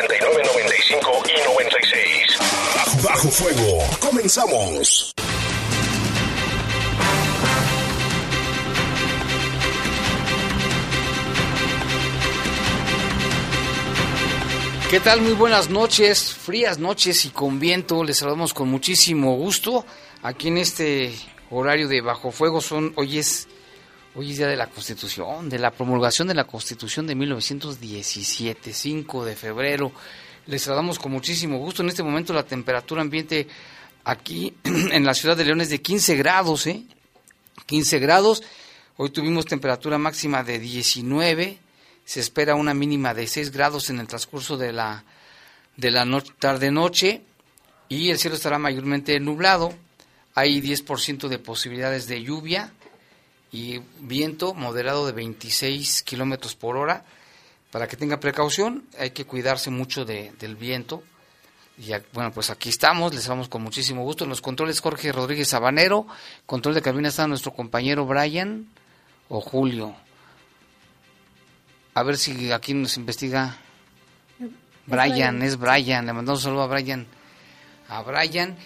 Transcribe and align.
79 0.00 0.42
95 0.54 1.22
y 1.28 1.46
96. 1.46 3.02
Bajo 3.04 3.28
Fuego. 3.28 3.84
Comenzamos. 4.00 5.12
¿Qué 14.88 15.00
tal? 15.00 15.20
Muy 15.20 15.34
buenas 15.34 15.68
noches, 15.68 16.32
frías 16.32 16.78
noches 16.78 17.26
y 17.26 17.28
con 17.28 17.60
viento. 17.60 18.02
Les 18.02 18.16
saludamos 18.16 18.54
con 18.54 18.70
muchísimo 18.70 19.36
gusto 19.36 19.84
aquí 20.22 20.48
en 20.48 20.56
este 20.56 21.14
horario 21.50 21.88
de 21.88 22.00
Bajo 22.00 22.30
Fuego. 22.30 22.62
Son 22.62 22.94
hoy 22.96 23.18
es 23.18 23.48
hoy 24.14 24.30
es 24.30 24.38
día 24.38 24.48
de 24.48 24.56
la 24.56 24.68
Constitución, 24.68 25.48
de 25.48 25.58
la 25.58 25.70
promulgación 25.70 26.28
de 26.28 26.34
la 26.34 26.44
Constitución 26.44 27.06
de 27.06 27.14
1917, 27.14 28.72
5 28.72 29.24
de 29.24 29.36
febrero. 29.36 29.92
Les 30.46 30.62
saludamos 30.62 30.98
con 30.98 31.12
muchísimo 31.12 31.58
gusto. 31.58 31.82
En 31.82 31.88
este 31.88 32.02
momento 32.02 32.32
la 32.32 32.44
temperatura 32.44 33.02
ambiente 33.02 33.46
aquí 34.04 34.54
en 34.64 35.04
la 35.04 35.14
ciudad 35.14 35.36
de 35.36 35.44
León 35.44 35.60
es 35.60 35.70
de 35.70 35.80
15 35.80 36.16
grados, 36.16 36.66
¿eh? 36.66 36.82
15 37.66 37.98
grados. 37.98 38.42
Hoy 38.96 39.10
tuvimos 39.10 39.46
temperatura 39.46 39.98
máxima 39.98 40.42
de 40.42 40.58
19 40.58 41.58
se 42.10 42.18
espera 42.18 42.56
una 42.56 42.74
mínima 42.74 43.14
de 43.14 43.28
6 43.28 43.52
grados 43.52 43.88
en 43.88 44.00
el 44.00 44.08
transcurso 44.08 44.56
de 44.56 44.72
la, 44.72 45.04
de 45.76 45.92
la 45.92 46.04
tarde-noche 46.40 47.22
y 47.88 48.10
el 48.10 48.18
cielo 48.18 48.34
estará 48.34 48.58
mayormente 48.58 49.20
nublado. 49.20 49.72
Hay 50.34 50.60
10% 50.60 51.28
de 51.28 51.38
posibilidades 51.38 52.08
de 52.08 52.24
lluvia 52.24 52.72
y 53.52 53.80
viento 54.00 54.54
moderado 54.54 55.06
de 55.06 55.12
26 55.12 56.02
kilómetros 56.02 56.54
por 56.54 56.76
hora. 56.76 57.04
Para 57.70 57.86
que 57.86 57.96
tenga 57.96 58.18
precaución, 58.18 58.84
hay 58.98 59.10
que 59.10 59.24
cuidarse 59.24 59.70
mucho 59.70 60.04
del 60.04 60.56
viento. 60.56 61.02
Y 61.78 61.92
bueno, 62.12 62.32
pues 62.32 62.50
aquí 62.50 62.68
estamos, 62.68 63.14
les 63.14 63.26
vamos 63.26 63.48
con 63.48 63.62
muchísimo 63.62 64.02
gusto. 64.02 64.24
En 64.24 64.30
los 64.30 64.40
controles 64.40 64.80
Jorge 64.80 65.12
Rodríguez 65.12 65.48
Sabanero, 65.48 66.06
control 66.46 66.74
de 66.74 66.82
cabina 66.82 67.08
está 67.08 67.26
nuestro 67.26 67.52
compañero 67.52 68.06
Brian 68.06 68.66
o 69.28 69.40
Julio. 69.40 69.94
A 71.94 72.02
ver 72.02 72.18
si 72.18 72.52
aquí 72.52 72.74
nos 72.74 72.96
investiga 72.96 73.58
Brian, 74.86 75.42
es 75.42 75.56
Brian. 75.56 76.06
Le 76.06 76.12
mandamos 76.12 76.40
un 76.40 76.44
saludo 76.44 76.62
a 76.62 76.66
Brian. 76.66 77.06
A 77.88 78.02
Brian. 78.02 78.56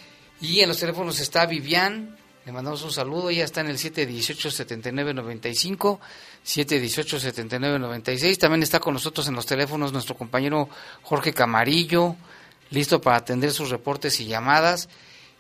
Y 0.41 0.61
en 0.61 0.69
los 0.69 0.78
teléfonos 0.78 1.21
está 1.21 1.47
Vivian. 1.47 2.17
Le 2.44 2.53
mandamos 2.53 2.82
un 2.82 2.93
saludo. 2.93 3.31
Ella 3.31 3.44
está 3.44 3.62
en 3.62 3.69
el 3.69 3.78
718-7995, 3.78 5.99
718-7996. 6.44 8.38
También 8.38 8.62
está 8.62 8.81
con 8.81 8.93
nosotros 8.93 9.27
en 9.28 9.34
los 9.34 9.47
teléfonos 9.47 9.93
nuestro 9.93 10.15
compañero 10.15 10.69
Jorge 11.03 11.32
Camarillo, 11.32 12.16
listo 12.71 13.00
para 13.00 13.16
atender 13.16 13.53
sus 13.53 13.71
reportes 13.71 14.21
y 14.21 14.27
llamadas. 14.27 14.91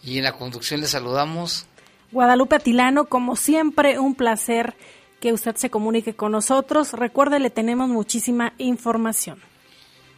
Y 0.02 0.16
en 0.18 0.24
la 0.24 0.32
conducción 0.32 0.80
le 0.80 0.86
saludamos. 0.86 1.66
Guadalupe 2.10 2.56
Atilano, 2.56 3.06
como 3.06 3.36
siempre, 3.36 3.98
un 3.98 4.14
placer 4.14 4.74
que 5.20 5.32
usted 5.32 5.56
se 5.56 5.68
comunique 5.68 6.14
con 6.14 6.32
nosotros. 6.32 6.92
Recuerde, 6.92 7.38
le 7.38 7.50
tenemos 7.50 7.88
muchísima 7.88 8.54
información. 8.58 9.42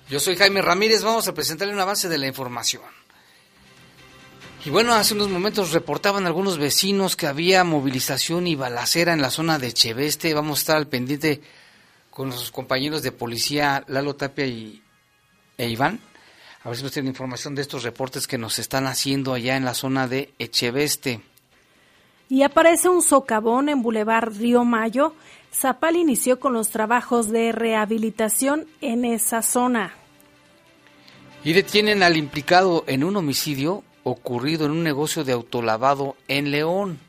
Yo 0.08 0.20
soy 0.20 0.36
Jaime 0.36 0.62
Ramírez, 0.62 1.02
vamos 1.02 1.26
a 1.26 1.34
presentarle 1.34 1.74
un 1.74 1.80
avance 1.80 2.08
de 2.08 2.18
la 2.18 2.28
información. 2.28 2.82
Y 4.66 4.70
bueno, 4.70 4.94
hace 4.94 5.14
unos 5.14 5.28
momentos 5.28 5.70
reportaban 5.70 6.26
algunos 6.26 6.58
vecinos 6.58 7.14
que 7.14 7.28
había 7.28 7.62
movilización 7.62 8.48
y 8.48 8.56
balacera 8.56 9.12
en 9.12 9.22
la 9.22 9.30
zona 9.30 9.60
de 9.60 9.72
Cheveste. 9.72 10.34
Vamos 10.34 10.58
a 10.58 10.60
estar 10.60 10.76
al 10.76 10.88
pendiente 10.88 11.40
con 12.10 12.26
nuestros 12.26 12.50
compañeros 12.50 13.04
de 13.04 13.12
policía 13.12 13.84
Lalo 13.86 14.16
Tapia 14.16 14.44
y, 14.44 14.82
e 15.56 15.68
Iván. 15.68 16.00
A 16.64 16.68
ver 16.68 16.78
si 16.78 16.82
nos 16.82 16.90
tienen 16.90 17.10
información 17.10 17.54
de 17.54 17.62
estos 17.62 17.84
reportes 17.84 18.26
que 18.26 18.38
nos 18.38 18.58
están 18.58 18.88
haciendo 18.88 19.34
allá 19.34 19.56
en 19.56 19.64
la 19.64 19.72
zona 19.72 20.08
de 20.08 20.34
Echeveste 20.40 21.20
y 22.28 22.42
aparece 22.42 22.88
un 22.88 23.02
socavón 23.02 23.68
en 23.68 23.82
Boulevard 23.82 24.36
Río 24.36 24.64
Mayo, 24.64 25.14
Zapal 25.54 25.94
inició 25.94 26.40
con 26.40 26.54
los 26.54 26.70
trabajos 26.70 27.30
de 27.30 27.52
rehabilitación 27.52 28.66
en 28.80 29.04
esa 29.04 29.42
zona. 29.42 29.94
Y 31.44 31.52
detienen 31.52 32.02
al 32.02 32.16
implicado 32.16 32.82
en 32.88 33.04
un 33.04 33.14
homicidio 33.16 33.84
ocurrido 34.08 34.66
en 34.66 34.70
un 34.70 34.84
negocio 34.84 35.24
de 35.24 35.32
autolavado 35.32 36.14
en 36.28 36.52
León. 36.52 37.00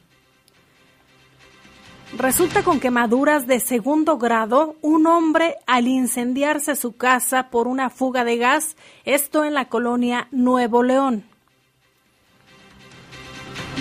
Resulta 2.18 2.64
con 2.64 2.80
quemaduras 2.80 3.46
de 3.46 3.60
segundo 3.60 4.18
grado 4.18 4.78
un 4.82 5.06
hombre 5.06 5.58
al 5.68 5.88
incendiarse 5.88 6.76
su 6.76 6.98
casa 6.98 7.52
por 7.52 7.68
una 7.68 7.92
fuga 7.92 8.24
de 8.24 8.38
gas, 8.38 8.76
esto 9.06 9.46
en 9.46 9.54
la 9.54 9.66
colonia 9.66 10.28
Nuevo 10.32 10.82
León. 10.82 11.24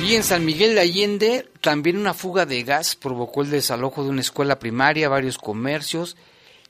Y 0.04 0.15
en 0.15 0.22
San 0.22 0.44
Miguel 0.44 0.75
de 0.75 0.81
Allende 0.83 1.48
también 1.62 1.97
una 1.97 2.12
fuga 2.12 2.44
de 2.44 2.65
gas 2.65 2.97
provocó 2.97 3.41
el 3.41 3.50
desalojo 3.50 4.04
de 4.04 4.10
una 4.10 4.21
escuela 4.21 4.59
primaria, 4.59 5.09
varios 5.09 5.38
comercios 5.38 6.19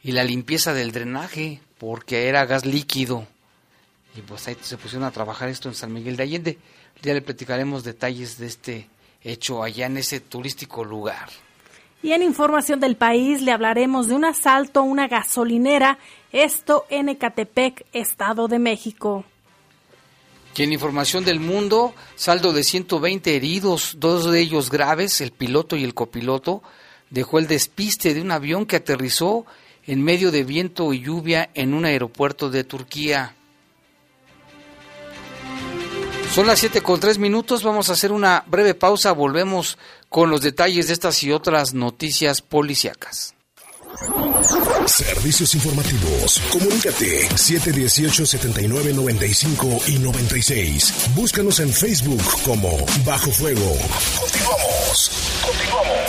y 0.01 0.13
la 0.13 0.23
limpieza 0.23 0.75
del 0.75 0.93
drenaje 0.93 1.61
porque 1.79 2.29
era 2.29 2.47
gas 2.47 2.65
líquido. 2.65 3.27
Y 4.17 4.23
pues 4.23 4.49
ahí 4.49 4.57
se 4.61 4.79
pusieron 4.79 5.05
a 5.05 5.11
trabajar 5.11 5.49
esto 5.49 5.69
en 5.69 5.75
San 5.75 5.93
Miguel 5.93 6.17
de 6.17 6.23
Allende. 6.23 6.59
Ya 7.03 7.13
le 7.13 7.23
platicaremos 7.23 7.85
detalles 7.85 8.39
de 8.39 8.47
este 8.47 8.89
hecho 9.23 9.63
allá 9.63 9.87
en 9.87 9.99
ese 9.99 10.21
turístico 10.21 10.85
lugar. 10.85 11.29
Y 12.03 12.13
en 12.13 12.23
información 12.23 12.81
del 12.81 12.97
país 12.97 13.43
le 13.43 13.53
hablaremos 13.53 14.09
de 14.09 14.15
un 14.15 14.25
asalto 14.25 14.81
a 14.81 14.83
una 14.85 15.09
gasolinera, 15.09 15.99
esto 16.31 16.87
en 16.89 17.09
Ecatepec, 17.09 17.85
Estado 17.93 18.49
de 18.49 18.59
México. 18.59 19.25
Y 20.57 20.63
en 20.63 20.73
información 20.73 21.25
del 21.25 21.39
mundo, 21.39 21.95
saldo 22.15 22.55
de 22.55 22.65
120 22.65 23.37
heridos, 23.37 23.97
dos 23.99 24.31
de 24.31 24.41
ellos 24.41 24.71
graves, 24.71 25.21
el 25.21 25.33
piloto 25.33 25.77
y 25.77 25.85
el 25.85 25.93
copiloto, 25.93 26.63
dejó 27.11 27.39
el 27.39 27.47
despiste 27.47 28.15
de 28.15 28.23
un 28.23 28.31
avión 28.31 28.65
que 28.65 28.77
aterrizó 28.77 29.45
en 29.87 30.03
medio 30.03 30.31
de 30.31 30.45
viento 30.45 30.93
y 30.95 31.01
lluvia 31.01 31.51
en 31.55 31.75
un 31.75 31.85
aeropuerto 31.85 32.51
de 32.51 32.65
Turquía. 32.65 33.35
Son 36.37 36.47
las 36.47 36.59
7 36.59 36.83
con 36.83 37.01
3 37.01 37.17
minutos, 37.17 37.63
vamos 37.63 37.89
a 37.89 37.95
hacer 37.95 38.13
una 38.13 38.45
breve 38.47 38.75
pausa, 38.75 39.13
volvemos 39.13 39.79
con 40.11 40.29
los 40.29 40.43
detalles 40.43 40.89
de 40.89 40.93
estas 40.93 41.23
y 41.23 41.33
otras 41.33 41.73
noticias 41.73 42.43
policíacas. 42.43 43.35
Servicios 44.85 45.55
informativos. 45.55 46.43
Comunícate 46.53 47.27
718-7995 47.31 49.89
y 49.89 49.99
96. 49.99 51.15
Búscanos 51.15 51.59
en 51.61 51.73
Facebook 51.73 52.23
como 52.45 52.85
Bajo 53.07 53.31
Fuego. 53.31 53.75
Continuamos. 54.21 55.11
Continuamos. 55.43 56.06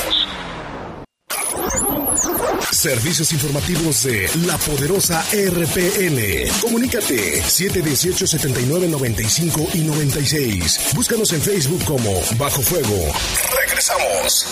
Servicios 2.77 3.33
informativos 3.33 4.03
de 4.03 4.29
la 4.45 4.55
poderosa 4.59 5.25
RPN. 5.33 6.47
Comunícate 6.61 7.41
718-7995 7.41 9.73
y 9.73 9.79
96. 9.79 10.91
Búscanos 10.93 11.33
en 11.33 11.41
Facebook 11.41 11.83
como 11.85 12.11
Bajo 12.37 12.61
Fuego. 12.61 13.11
Regresamos. 13.59 14.45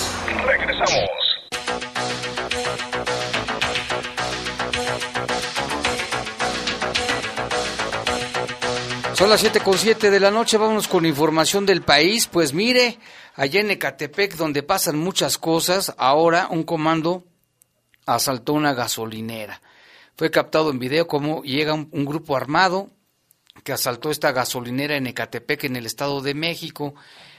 Regresamos. 0.44 1.08
Son 9.14 9.30
las 9.30 9.40
siete 9.40 9.60
con 9.60 9.78
siete 9.78 10.10
de 10.10 10.20
la 10.20 10.32
noche, 10.32 10.58
vámonos 10.58 10.88
con 10.88 11.06
información 11.06 11.68
del 11.68 11.84
país. 11.84 12.26
Pues 12.26 12.56
mire, 12.56 12.98
allá 13.36 13.62
en 13.62 13.70
Ecatepec, 13.70 14.36
donde 14.36 14.64
pasan 14.64 14.98
muchas 14.98 15.38
cosas, 15.38 15.94
ahora 16.00 16.48
un 16.50 16.64
comando 16.64 17.24
asaltó 18.06 18.54
una 18.54 18.74
gasolinera. 18.74 19.62
Fue 20.18 20.32
captado 20.32 20.70
en 20.70 20.80
video 20.80 21.08
cómo 21.08 21.44
llega 21.44 21.74
un, 21.74 21.90
un 21.92 22.06
grupo 22.06 22.38
armado 22.38 22.90
que 23.64 23.74
asaltó 23.74 24.12
esta 24.12 24.32
gasolinera 24.32 24.96
en 24.96 25.08
Ecatepec, 25.08 25.66
en 25.66 25.76
el 25.76 25.86
Estado 25.86 26.22
de 26.22 26.34
México. 26.34 26.96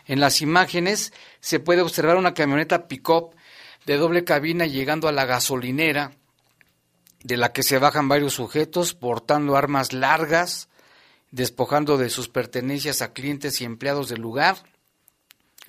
En 0.06 0.20
las 0.20 0.40
imágenes 0.42 1.12
se 1.40 1.60
puede 1.60 1.82
observar 1.82 2.16
una 2.16 2.34
camioneta 2.34 2.88
pick-up 2.88 3.34
de 3.86 3.96
doble 3.96 4.24
cabina 4.24 4.66
llegando 4.66 5.08
a 5.08 5.12
la 5.12 5.24
gasolinera, 5.24 6.12
de 7.22 7.36
la 7.36 7.52
que 7.52 7.62
se 7.62 7.78
bajan 7.78 8.08
varios 8.08 8.34
sujetos 8.34 8.94
portando 8.94 9.56
armas 9.56 9.92
largas, 9.92 10.68
despojando 11.30 11.96
de 11.96 12.10
sus 12.10 12.28
pertenencias 12.28 13.02
a 13.02 13.12
clientes 13.12 13.60
y 13.60 13.64
empleados 13.64 14.08
del 14.08 14.20
lugar. 14.20 14.56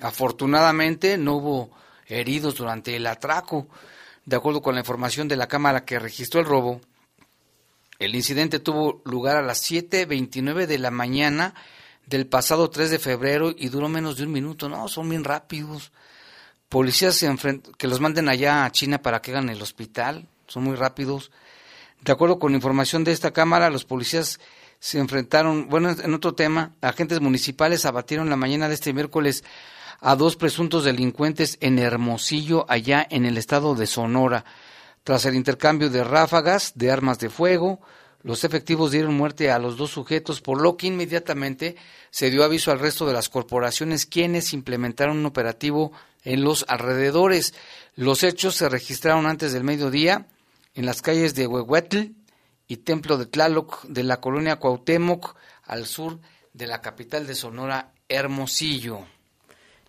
Afortunadamente 0.00 1.18
no 1.18 1.34
hubo 1.34 1.70
heridos 2.06 2.56
durante 2.56 2.94
el 2.96 3.06
atraco. 3.06 3.68
De 4.28 4.36
acuerdo 4.36 4.60
con 4.60 4.74
la 4.74 4.82
información 4.82 5.26
de 5.26 5.36
la 5.36 5.48
cámara 5.48 5.86
que 5.86 5.98
registró 5.98 6.40
el 6.40 6.46
robo, 6.46 6.82
el 7.98 8.14
incidente 8.14 8.58
tuvo 8.58 9.00
lugar 9.06 9.38
a 9.38 9.42
las 9.42 9.62
7.29 9.62 10.66
de 10.66 10.78
la 10.78 10.90
mañana 10.90 11.54
del 12.04 12.26
pasado 12.26 12.68
3 12.68 12.90
de 12.90 12.98
febrero 12.98 13.54
y 13.56 13.70
duró 13.70 13.88
menos 13.88 14.18
de 14.18 14.24
un 14.24 14.32
minuto. 14.32 14.68
No, 14.68 14.86
son 14.88 15.08
bien 15.08 15.24
rápidos. 15.24 15.92
Policías 16.68 17.24
que 17.78 17.86
los 17.88 18.00
manden 18.00 18.28
allá 18.28 18.66
a 18.66 18.70
China 18.70 19.00
para 19.00 19.22
que 19.22 19.30
hagan 19.30 19.48
el 19.48 19.62
hospital, 19.62 20.28
son 20.46 20.64
muy 20.64 20.76
rápidos. 20.76 21.30
De 22.02 22.12
acuerdo 22.12 22.38
con 22.38 22.54
información 22.54 23.04
de 23.04 23.12
esta 23.12 23.30
cámara, 23.30 23.70
los 23.70 23.86
policías 23.86 24.40
se 24.78 24.98
enfrentaron, 24.98 25.70
bueno, 25.70 25.88
en 25.88 26.12
otro 26.12 26.34
tema, 26.34 26.74
agentes 26.82 27.22
municipales 27.22 27.86
abatieron 27.86 28.28
la 28.28 28.36
mañana 28.36 28.68
de 28.68 28.74
este 28.74 28.92
miércoles 28.92 29.42
a 30.00 30.16
dos 30.16 30.36
presuntos 30.36 30.84
delincuentes 30.84 31.58
en 31.60 31.78
Hermosillo, 31.78 32.66
allá 32.68 33.06
en 33.10 33.24
el 33.24 33.36
estado 33.36 33.74
de 33.74 33.86
Sonora. 33.86 34.44
Tras 35.04 35.24
el 35.24 35.34
intercambio 35.34 35.90
de 35.90 36.04
ráfagas 36.04 36.72
de 36.74 36.90
armas 36.90 37.18
de 37.18 37.30
fuego, 37.30 37.80
los 38.22 38.44
efectivos 38.44 38.90
dieron 38.90 39.16
muerte 39.16 39.50
a 39.50 39.58
los 39.58 39.76
dos 39.76 39.90
sujetos, 39.90 40.40
por 40.40 40.60
lo 40.60 40.76
que 40.76 40.88
inmediatamente 40.88 41.76
se 42.10 42.30
dio 42.30 42.44
aviso 42.44 42.70
al 42.70 42.80
resto 42.80 43.06
de 43.06 43.12
las 43.12 43.28
corporaciones 43.28 44.06
quienes 44.06 44.52
implementaron 44.52 45.18
un 45.18 45.26
operativo 45.26 45.92
en 46.24 46.42
los 46.42 46.64
alrededores. 46.68 47.54
Los 47.94 48.22
hechos 48.22 48.54
se 48.54 48.68
registraron 48.68 49.26
antes 49.26 49.52
del 49.52 49.64
mediodía 49.64 50.26
en 50.74 50.86
las 50.86 51.02
calles 51.02 51.34
de 51.34 51.46
Huehuetl 51.46 52.12
y 52.66 52.76
Templo 52.78 53.16
de 53.18 53.26
Tlaloc 53.26 53.84
de 53.84 54.02
la 54.02 54.20
colonia 54.20 54.56
Cuauhtémoc, 54.56 55.36
al 55.64 55.86
sur 55.86 56.20
de 56.52 56.66
la 56.66 56.80
capital 56.80 57.26
de 57.26 57.34
Sonora, 57.34 57.92
Hermosillo. 58.08 59.06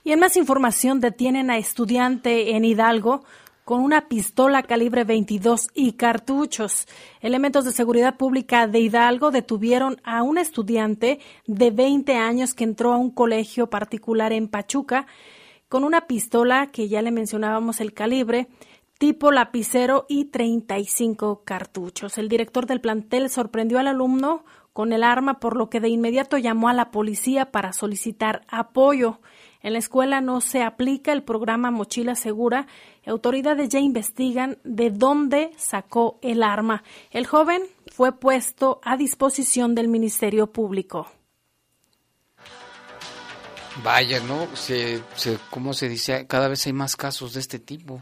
Y 0.09 0.11
en 0.11 0.21
más 0.21 0.37
información 0.37 1.01
detienen 1.01 1.51
a 1.51 1.59
estudiante 1.59 2.55
en 2.55 2.65
Hidalgo 2.65 3.23
con 3.63 3.81
una 3.81 4.07
pistola 4.07 4.63
calibre 4.63 5.03
22 5.03 5.67
y 5.75 5.91
cartuchos. 5.91 6.87
Elementos 7.21 7.63
de 7.63 7.71
seguridad 7.71 8.17
pública 8.17 8.65
de 8.65 8.79
Hidalgo 8.79 9.29
detuvieron 9.29 10.01
a 10.03 10.23
un 10.23 10.39
estudiante 10.39 11.19
de 11.45 11.69
20 11.69 12.15
años 12.15 12.55
que 12.55 12.63
entró 12.63 12.91
a 12.91 12.97
un 12.97 13.11
colegio 13.11 13.69
particular 13.69 14.33
en 14.33 14.47
Pachuca 14.47 15.05
con 15.67 15.83
una 15.83 16.07
pistola 16.07 16.71
que 16.71 16.87
ya 16.87 17.03
le 17.03 17.11
mencionábamos 17.11 17.79
el 17.79 17.93
calibre 17.93 18.47
tipo 18.97 19.31
lapicero 19.31 20.07
y 20.09 20.25
35 20.25 21.43
cartuchos. 21.45 22.17
El 22.17 22.29
director 22.29 22.65
del 22.65 22.81
plantel 22.81 23.29
sorprendió 23.29 23.77
al 23.77 23.87
alumno 23.87 24.43
con 24.73 24.91
el 24.91 25.03
arma, 25.03 25.39
por 25.39 25.55
lo 25.55 25.69
que 25.69 25.79
de 25.79 25.89
inmediato 25.89 26.39
llamó 26.39 26.67
a 26.67 26.73
la 26.73 26.89
policía 26.89 27.51
para 27.51 27.73
solicitar 27.73 28.41
apoyo. 28.47 29.19
En 29.61 29.73
la 29.73 29.79
escuela 29.79 30.21
no 30.21 30.39
se 30.39 30.63
aplica 30.63 31.11
el 31.11 31.23
programa 31.23 31.69
Mochila 31.69 32.15
Segura. 32.15 32.67
Autoridades 33.05 33.67
ya 33.69 33.79
investigan 33.79 34.57
de 34.63 34.89
dónde 34.89 35.51
sacó 35.57 36.17
el 36.21 36.43
arma. 36.43 36.83
El 37.11 37.27
joven 37.27 37.63
fue 37.91 38.17
puesto 38.17 38.79
a 38.83 38.95
disposición 38.95 39.75
del 39.75 39.89
Ministerio 39.89 40.47
Público. 40.47 41.11
Vaya, 43.83 44.21
¿no? 44.21 44.47
Se, 44.55 45.01
se, 45.15 45.37
¿Cómo 45.49 45.73
se 45.73 45.89
dice? 45.89 46.25
Cada 46.27 46.47
vez 46.47 46.65
hay 46.65 46.73
más 46.73 46.95
casos 46.95 47.33
de 47.33 47.41
este 47.41 47.59
tipo. 47.59 48.01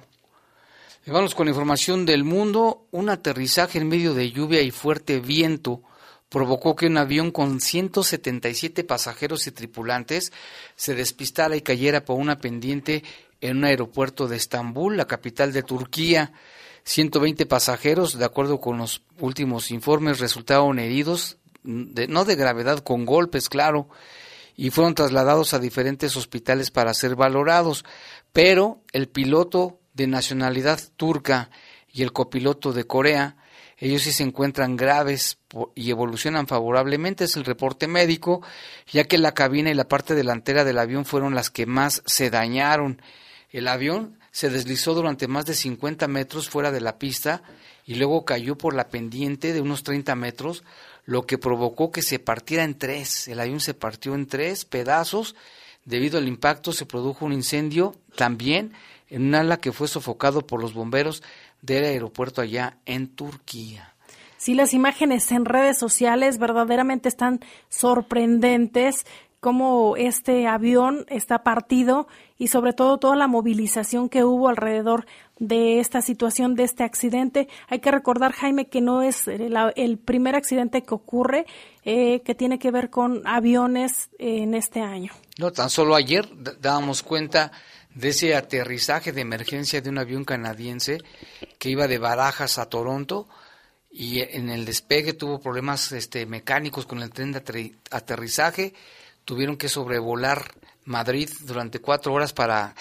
Y 1.07 1.11
con 1.33 1.47
información 1.47 2.05
del 2.05 2.23
mundo. 2.23 2.85
Un 2.91 3.09
aterrizaje 3.09 3.79
en 3.79 3.87
medio 3.87 4.13
de 4.13 4.31
lluvia 4.31 4.61
y 4.61 4.69
fuerte 4.69 5.19
viento 5.19 5.81
provocó 6.29 6.75
que 6.75 6.87
un 6.87 6.97
avión 6.97 7.31
con 7.31 7.61
177 7.61 8.83
pasajeros 8.83 9.47
y 9.47 9.51
tripulantes 9.51 10.31
se 10.75 10.95
despistara 10.95 11.55
y 11.55 11.61
cayera 11.61 12.03
por 12.03 12.17
una 12.19 12.39
pendiente 12.39 13.03
en 13.41 13.57
un 13.57 13.65
aeropuerto 13.65 14.27
de 14.27 14.37
Estambul, 14.37 14.97
la 14.97 15.05
capital 15.05 15.53
de 15.53 15.63
Turquía. 15.63 16.33
120 16.83 17.45
pasajeros, 17.45 18.17
de 18.17 18.25
acuerdo 18.25 18.59
con 18.59 18.77
los 18.77 19.03
últimos 19.19 19.71
informes, 19.71 20.19
resultaron 20.19 20.79
heridos, 20.79 21.37
de, 21.63 22.07
no 22.07 22.23
de 22.23 22.35
gravedad, 22.35 22.79
con 22.79 23.05
golpes, 23.05 23.49
claro, 23.49 23.89
y 24.55 24.69
fueron 24.69 24.95
trasladados 24.95 25.53
a 25.53 25.59
diferentes 25.59 26.15
hospitales 26.15 26.71
para 26.71 26.93
ser 26.93 27.15
valorados. 27.15 27.83
Pero 28.31 28.81
el 28.93 29.09
piloto 29.09 29.79
de 29.93 30.07
nacionalidad 30.07 30.79
turca 30.95 31.49
y 31.91 32.03
el 32.03 32.13
copiloto 32.13 32.71
de 32.71 32.85
Corea 32.85 33.35
ellos 33.79 34.01
sí 34.01 34.11
se 34.11 34.23
encuentran 34.23 34.75
graves 34.75 35.37
y 35.75 35.91
evolucionan 35.91 36.47
favorablemente, 36.47 37.25
es 37.25 37.35
el 37.35 37.45
reporte 37.45 37.87
médico, 37.87 38.41
ya 38.91 39.03
que 39.03 39.19
la 39.19 39.35
cabina 39.35 39.69
y 39.69 39.75
la 39.75 39.87
parte 39.87 40.15
delantera 40.15 40.63
del 40.63 40.79
avión 40.79 41.05
fueron 41.05 41.35
las 41.35 41.51
que 41.51 41.67
más 41.67 42.01
se 42.05 42.31
dañaron. 42.31 43.01
El 43.51 43.67
avión 43.67 44.17
se 44.31 44.49
deslizó 44.49 44.95
durante 44.95 45.27
más 45.27 45.45
de 45.45 45.53
50 45.53 46.07
metros 46.07 46.49
fuera 46.49 46.71
de 46.71 46.81
la 46.81 46.97
pista 46.97 47.43
y 47.85 47.95
luego 47.95 48.25
cayó 48.25 48.57
por 48.57 48.73
la 48.73 48.89
pendiente 48.89 49.53
de 49.53 49.61
unos 49.61 49.83
30 49.83 50.15
metros, 50.15 50.63
lo 51.05 51.27
que 51.27 51.37
provocó 51.37 51.91
que 51.91 52.01
se 52.01 52.19
partiera 52.19 52.63
en 52.63 52.77
tres. 52.77 53.27
El 53.27 53.39
avión 53.39 53.59
se 53.59 53.75
partió 53.75 54.15
en 54.15 54.27
tres 54.27 54.65
pedazos. 54.65 55.35
Debido 55.85 56.17
al 56.17 56.27
impacto 56.27 56.73
se 56.73 56.85
produjo 56.85 57.25
un 57.25 57.31
incendio 57.31 57.95
también 58.15 58.73
en 59.09 59.27
un 59.27 59.35
ala 59.35 59.57
que 59.57 59.71
fue 59.71 59.87
sofocado 59.87 60.45
por 60.45 60.61
los 60.61 60.73
bomberos 60.73 61.23
del 61.67 61.83
aeropuerto 61.83 62.41
allá 62.41 62.77
en 62.85 63.07
Turquía. 63.09 63.93
Sí, 64.37 64.55
las 64.55 64.73
imágenes 64.73 65.31
en 65.31 65.45
redes 65.45 65.77
sociales 65.77 66.39
verdaderamente 66.39 67.09
están 67.09 67.41
sorprendentes 67.69 69.05
cómo 69.39 69.95
este 69.97 70.47
avión 70.47 71.05
está 71.09 71.43
partido 71.43 72.07
y 72.37 72.47
sobre 72.47 72.73
todo 72.73 72.97
toda 72.97 73.15
la 73.15 73.27
movilización 73.27 74.09
que 74.09 74.23
hubo 74.23 74.47
alrededor 74.47 75.05
de 75.39 75.79
esta 75.79 76.01
situación, 76.01 76.55
de 76.55 76.63
este 76.63 76.83
accidente. 76.83 77.47
Hay 77.67 77.79
que 77.79 77.91
recordar, 77.91 78.31
Jaime, 78.31 78.67
que 78.67 78.81
no 78.81 79.01
es 79.01 79.27
el, 79.27 79.97
primer 79.99 80.35
accidente 80.35 80.83
que 80.83 80.93
ocurre 80.93 81.45
eh, 81.83 82.21
que 82.21 82.35
tiene 82.35 82.57
que 82.57 82.71
ver 82.71 82.89
con 82.89 83.21
aviones 83.25 84.09
en 84.17 84.53
este 84.55 84.81
año. 84.81 85.11
No, 85.37 85.51
tan 85.51 85.69
solo 85.69 85.95
ayer 85.95 86.27
dábamos 86.59 87.03
cuenta 87.03 87.51
de 87.97 88.09
ese 88.09 88.35
aterrizaje 88.35 89.11
de 89.11 89.21
emergencia 89.21 89.81
de 89.81 89.89
un 89.89 89.97
avión 89.97 90.23
canadiense 90.23 90.99
que 91.57 91.69
iba 91.69 91.87
de 91.87 91.97
Barajas 91.97 92.59
a 92.59 92.67
Toronto 92.67 93.27
y 93.89 94.19
en 94.19 94.49
el 94.49 94.65
despegue 94.65 95.13
tuvo 95.13 95.39
problemas 95.39 95.91
este, 95.91 96.27
mecánicos 96.27 96.85
con 96.85 97.01
el 97.01 97.09
tren 97.09 97.31
de 97.31 97.73
aterrizaje, 97.89 98.75
tuvieron 99.25 99.57
que 99.57 99.67
sobrevolar 99.67 100.53
Madrid 100.85 101.27
durante 101.41 101.79
cuatro 101.79 102.13
horas 102.13 102.33
para 102.33 102.75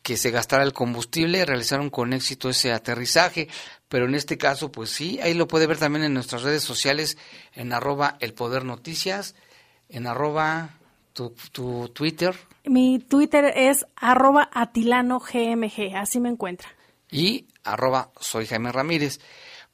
que 0.00 0.16
se 0.16 0.30
gastara 0.30 0.62
el 0.62 0.72
combustible, 0.72 1.44
realizaron 1.44 1.90
con 1.90 2.14
éxito 2.14 2.48
ese 2.48 2.72
aterrizaje, 2.72 3.48
pero 3.90 4.06
en 4.06 4.14
este 4.14 4.38
caso, 4.38 4.72
pues 4.72 4.88
sí, 4.88 5.20
ahí 5.20 5.34
lo 5.34 5.48
puede 5.48 5.66
ver 5.66 5.76
también 5.76 6.04
en 6.04 6.14
nuestras 6.14 6.42
redes 6.42 6.62
sociales, 6.62 7.18
en 7.52 7.74
arroba 7.74 8.16
el 8.20 8.32
poder 8.32 8.64
noticias, 8.64 9.34
en 9.90 10.06
arroba 10.06 10.78
tu, 11.12 11.34
tu 11.52 11.90
Twitter, 11.90 12.34
mi 12.66 12.98
Twitter 12.98 13.52
es 13.56 13.86
arroba 13.96 14.48
atilanogmg, 14.52 15.96
así 15.96 16.20
me 16.20 16.28
encuentra. 16.28 16.68
Y 17.10 17.46
arroba 17.64 18.10
soy 18.20 18.46
Jaime 18.46 18.72
Ramírez. 18.72 19.20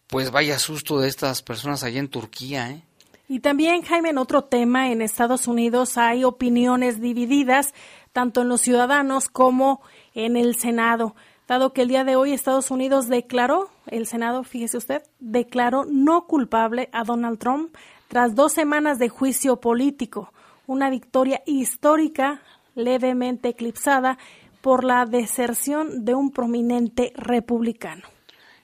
Pues 0.06 0.30
vaya 0.30 0.58
susto 0.58 1.00
de 1.00 1.08
estas 1.08 1.42
personas 1.42 1.84
allá 1.84 1.98
en 1.98 2.08
Turquía, 2.08 2.70
¿eh? 2.70 2.82
Y 3.28 3.40
también, 3.40 3.80
Jaime, 3.80 4.10
en 4.10 4.18
otro 4.18 4.44
tema, 4.44 4.90
en 4.90 5.00
Estados 5.00 5.46
Unidos 5.46 5.96
hay 5.96 6.22
opiniones 6.22 7.00
divididas, 7.00 7.72
tanto 8.12 8.42
en 8.42 8.48
los 8.48 8.60
ciudadanos 8.60 9.30
como 9.30 9.80
en 10.12 10.36
el 10.36 10.54
Senado. 10.56 11.14
Dado 11.48 11.72
que 11.72 11.82
el 11.82 11.88
día 11.88 12.04
de 12.04 12.14
hoy 12.14 12.32
Estados 12.32 12.70
Unidos 12.70 13.08
declaró, 13.08 13.70
el 13.86 14.06
Senado, 14.06 14.44
fíjese 14.44 14.76
usted, 14.76 15.02
declaró 15.18 15.86
no 15.86 16.26
culpable 16.26 16.90
a 16.92 17.04
Donald 17.04 17.38
Trump 17.38 17.74
tras 18.08 18.34
dos 18.34 18.52
semanas 18.52 18.98
de 18.98 19.08
juicio 19.08 19.60
político. 19.60 20.30
Una 20.66 20.90
victoria 20.90 21.42
histórica 21.46 22.42
levemente 22.74 23.50
eclipsada 23.50 24.18
por 24.60 24.84
la 24.84 25.06
deserción 25.06 26.04
de 26.04 26.14
un 26.14 26.30
prominente 26.30 27.12
republicano. 27.16 28.02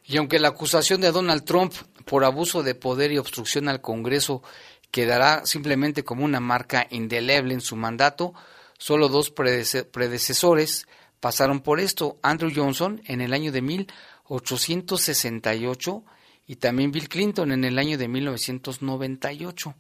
Y 0.05 0.17
aunque 0.17 0.39
la 0.39 0.49
acusación 0.49 1.01
de 1.01 1.13
Donald 1.13 1.45
Trump 1.45 1.73
por 2.07 2.25
abuso 2.25 2.63
de 2.63 2.75
poder 2.75 3.13
y 3.13 3.19
obstrucción 3.19 3.69
al 3.69 3.83
Congreso 3.83 4.43
quedará 4.91 5.45
simplemente 5.45 6.05
como 6.05 6.25
una 6.25 6.41
marca 6.41 6.87
indeleble 6.91 7.53
en 7.53 7.61
su 7.61 7.77
mandato, 7.77 8.33
solo 8.79 9.09
dos 9.09 9.31
predecesores 9.31 10.89
pasaron 11.21 11.61
por 11.61 11.81
esto. 11.81 12.19
Andrew 12.23 12.51
Johnson 12.55 13.03
en 13.05 13.21
el 13.21 13.35
año 13.35 13.53
de 13.53 13.61
1868 13.61 16.05
y 16.47 16.57
también 16.57 16.91
Bill 16.91 17.11
Clinton 17.11 17.53
en 17.53 17.65
el 17.65 17.79
año 17.79 17.99
de 17.99 18.09
1998. 18.09 19.75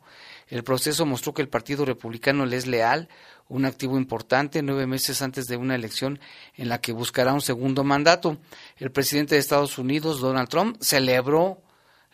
El 0.48 0.64
proceso 0.64 1.06
mostró 1.06 1.32
que 1.32 1.40
el 1.40 1.48
Partido 1.48 1.86
Republicano 1.86 2.44
le 2.44 2.56
es 2.56 2.66
leal, 2.66 3.08
un 3.48 3.64
activo 3.64 3.96
importante 3.96 4.62
nueve 4.62 4.86
meses 4.86 5.22
antes 5.22 5.46
de 5.46 5.56
una 5.56 5.74
elección 5.74 6.20
en 6.54 6.68
la 6.68 6.80
que 6.80 6.92
buscará 6.92 7.32
un 7.32 7.40
segundo 7.40 7.84
mandato. 7.84 8.38
El 8.76 8.90
presidente 8.90 9.34
de 9.34 9.40
Estados 9.40 9.78
Unidos, 9.78 10.20
Donald 10.20 10.48
Trump, 10.48 10.76
celebró 10.80 11.62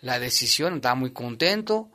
la 0.00 0.18
decisión, 0.18 0.76
estaba 0.76 0.94
muy 0.94 1.12
contento 1.12 1.90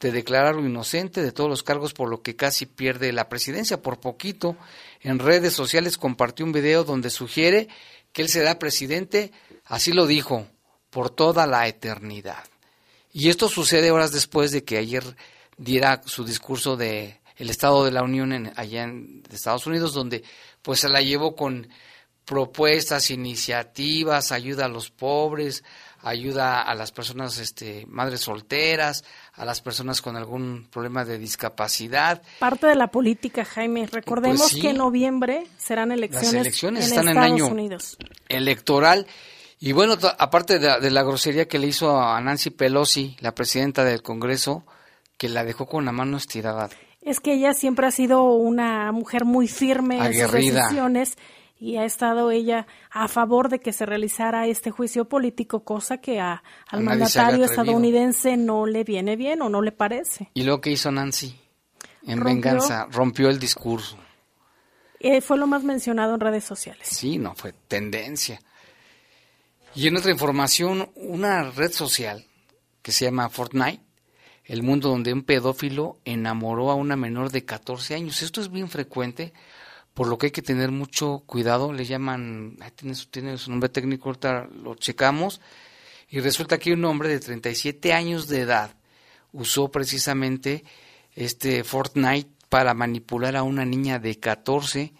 de 0.00 0.10
declararlo 0.10 0.66
inocente 0.66 1.22
de 1.22 1.32
todos 1.32 1.48
los 1.48 1.62
cargos 1.62 1.94
por 1.94 2.08
lo 2.08 2.22
que 2.22 2.36
casi 2.36 2.66
pierde 2.66 3.12
la 3.12 3.28
presidencia 3.28 3.80
por 3.80 4.00
poquito. 4.00 4.56
En 5.00 5.18
redes 5.18 5.52
sociales 5.52 5.96
compartió 5.96 6.44
un 6.44 6.52
video 6.52 6.84
donde 6.84 7.08
sugiere 7.08 7.68
que 8.12 8.22
él 8.22 8.28
será 8.28 8.58
presidente, 8.58 9.32
así 9.64 9.92
lo 9.92 10.06
dijo, 10.06 10.46
por 10.90 11.08
toda 11.08 11.46
la 11.46 11.66
eternidad. 11.68 12.44
Y 13.12 13.28
esto 13.28 13.48
sucede 13.48 13.90
horas 13.90 14.12
después 14.12 14.50
de 14.50 14.64
que 14.64 14.76
ayer 14.76 15.04
diera 15.56 16.02
su 16.04 16.24
discurso 16.24 16.76
de 16.76 17.21
el 17.36 17.50
Estado 17.50 17.84
de 17.84 17.90
la 17.90 18.02
Unión 18.02 18.32
en, 18.32 18.52
allá 18.56 18.84
en 18.84 19.22
Estados 19.30 19.66
Unidos, 19.66 19.94
donde 19.94 20.22
pues 20.62 20.80
se 20.80 20.88
la 20.88 21.00
llevó 21.00 21.34
con 21.34 21.68
propuestas, 22.24 23.10
iniciativas, 23.10 24.32
ayuda 24.32 24.66
a 24.66 24.68
los 24.68 24.90
pobres, 24.90 25.64
ayuda 26.00 26.62
a 26.62 26.74
las 26.74 26.92
personas 26.92 27.38
este, 27.38 27.84
madres 27.88 28.20
solteras, 28.20 29.04
a 29.34 29.44
las 29.44 29.60
personas 29.60 30.00
con 30.00 30.16
algún 30.16 30.68
problema 30.70 31.04
de 31.04 31.18
discapacidad. 31.18 32.22
Parte 32.38 32.66
de 32.66 32.74
la 32.74 32.88
política, 32.88 33.44
Jaime. 33.44 33.86
Recordemos 33.86 34.52
pues 34.52 34.62
que 34.62 34.70
en 34.70 34.76
noviembre 34.76 35.46
serán 35.58 35.92
elecciones, 35.92 36.32
las 36.32 36.42
elecciones 36.42 36.84
en 36.84 36.90
están 36.90 37.08
Estados 37.08 37.26
en 37.28 37.32
año 37.34 37.46
Unidos. 37.48 37.96
electoral 38.28 39.06
y 39.58 39.70
bueno, 39.70 39.96
aparte 40.18 40.58
de, 40.58 40.80
de, 40.80 40.90
la 40.90 41.04
grosería 41.04 41.46
que 41.46 41.60
le 41.60 41.68
hizo 41.68 42.00
a 42.00 42.20
Nancy 42.20 42.50
Pelosi, 42.50 43.16
la 43.20 43.32
presidenta 43.32 43.84
del 43.84 44.02
Congreso, 44.02 44.64
que 45.16 45.28
la 45.28 45.44
dejó 45.44 45.66
con 45.66 45.84
la 45.84 45.92
mano 45.92 46.16
estirada. 46.16 46.68
Es 47.02 47.20
que 47.20 47.34
ella 47.34 47.52
siempre 47.52 47.86
ha 47.86 47.90
sido 47.90 48.32
una 48.32 48.92
mujer 48.92 49.24
muy 49.24 49.48
firme 49.48 49.98
en 49.98 50.14
sus 50.14 50.32
decisiones 50.32 51.16
y 51.58 51.76
ha 51.76 51.84
estado 51.84 52.30
ella 52.32 52.66
a 52.90 53.06
favor 53.06 53.48
de 53.48 53.60
que 53.60 53.72
se 53.72 53.86
realizara 53.86 54.46
este 54.46 54.70
juicio 54.70 55.08
político, 55.08 55.62
cosa 55.62 55.98
que 55.98 56.18
a, 56.20 56.42
al 56.68 56.80
A 56.80 56.82
mandatario 56.82 57.44
estadounidense 57.44 58.36
no 58.36 58.66
le 58.66 58.82
viene 58.82 59.14
bien 59.14 59.42
o 59.42 59.48
no 59.48 59.62
le 59.62 59.70
parece. 59.70 60.30
¿Y 60.34 60.42
lo 60.42 60.60
que 60.60 60.70
hizo 60.70 60.90
Nancy? 60.90 61.38
En 62.04 62.18
Rompió. 62.18 62.34
venganza, 62.34 62.88
rompió 62.90 63.28
el 63.28 63.38
discurso. 63.38 63.96
Eh, 64.98 65.20
fue 65.20 65.38
lo 65.38 65.46
más 65.46 65.62
mencionado 65.62 66.14
en 66.14 66.20
redes 66.20 66.42
sociales. 66.42 66.86
Sí, 66.88 67.18
no, 67.18 67.34
fue 67.34 67.52
tendencia. 67.68 68.40
Y 69.74 69.86
en 69.86 69.96
otra 69.96 70.10
información, 70.10 70.90
una 70.96 71.50
red 71.50 71.72
social 71.72 72.26
que 72.82 72.92
se 72.92 73.04
llama 73.04 73.28
Fortnite, 73.28 73.80
el 74.44 74.62
mundo 74.62 74.88
donde 74.88 75.12
un 75.12 75.22
pedófilo 75.22 75.98
enamoró 76.04 76.70
a 76.70 76.74
una 76.74 76.96
menor 76.96 77.30
de 77.30 77.44
14 77.44 77.94
años. 77.94 78.22
Esto 78.22 78.40
es 78.40 78.50
bien 78.50 78.68
frecuente, 78.68 79.32
por 79.94 80.08
lo 80.08 80.18
que 80.18 80.26
hay 80.26 80.32
que 80.32 80.42
tener 80.42 80.70
mucho 80.70 81.22
cuidado. 81.26 81.72
Le 81.72 81.84
llaman, 81.84 82.56
tiene 82.74 82.94
su, 82.94 83.06
tiene 83.06 83.38
su 83.38 83.50
nombre 83.50 83.68
técnico, 83.68 84.08
ahorita 84.08 84.48
lo 84.62 84.74
checamos. 84.74 85.40
Y 86.08 86.20
resulta 86.20 86.58
que 86.58 86.72
un 86.72 86.84
hombre 86.84 87.08
de 87.08 87.20
37 87.20 87.92
años 87.92 88.28
de 88.28 88.40
edad 88.40 88.74
usó 89.32 89.70
precisamente 89.70 90.64
este 91.14 91.64
Fortnite 91.64 92.30
para 92.48 92.74
manipular 92.74 93.36
a 93.36 93.42
una 93.44 93.64
niña 93.64 93.98
de 93.98 94.18
14 94.18 94.92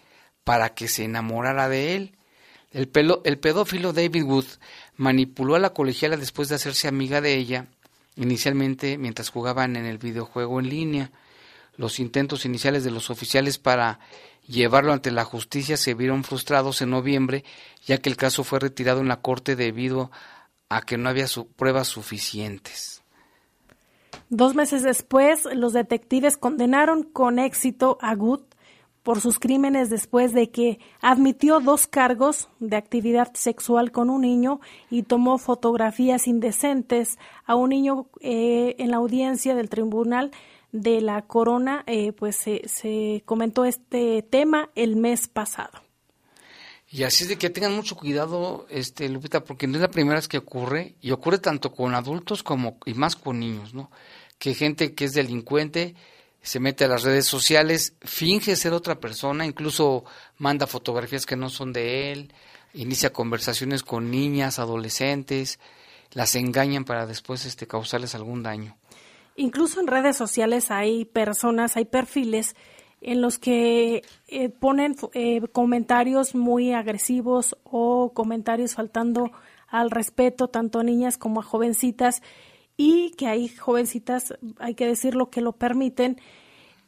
para 0.43 0.73
que 0.73 0.87
se 0.87 1.03
enamorara 1.03 1.69
de 1.69 1.95
él. 1.95 2.17
El, 2.71 2.91
pelo- 2.91 3.21
el 3.25 3.37
pedófilo 3.37 3.93
David 3.93 4.23
Wood 4.23 4.45
manipuló 4.95 5.53
a 5.55 5.59
la 5.59 5.71
colegiala 5.73 6.17
después 6.17 6.49
de 6.49 6.55
hacerse 6.55 6.87
amiga 6.87 7.21
de 7.21 7.35
ella, 7.35 7.67
inicialmente 8.15 8.97
mientras 8.97 9.29
jugaban 9.29 9.75
en 9.75 9.85
el 9.85 9.97
videojuego 9.97 10.59
en 10.59 10.69
línea. 10.69 11.11
Los 11.75 11.99
intentos 11.99 12.45
iniciales 12.45 12.83
de 12.83 12.91
los 12.91 13.09
oficiales 13.09 13.57
para 13.57 13.99
llevarlo 14.47 14.93
ante 14.93 15.11
la 15.11 15.25
justicia 15.25 15.77
se 15.77 15.93
vieron 15.93 16.23
frustrados 16.23 16.81
en 16.81 16.91
noviembre, 16.91 17.43
ya 17.85 17.97
que 17.97 18.09
el 18.09 18.17
caso 18.17 18.43
fue 18.43 18.59
retirado 18.59 19.01
en 19.01 19.07
la 19.07 19.21
corte 19.21 19.55
debido 19.55 20.11
a 20.69 20.81
que 20.81 20.97
no 20.97 21.09
había 21.09 21.25
pruebas 21.55 21.87
suficientes. 21.87 23.01
Dos 24.29 24.55
meses 24.55 24.83
después, 24.83 25.45
los 25.53 25.73
detectives 25.73 26.37
condenaron 26.37 27.03
con 27.03 27.39
éxito 27.39 27.97
a 28.01 28.15
Good 28.15 28.41
por 29.03 29.19
sus 29.19 29.37
crímenes 29.37 29.89
después 29.89 30.33
de 30.33 30.49
que 30.49 30.79
admitió 31.01 31.59
dos 31.59 31.87
cargos 31.87 32.49
de 32.59 32.77
actividad 32.77 33.33
sexual 33.33 33.91
con 33.91 34.09
un 34.09 34.21
niño 34.21 34.61
y 34.89 35.03
tomó 35.03 35.37
fotografías 35.37 36.27
indecentes 36.27 37.19
a 37.45 37.55
un 37.55 37.69
niño 37.69 38.07
eh, 38.21 38.75
en 38.79 38.91
la 38.91 38.97
audiencia 38.97 39.55
del 39.55 39.69
tribunal 39.69 40.31
de 40.71 41.01
la 41.01 41.21
corona, 41.21 41.83
eh, 41.85 42.13
pues 42.13 42.37
se, 42.37 42.61
se 42.67 43.21
comentó 43.25 43.65
este 43.65 44.23
tema 44.23 44.69
el 44.73 44.95
mes 44.95 45.27
pasado. 45.27 45.83
Y 46.89 47.03
así 47.03 47.23
es 47.23 47.29
de 47.29 47.37
que 47.37 47.49
tengan 47.49 47.75
mucho 47.75 47.95
cuidado, 47.95 48.67
este 48.69 49.09
Lupita, 49.09 49.43
porque 49.43 49.67
no 49.67 49.75
es 49.75 49.81
la 49.81 49.89
primera 49.89 50.15
vez 50.15 50.27
que 50.27 50.37
ocurre, 50.37 50.95
y 51.01 51.11
ocurre 51.11 51.39
tanto 51.39 51.71
con 51.71 51.95
adultos 51.95 52.43
como 52.43 52.77
y 52.85 52.93
más 52.93 53.15
con 53.15 53.39
niños, 53.39 53.73
¿no? 53.73 53.89
Que 54.37 54.53
gente 54.53 54.93
que 54.93 55.05
es 55.05 55.13
delincuente 55.13 55.95
se 56.43 56.59
mete 56.59 56.83
a 56.83 56.89
las 56.89 57.03
redes 57.03 57.25
sociales, 57.25 57.95
finge 58.01 58.57
ser 58.57 58.73
otra 58.73 58.99
persona, 58.99 59.45
incluso 59.45 60.03
manda 60.37 60.67
fotografías 60.67 61.25
que 61.25 61.37
no 61.37 61.49
son 61.49 61.71
de 61.71 62.11
él, 62.11 62.33
inicia 62.73 63.13
conversaciones 63.13 63.81
con 63.81 64.11
niñas, 64.11 64.59
adolescentes, 64.59 65.59
las 66.11 66.35
engañan 66.35 66.83
para 66.83 67.07
después 67.07 67.45
este 67.45 67.65
causarles 67.65 68.13
algún 68.13 68.43
daño. 68.43 68.75
Incluso 69.37 69.79
en 69.79 69.87
redes 69.87 70.17
sociales 70.17 70.69
hay 70.69 71.05
personas, 71.05 71.77
hay 71.77 71.85
perfiles 71.85 72.55
en 73.01 73.21
los 73.21 73.39
que 73.39 74.03
eh, 74.27 74.49
ponen 74.49 74.95
eh, 75.13 75.41
comentarios 75.53 76.35
muy 76.35 76.73
agresivos 76.73 77.55
o 77.63 78.11
comentarios 78.13 78.75
faltando 78.75 79.31
al 79.67 79.91
respeto 79.91 80.49
tanto 80.49 80.79
a 80.79 80.83
niñas 80.83 81.17
como 81.17 81.39
a 81.39 81.43
jovencitas 81.43 82.21
y 82.77 83.11
que 83.11 83.27
hay 83.27 83.47
jovencitas, 83.47 84.33
hay 84.59 84.75
que 84.75 84.87
decirlo, 84.87 85.29
que 85.29 85.41
lo 85.41 85.53
permiten 85.53 86.19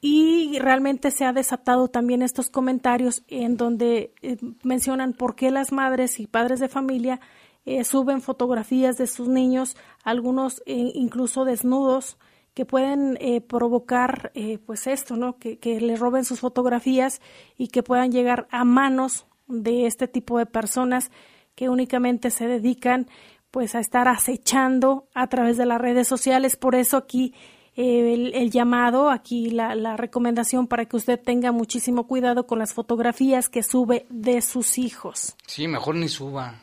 y 0.02 0.60
realmente 0.60 1.12
se 1.12 1.26
ha 1.26 1.34
desatado 1.34 1.88
también 1.88 2.22
estos 2.22 2.50
comentarios 2.50 3.24
en 3.28 3.58
donde 3.58 4.14
eh, 4.22 4.38
mencionan 4.64 5.14
por 5.14 5.36
qué 5.36 5.52
las 5.52 5.72
madres 5.72 6.20
y 6.20 6.28
padres 6.28 6.60
de 6.60 6.70
familia 6.70 7.20
eh, 7.66 7.84
suben 7.84 8.22
fotografías 8.22 8.98
de 8.98 9.08
sus 9.08 9.28
niños, 9.28 9.76
algunos 10.04 10.62
eh, 10.68 10.92
incluso 10.94 11.46
desnudos, 11.46 12.18
que 12.54 12.64
pueden 12.64 13.18
eh, 13.20 13.42
provocar 13.42 14.32
pues 14.66 14.88
esto, 14.88 15.18
¿no? 15.18 15.38
Que, 15.40 15.58
que 15.58 15.82
le 15.82 15.98
roben 15.98 16.24
sus 16.24 16.40
fotografías 16.40 17.20
y 17.58 17.68
que 17.68 17.84
puedan 17.84 18.12
llegar 18.12 18.48
a 18.50 18.64
manos 18.64 19.26
de 19.48 19.88
este 19.88 20.08
tipo 20.08 20.38
de 20.38 20.46
personas 20.46 21.12
que 21.56 21.68
únicamente 21.68 22.30
se 22.30 22.48
dedican 22.48 23.08
pues 23.56 23.74
a 23.74 23.80
estar 23.80 24.10
acechando 24.10 25.08
a 25.14 25.28
través 25.28 25.56
de 25.56 25.66
las 25.66 25.80
redes 25.80 26.10
sociales. 26.10 26.58
Por 26.58 26.76
eso 26.76 26.98
aquí 26.98 27.34
eh, 27.78 28.14
el, 28.14 28.34
el 28.36 28.52
llamado, 28.52 29.10
aquí 29.10 29.50
la, 29.50 29.76
la 29.76 29.96
recomendación 29.96 30.68
para 30.68 30.84
que 30.84 30.98
usted 30.98 31.18
tenga 31.18 31.54
muchísimo 31.54 32.06
cuidado 32.06 32.48
con 32.48 32.60
las 32.60 32.74
fotografías 32.74 33.48
que 33.48 33.64
sube 33.64 34.08
de 34.10 34.42
sus 34.42 34.78
hijos. 34.78 35.38
Sí, 35.48 35.70
mejor 35.70 35.96
ni 35.96 36.10
suba. 36.10 36.60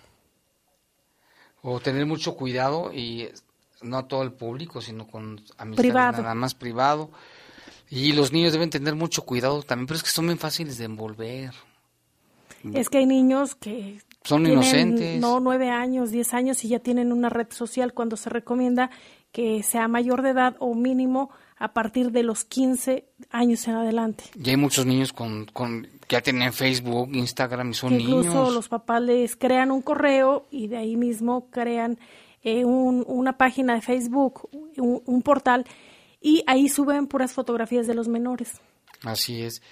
O 1.63 1.81
tener 1.81 2.05
mucho 2.05 2.37
cuidado 2.37 2.93
y 2.93 3.31
no 3.81 3.97
a 3.97 4.07
todo 4.07 4.23
el 4.23 4.33
público, 4.33 4.83
sino 4.83 5.07
con 5.07 5.41
amistades 5.57 6.21
nada 6.21 6.35
más 6.35 6.53
privado. 6.53 7.11
Y 7.89 8.13
los 8.13 8.33
niños 8.33 8.53
deben 8.53 8.69
tener 8.69 8.97
mucho 8.97 9.23
cuidado 9.23 9.63
también, 9.63 9.87
pero 9.87 9.97
es 9.97 10.03
que 10.03 10.11
son 10.11 10.27
bien 10.27 10.39
fáciles 10.39 10.77
de 10.77 10.85
envolver. 10.85 11.55
Es 12.75 12.91
que 12.91 12.99
hay 12.99 13.07
niños 13.07 13.55
que 13.55 14.03
Son 14.25 14.43
tienen, 14.45 14.63
inocentes. 14.63 15.21
no 15.21 15.41
nueve 15.41 15.71
años, 15.71 16.11
diez 16.11 16.33
años 16.35 16.65
y 16.65 16.69
ya 16.69 16.79
tienen 16.79 17.13
una 17.13 17.29
red 17.29 17.49
social 17.51 17.93
cuando 17.93 18.17
se 18.17 18.31
recomienda 18.31 18.91
que 19.33 19.63
sea 19.63 19.89
mayor 19.89 20.23
de 20.23 20.31
edad 20.31 20.57
o 20.59 20.75
mínimo 20.75 21.31
a 21.59 21.73
partir 21.73 22.11
de 22.13 22.23
los 22.23 22.45
15 22.45 23.05
años 23.31 23.67
en 23.69 23.75
adelante. 23.77 24.25
Y 24.43 24.51
hay 24.51 24.57
muchos 24.57 24.85
niños 24.85 25.13
con, 25.13 25.47
con 25.47 25.83
que 26.07 26.17
ya 26.17 26.21
tienen 26.21 26.53
Facebook, 26.53 27.09
Instagram 27.15 27.71
y 27.71 27.75
son 27.75 27.91
que 27.91 28.01
incluso 28.03 28.29
niños. 28.29 28.53
los 28.55 28.69
papás 28.69 29.01
les 29.03 29.37
crean 29.37 29.71
un 29.71 29.81
correo 29.81 30.47
y 30.51 30.67
de 30.69 30.77
ahí 30.77 30.97
mismo 30.97 31.49
crean 31.51 31.99
eh, 32.43 32.65
un- 32.65 33.05
una 33.07 33.39
página 33.39 33.75
de 33.75 33.81
Facebook, 33.81 34.49
un, 34.77 35.03
un 35.07 35.23
portal 35.23 35.65
y 36.21 36.43
ahí 36.47 36.69
suben 36.69 37.07
puras 37.07 37.33
fotografías 37.33 37.87
de 37.87 37.95
los 37.95 38.09
menores. 38.09 38.61
Así 39.03 39.43
es. 39.43 39.63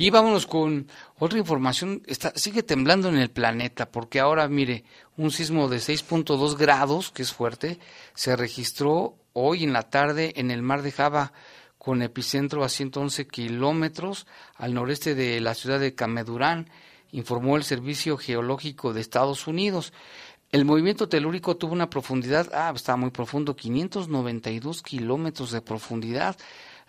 Y 0.00 0.08
vámonos 0.08 0.46
con 0.46 0.88
otra 1.18 1.38
información. 1.38 2.02
Está, 2.06 2.32
sigue 2.34 2.62
temblando 2.62 3.10
en 3.10 3.18
el 3.18 3.30
planeta, 3.30 3.90
porque 3.90 4.18
ahora, 4.18 4.48
mire, 4.48 4.82
un 5.18 5.30
sismo 5.30 5.68
de 5.68 5.76
6.2 5.76 6.56
grados, 6.56 7.10
que 7.10 7.20
es 7.20 7.34
fuerte, 7.34 7.78
se 8.14 8.34
registró 8.34 9.16
hoy 9.34 9.62
en 9.62 9.74
la 9.74 9.82
tarde 9.82 10.32
en 10.36 10.50
el 10.50 10.62
mar 10.62 10.80
de 10.80 10.90
Java, 10.90 11.34
con 11.76 12.00
epicentro 12.00 12.64
a 12.64 12.70
111 12.70 13.26
kilómetros 13.26 14.26
al 14.56 14.72
noreste 14.72 15.14
de 15.14 15.38
la 15.38 15.52
ciudad 15.52 15.78
de 15.78 15.94
Camedurán, 15.94 16.70
informó 17.12 17.58
el 17.58 17.64
Servicio 17.64 18.16
Geológico 18.16 18.94
de 18.94 19.02
Estados 19.02 19.46
Unidos. 19.46 19.92
El 20.50 20.64
movimiento 20.64 21.10
telúrico 21.10 21.58
tuvo 21.58 21.74
una 21.74 21.90
profundidad, 21.90 22.48
ah, 22.54 22.72
estaba 22.74 22.96
muy 22.96 23.10
profundo, 23.10 23.54
592 23.54 24.80
kilómetros 24.80 25.50
de 25.50 25.60
profundidad. 25.60 26.38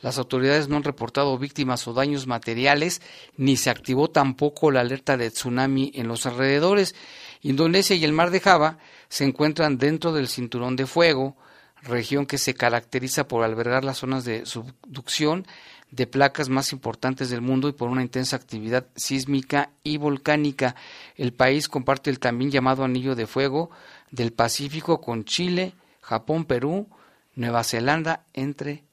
Las 0.01 0.17
autoridades 0.17 0.67
no 0.67 0.77
han 0.77 0.83
reportado 0.83 1.37
víctimas 1.37 1.87
o 1.87 1.93
daños 1.93 2.25
materiales, 2.27 3.01
ni 3.37 3.55
se 3.55 3.69
activó 3.69 4.09
tampoco 4.09 4.71
la 4.71 4.81
alerta 4.81 5.15
de 5.15 5.29
tsunami 5.29 5.91
en 5.95 6.07
los 6.07 6.25
alrededores. 6.25 6.95
Indonesia 7.41 7.95
y 7.95 8.03
el 8.03 8.13
mar 8.13 8.31
de 8.31 8.39
Java 8.39 8.79
se 9.09 9.25
encuentran 9.25 9.77
dentro 9.77 10.11
del 10.11 10.27
cinturón 10.27 10.75
de 10.75 10.87
fuego, 10.87 11.37
región 11.83 12.25
que 12.25 12.37
se 12.37 12.53
caracteriza 12.53 13.27
por 13.27 13.43
albergar 13.43 13.83
las 13.83 13.99
zonas 13.99 14.25
de 14.25 14.45
subducción 14.45 15.45
de 15.91 16.07
placas 16.07 16.49
más 16.49 16.71
importantes 16.71 17.29
del 17.29 17.41
mundo 17.41 17.67
y 17.67 17.73
por 17.73 17.89
una 17.89 18.01
intensa 18.01 18.35
actividad 18.35 18.87
sísmica 18.95 19.71
y 19.83 19.97
volcánica. 19.97 20.75
El 21.15 21.33
país 21.33 21.67
comparte 21.67 22.09
el 22.09 22.19
también 22.19 22.49
llamado 22.49 22.83
Anillo 22.83 23.13
de 23.13 23.27
Fuego 23.27 23.69
del 24.09 24.31
Pacífico 24.31 25.01
con 25.01 25.25
Chile, 25.25 25.73
Japón, 26.01 26.45
Perú, 26.45 26.87
Nueva 27.35 27.63
Zelanda, 27.63 28.25
entre 28.33 28.83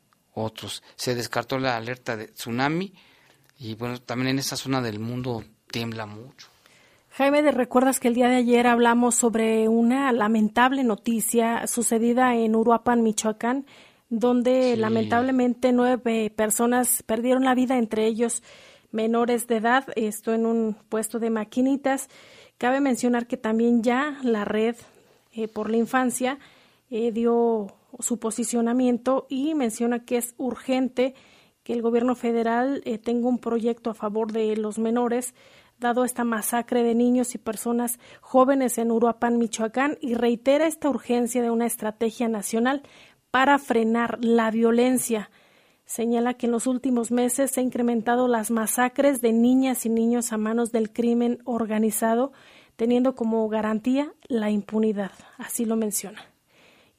otros. 0.43 0.83
Se 0.97 1.15
descartó 1.15 1.59
la 1.59 1.77
alerta 1.77 2.17
de 2.17 2.29
tsunami 2.29 2.93
y 3.59 3.75
bueno, 3.75 4.01
también 4.01 4.29
en 4.31 4.39
esa 4.39 4.57
zona 4.57 4.81
del 4.81 4.99
mundo 4.99 5.45
tiembla 5.71 6.07
mucho. 6.07 6.49
Jaime, 7.11 7.51
¿recuerdas 7.51 7.99
que 7.99 8.09
el 8.09 8.15
día 8.15 8.29
de 8.29 8.37
ayer 8.37 8.67
hablamos 8.67 9.17
sobre 9.17 9.69
una 9.69 10.13
lamentable 10.13 10.85
noticia 10.85 11.67
sucedida 11.67 12.35
en 12.37 12.55
Uruapan, 12.55 13.03
Michoacán? 13.03 13.67
donde 14.11 14.77
lamentablemente 14.77 15.73
nueve 15.73 16.33
personas 16.35 17.03
perdieron 17.03 17.45
la 17.45 17.55
vida, 17.55 17.77
entre 17.77 18.07
ellos 18.07 18.43
menores 18.91 19.47
de 19.47 19.57
edad, 19.57 19.85
esto 19.97 20.33
en 20.33 20.47
un 20.47 20.77
puesto 20.89 21.19
de 21.19 21.31
maquinitas. 21.31 22.09
Cabe 22.57 22.81
mencionar 22.81 23.27
que 23.27 23.37
también 23.37 23.83
ya 23.83 24.19
la 24.23 24.45
red 24.45 24.77
eh, 25.33 25.47
por 25.47 25.71
la 25.71 25.77
infancia 25.77 26.39
eh, 26.91 27.13
dio 27.13 27.75
su 28.01 28.19
posicionamiento 28.19 29.27
y 29.29 29.55
menciona 29.55 30.05
que 30.05 30.17
es 30.17 30.35
urgente 30.37 31.15
que 31.63 31.73
el 31.75 31.83
gobierno 31.83 32.15
federal 32.15 32.81
eh, 32.85 32.99
tenga 32.99 33.29
un 33.29 33.39
proyecto 33.39 33.91
a 33.91 33.95
favor 33.95 34.33
de 34.33 34.57
los 34.57 34.79
menores, 34.79 35.35
dado 35.79 36.05
esta 36.05 36.25
masacre 36.25 36.83
de 36.83 36.95
niños 36.95 37.35
y 37.35 37.39
personas 37.39 37.99
jóvenes 38.21 38.79
en 38.79 38.91
Uruapan, 38.91 39.39
Michoacán, 39.39 39.99
y 40.01 40.15
reitera 40.15 40.67
esta 40.67 40.89
urgencia 40.89 41.43
de 41.43 41.51
una 41.51 41.67
estrategia 41.67 42.29
nacional 42.29 42.83
para 43.31 43.59
frenar 43.59 44.19
la 44.23 44.51
violencia. 44.51 45.31
Señala 45.85 46.35
que 46.35 46.47
en 46.47 46.53
los 46.53 46.67
últimos 46.67 47.11
meses 47.11 47.51
se 47.51 47.61
han 47.61 47.67
incrementado 47.67 48.29
las 48.29 48.51
masacres 48.51 49.21
de 49.21 49.33
niñas 49.33 49.87
y 49.87 49.89
niños 49.89 50.33
a 50.33 50.37
manos 50.37 50.73
del 50.73 50.93
crimen 50.93 51.39
organizado, 51.45 52.33
teniendo 52.77 53.15
como 53.15 53.49
garantía 53.49 54.13
la 54.29 54.51
impunidad. 54.51 55.13
Así 55.37 55.65
lo 55.65 55.77
menciona. 55.77 56.28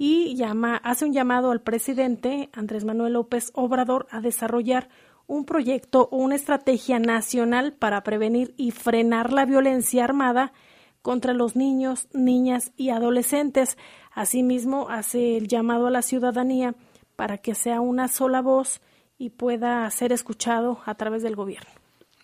Y 0.01 0.33
llama, 0.37 0.77
hace 0.77 1.03
un 1.03 1.11
llamado 1.11 1.51
al 1.51 1.61
presidente 1.61 2.49
Andrés 2.53 2.85
Manuel 2.85 3.13
López 3.13 3.51
Obrador 3.53 4.07
a 4.11 4.21
desarrollar 4.21 4.87
un 5.27 5.43
proyecto 5.43 6.07
o 6.09 6.17
una 6.17 6.37
estrategia 6.37 6.99
nacional 6.99 7.73
para 7.73 8.01
prevenir 8.01 8.53
y 8.55 8.71
frenar 8.71 9.33
la 9.33 9.45
violencia 9.45 10.05
armada 10.05 10.53
contra 11.01 11.33
los 11.33 11.57
niños, 11.57 12.07
niñas 12.13 12.71
y 12.77 12.91
adolescentes. 12.91 13.77
Asimismo, 14.13 14.87
hace 14.89 15.35
el 15.35 15.49
llamado 15.49 15.87
a 15.87 15.91
la 15.91 16.01
ciudadanía 16.01 16.75
para 17.17 17.39
que 17.39 17.53
sea 17.53 17.81
una 17.81 18.07
sola 18.07 18.41
voz 18.41 18.79
y 19.17 19.31
pueda 19.31 19.91
ser 19.91 20.13
escuchado 20.13 20.79
a 20.85 20.95
través 20.95 21.23
del 21.23 21.35
gobierno. 21.35 21.71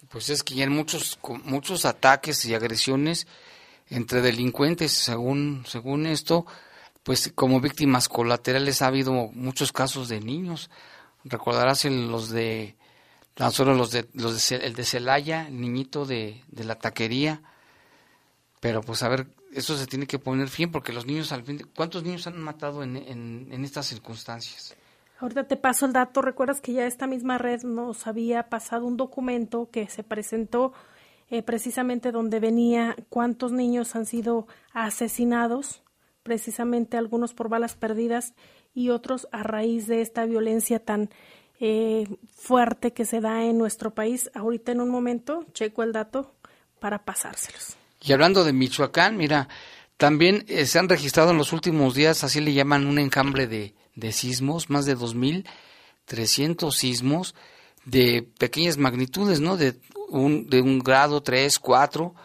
Pues 0.08 0.29
es 0.29 0.44
que 0.44 0.55
ya 0.55 0.63
hay 0.63 0.70
muchos, 0.70 1.20
muchos 1.44 1.84
ataques 1.84 2.46
y 2.46 2.53
agresiones 2.53 3.27
entre 3.89 4.22
delincuentes, 4.22 4.94
según, 4.94 5.65
según 5.67 6.05
esto, 6.05 6.46
pues 7.05 7.31
como 7.35 7.62
víctimas 7.62 8.09
colaterales 8.09 8.81
ha 8.81 8.88
habido 8.88 9.13
muchos 9.13 9.71
casos 9.71 10.09
de 10.09 10.19
niños. 10.19 10.72
Recordarás 11.24 11.85
los 11.85 12.31
de, 12.31 12.75
tan 13.35 13.51
solo 13.51 13.75
los 13.75 13.91
de, 13.91 14.07
los 14.13 14.50
de, 14.50 14.55
el 14.55 14.74
de 14.74 14.83
Celaya, 14.83 15.48
el 15.48 15.61
niñito 15.61 16.07
de, 16.07 16.41
de 16.48 16.63
la 16.63 16.79
taquería, 16.79 17.44
pero 18.59 18.81
pues 18.81 19.03
a 19.03 19.09
ver, 19.09 19.27
eso 19.53 19.77
se 19.77 19.85
tiene 19.85 20.07
que 20.07 20.18
poner 20.18 20.48
fin 20.48 20.72
porque 20.72 20.94
los 20.94 21.05
niños 21.05 21.31
al 21.31 21.44
fin, 21.44 21.70
¿cuántos 21.75 22.01
niños 22.01 22.25
han 22.25 22.41
matado 22.41 22.81
en, 22.81 22.98
en, 22.98 23.63
estas 23.63 23.85
circunstancias? 23.85 24.75
Ahorita 25.20 25.48
te 25.48 25.57
paso 25.57 25.85
el 25.85 25.94
dato, 25.94 26.24
recuerdas 26.24 26.59
que 26.59 26.74
ya 26.74 26.87
esta 26.87 27.05
misma 27.05 27.37
red 27.37 27.61
nos 27.61 28.07
había 28.07 28.50
pasado 28.50 28.83
un 28.83 28.98
documento 28.98 29.70
que 29.72 29.87
se 29.89 30.01
presentó 30.01 30.74
eh, 31.29 31.44
precisamente 31.44 32.11
donde 32.11 32.39
venía 32.39 32.96
cuántos 33.09 33.51
niños 33.51 33.96
han 33.96 34.07
sido 34.07 34.48
asesinados, 34.74 35.83
precisamente 36.25 36.98
algunos 36.98 37.35
por 37.35 37.50
balas 37.50 37.75
perdidas 37.75 38.33
y 38.74 38.90
otros 38.90 39.27
a 39.31 39.44
raíz 39.44 39.85
de 39.85 40.01
esta 40.01 40.25
violencia 40.25 40.79
tan 40.79 41.11
eh, 41.59 42.07
fuerte 42.35 42.94
que 42.94 43.05
se 43.05 43.22
da 43.22 43.44
en 43.44 43.59
nuestro 43.59 43.94
país. 43.94 44.31
Ahorita 44.33 44.72
en 44.72 44.81
un 44.81 44.90
momento 44.90 45.46
checo 45.53 45.83
el 45.83 45.94
dato 45.94 46.33
para 46.79 47.05
pasárselos. 47.05 47.77
Y 48.01 48.11
hablando 48.11 48.44
de 48.44 48.53
Michoacán, 48.53 49.18
mira, 49.18 49.48
también 49.98 50.46
eh, 50.48 50.66
se 50.66 50.79
han 50.79 50.90
registrado 50.90 51.29
en 51.29 51.38
los 51.38 51.53
últimos 51.53 51.94
días, 51.94 52.24
así 52.24 52.42
le 52.42 52.53
llaman, 52.53 52.88
un 52.88 52.98
enjambre 52.98 53.46
de, 53.46 53.75
de 53.94 54.11
sismos, 54.11 54.72
más 54.72 54.88
de 54.88 54.98
2.300 54.98 56.72
sismos 56.72 57.35
de 57.85 58.27
pequeñas 58.40 58.79
magnitudes, 58.79 59.42
¿no? 59.42 59.57
De 59.57 59.79
un, 60.09 60.50
de 60.50 60.59
un 60.59 60.79
grado, 60.79 61.22
tres, 61.22 61.59
cuatro, 61.59 62.16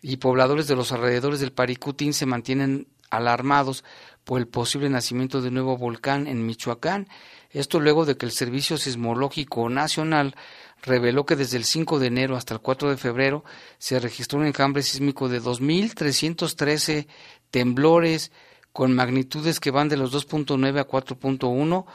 y 0.00 0.18
pobladores 0.18 0.68
de 0.68 0.76
los 0.76 0.92
alrededores 0.92 1.40
del 1.40 1.50
Paricutín 1.50 2.12
se 2.12 2.24
mantienen 2.24 2.86
alarmados 3.10 3.84
por 4.24 4.40
el 4.40 4.46
posible 4.46 4.90
nacimiento 4.90 5.40
de 5.40 5.50
nuevo 5.50 5.76
volcán 5.78 6.26
en 6.26 6.44
Michoacán. 6.44 7.08
Esto 7.50 7.80
luego 7.80 8.04
de 8.04 8.16
que 8.16 8.26
el 8.26 8.32
Servicio 8.32 8.76
Sismológico 8.76 9.68
Nacional 9.70 10.36
reveló 10.82 11.24
que 11.24 11.36
desde 11.36 11.56
el 11.56 11.64
5 11.64 11.98
de 11.98 12.08
enero 12.08 12.36
hasta 12.36 12.54
el 12.54 12.60
4 12.60 12.90
de 12.90 12.96
febrero 12.96 13.44
se 13.78 13.98
registró 13.98 14.38
un 14.38 14.46
enjambre 14.46 14.82
sísmico 14.82 15.28
de 15.28 15.40
2.313 15.40 17.06
temblores 17.50 18.32
con 18.72 18.94
magnitudes 18.94 19.60
que 19.60 19.70
van 19.70 19.88
de 19.88 19.96
los 19.96 20.14
2.9 20.14 20.78
a 20.78 20.86
4.1 20.86 21.86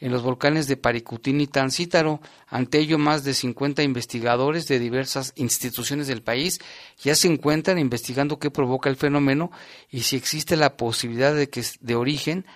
en 0.00 0.12
los 0.12 0.22
volcanes 0.22 0.66
de 0.66 0.76
Paricutín 0.76 1.40
y 1.40 1.46
Tancítaro. 1.46 2.20
Ante 2.48 2.78
ello, 2.78 2.98
más 2.98 3.22
de 3.22 3.34
50 3.34 3.82
investigadores 3.82 4.66
de 4.66 4.78
diversas 4.78 5.32
instituciones 5.36 6.06
del 6.06 6.22
país 6.22 6.58
ya 6.98 7.14
se 7.14 7.28
encuentran 7.28 7.78
investigando 7.78 8.38
qué 8.38 8.50
provoca 8.50 8.88
el 8.88 8.96
fenómeno 8.96 9.50
y 9.90 10.00
si 10.00 10.16
existe 10.16 10.56
la 10.56 10.76
posibilidad 10.76 11.34
de 11.34 11.48
que 11.48 11.64
de 11.80 11.94
origen 11.94 12.46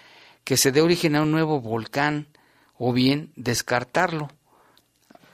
que 0.45 0.57
se 0.57 0.73
dé 0.73 0.81
origen 0.81 1.17
a 1.17 1.23
un 1.23 1.31
nuevo 1.31 1.61
volcán 1.61 2.27
o 2.77 2.93
bien 2.93 3.33
descartarlo 3.37 4.29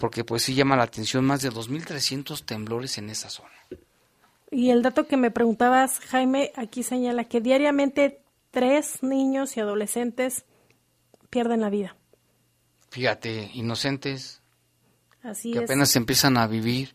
porque 0.01 0.25
pues 0.25 0.43
sí 0.43 0.55
llama 0.55 0.77
la 0.77 0.85
atención 0.85 1.25
más 1.27 1.43
de 1.43 1.51
2.300 1.51 2.45
temblores 2.45 2.97
en 2.97 3.11
esa 3.11 3.29
zona. 3.29 3.51
Y 4.51 4.71
el 4.71 4.83
dato 4.83 5.07
que 5.07 5.19
me 5.19 5.31
preguntabas, 5.31 6.01
Jaime, 6.01 6.53
aquí 6.57 6.83
señala 6.83 7.25
que 7.25 7.41
diariamente 7.41 8.23
tres 8.51 9.03
niños 9.03 9.57
y 9.57 9.61
adolescentes 9.61 10.45
pierden 11.29 11.61
la 11.61 11.71
vida. 11.71 11.97
Fíjate, 12.91 13.51
inocentes, 13.55 14.41
Así 15.23 15.53
que 15.53 15.61
apenas 15.61 15.95
empiezan 15.97 16.37
a 16.37 16.47
vivir. 16.47 16.95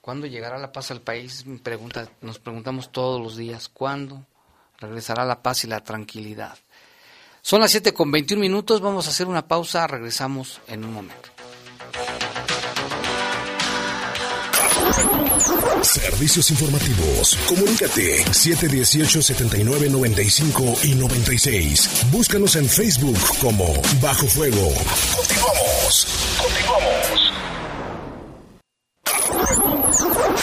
¿Cuándo 0.00 0.26
llegará 0.26 0.58
la 0.58 0.72
paz 0.72 0.90
al 0.90 1.00
país? 1.00 1.44
Pregunta, 1.62 2.08
nos 2.20 2.38
preguntamos 2.38 2.92
todos 2.92 3.20
los 3.20 3.36
días, 3.36 3.68
¿cuándo 3.68 4.24
regresará 4.78 5.24
la 5.24 5.42
paz 5.42 5.64
y 5.64 5.66
la 5.66 5.82
tranquilidad? 5.82 6.56
Son 7.42 7.60
las 7.60 7.70
7 7.70 7.92
con 7.92 8.10
21 8.10 8.40
minutos, 8.40 8.80
vamos 8.80 9.06
a 9.06 9.10
hacer 9.10 9.26
una 9.26 9.46
pausa, 9.46 9.86
regresamos 9.86 10.60
en 10.68 10.84
un 10.84 10.92
momento. 10.92 11.30
Servicios 15.82 16.50
informativos. 16.50 17.38
Comunícate 17.46 18.24
718-7995 18.26 20.84
y 20.84 20.94
96. 20.94 22.06
Búscanos 22.10 22.56
en 22.56 22.68
Facebook 22.68 23.18
como 23.40 23.66
Bajo 24.00 24.26
Fuego. 24.26 24.72
Continuamos. 25.16 26.06
Continuamos. 26.38 27.32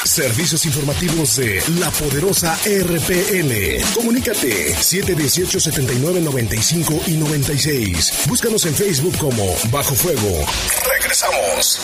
Servicios 0.05 0.65
informativos 0.65 1.35
de 1.37 1.63
la 1.79 1.89
poderosa 1.91 2.57
RPN. 2.65 3.81
Comunícate 3.95 4.75
718-7995 4.75 7.07
y 7.07 7.13
96. 7.17 8.25
Búscanos 8.27 8.65
en 8.65 8.75
Facebook 8.75 9.17
como 9.17 9.45
Bajo 9.71 9.95
Fuego. 9.95 10.45
Regresamos. 10.91 11.79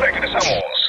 Regresamos. 0.00 0.81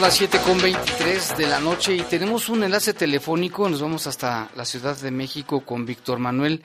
Son 0.00 0.06
las 0.06 0.16
7 0.16 0.38
con 0.46 0.62
23 0.62 1.36
de 1.36 1.46
la 1.46 1.60
noche 1.60 1.92
y 1.92 2.00
tenemos 2.00 2.48
un 2.48 2.64
enlace 2.64 2.94
telefónico. 2.94 3.68
Nos 3.68 3.82
vamos 3.82 4.06
hasta 4.06 4.48
la 4.56 4.64
Ciudad 4.64 4.96
de 4.96 5.10
México 5.10 5.62
con 5.62 5.84
Víctor 5.84 6.18
Manuel 6.18 6.62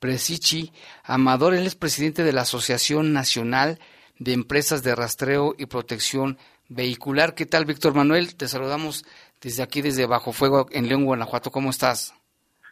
Presichi 0.00 0.72
Amador. 1.04 1.52
Él 1.52 1.66
es 1.66 1.74
presidente 1.74 2.24
de 2.24 2.32
la 2.32 2.40
Asociación 2.40 3.12
Nacional 3.12 3.78
de 4.18 4.32
Empresas 4.32 4.82
de 4.82 4.94
Rastreo 4.94 5.54
y 5.58 5.66
Protección 5.66 6.38
vehicular. 6.70 7.34
¿Qué 7.34 7.44
tal, 7.44 7.66
Víctor 7.66 7.94
Manuel? 7.94 8.34
Te 8.38 8.48
saludamos 8.48 9.04
desde 9.42 9.62
aquí, 9.62 9.82
desde 9.82 10.06
Bajo 10.06 10.32
Fuego, 10.32 10.64
en 10.70 10.88
León, 10.88 11.04
Guanajuato. 11.04 11.50
¿Cómo 11.50 11.68
estás? 11.68 12.14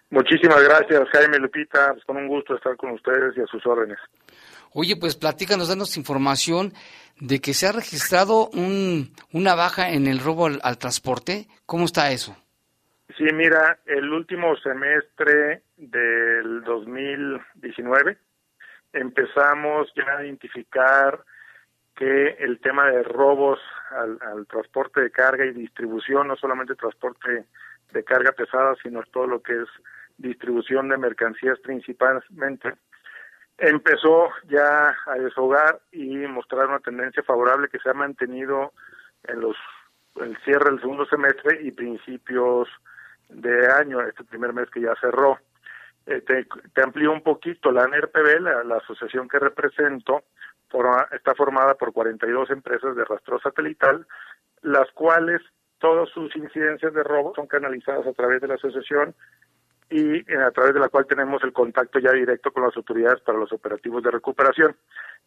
Muchísimas 0.09 0.62
gracias, 0.62 1.11
Jaime 1.12 1.37
Lupita. 1.38 1.92
Pues 1.92 2.07
con 2.07 2.16
un 2.16 2.29
gusto 2.29 2.55
estar 2.55 2.74
con 2.79 2.92
ustedes 2.92 3.37
y 3.37 3.42
a 3.42 3.46
sus 3.48 3.66
órdenes. 3.66 3.98
Oye, 4.78 4.94
pues 4.94 5.16
platícanos, 5.16 5.70
danos 5.70 5.96
información 5.96 6.74
de 7.18 7.40
que 7.40 7.54
se 7.54 7.66
ha 7.66 7.72
registrado 7.72 8.50
un, 8.50 9.10
una 9.32 9.54
baja 9.54 9.88
en 9.92 10.06
el 10.06 10.18
robo 10.18 10.48
al, 10.48 10.76
transporte. 10.76 11.46
¿Cómo 11.64 11.86
está 11.86 12.10
eso? 12.10 12.36
Sí, 13.16 13.24
mira, 13.32 13.78
el 13.86 14.12
último 14.12 14.54
semestre 14.56 15.62
del 15.78 16.62
2019 16.62 18.18
empezamos 18.92 19.90
ya 19.96 20.18
a 20.18 20.24
identificar 20.26 21.24
que 21.94 22.36
el 22.38 22.60
tema 22.60 22.90
de 22.90 23.02
robos 23.02 23.58
al, 23.92 24.46
transporte 24.46 25.00
de 25.00 25.10
carga 25.10 25.46
y 25.46 25.54
distribución, 25.54 26.28
no 26.28 26.36
solamente 26.36 26.74
transporte 26.74 27.46
de 27.94 28.04
carga 28.04 28.32
pesada, 28.32 28.74
sino 28.82 29.02
todo 29.04 29.26
lo 29.26 29.40
que 29.40 29.54
es 29.54 29.68
distribución 30.18 30.90
de 30.90 30.98
mercancías 30.98 31.58
principalmente, 31.60 32.74
empezó 33.58 34.28
ya 34.48 34.96
a 35.06 35.14
deshogar 35.14 35.80
y 35.92 36.16
mostrar 36.26 36.66
una 36.66 36.80
tendencia 36.80 37.22
favorable 37.22 37.68
que 37.68 37.78
se 37.78 37.90
ha 37.90 37.94
mantenido 37.94 38.72
en 39.24 39.40
los 39.40 39.56
el 40.20 40.36
cierre 40.44 40.70
del 40.70 40.80
segundo 40.80 41.06
semestre 41.06 41.60
y 41.62 41.72
principios 41.72 42.68
de 43.28 43.70
año, 43.72 44.00
este 44.00 44.24
primer 44.24 44.52
mes 44.52 44.70
que 44.70 44.80
ya 44.80 44.94
cerró. 45.00 45.38
Eh, 46.06 46.20
te, 46.20 46.46
te, 46.72 46.82
amplío 46.82 47.12
un 47.12 47.22
poquito, 47.22 47.72
la 47.72 47.84
NRPB, 47.84 48.40
la, 48.40 48.76
asociación 48.76 49.28
que 49.28 49.38
represento, 49.38 50.22
forma, 50.70 51.06
está 51.10 51.34
formada 51.34 51.74
por 51.74 51.92
42 51.92 52.50
empresas 52.50 52.94
de 52.94 53.04
rastro 53.04 53.40
satelital, 53.40 54.06
las 54.62 54.90
cuales 54.92 55.42
todas 55.78 56.08
sus 56.10 56.34
incidencias 56.36 56.94
de 56.94 57.02
robo 57.02 57.34
son 57.34 57.46
canalizadas 57.46 58.06
a 58.06 58.12
través 58.12 58.40
de 58.40 58.48
la 58.48 58.54
asociación 58.54 59.14
y 59.88 60.16
eh, 60.31 60.37
a 60.37 60.51
través 60.51 60.75
de 60.75 60.81
la 60.81 60.88
cual 60.88 61.07
tenemos 61.07 61.42
el 61.44 61.53
contacto 61.53 61.99
ya 61.99 62.12
directo 62.12 62.53
con 62.53 62.64
las 62.64 62.77
autoridades 62.77 63.20
para 63.20 63.38
los 63.38 63.53
operativos 63.53 64.03
de 64.03 64.11
recuperación. 64.11 64.77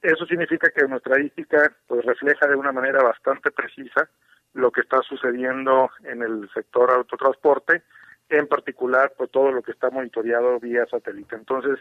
Eso 0.02 0.26
significa 0.26 0.69
que 0.72 0.88
nuestra 0.88 1.15
estadística 1.15 1.74
pues 1.88 2.06
refleja 2.06 2.48
de 2.48 2.56
una 2.56 2.72
manera 2.72 3.02
bastante 3.04 3.52
precisa 3.52 4.10
lo 4.54 4.72
que 4.72 4.82
está 4.82 5.02
sucediendo 5.02 5.89
en 6.04 6.22
el 6.22 6.50
sector 6.54 6.91
autotransporte, 6.91 7.84
en 8.30 8.48
particular 8.48 9.13
pues 9.17 9.32
todo 9.32 9.52
lo 9.52 9.62
que 9.62 9.72
está 9.72 9.89
monitoreado 9.89 10.60
vía 10.60 10.86
satélite. 10.88 11.36
Entonces, 11.36 11.80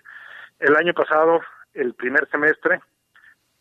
el 0.58 0.76
año 0.76 0.92
pasado, 0.94 1.40
el 1.74 1.94
primer 1.94 2.28
semestre, 2.30 2.80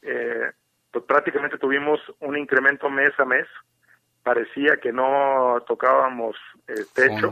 eh, 0.01 0.51
pues 0.91 1.05
prácticamente 1.05 1.57
tuvimos 1.57 1.99
un 2.19 2.37
incremento 2.37 2.89
mes 2.89 3.11
a 3.19 3.25
mes. 3.25 3.47
Parecía 4.23 4.77
que 4.77 4.91
no 4.91 5.63
tocábamos 5.67 6.35
eh, 6.67 6.83
techo. 6.93 7.29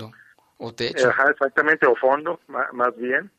O. 0.57 0.73
Ajá, 1.05 1.31
exactamente, 1.31 1.85
o 1.85 1.95
fondo, 1.95 2.39
más, 2.47 2.95
bien, 2.95 3.29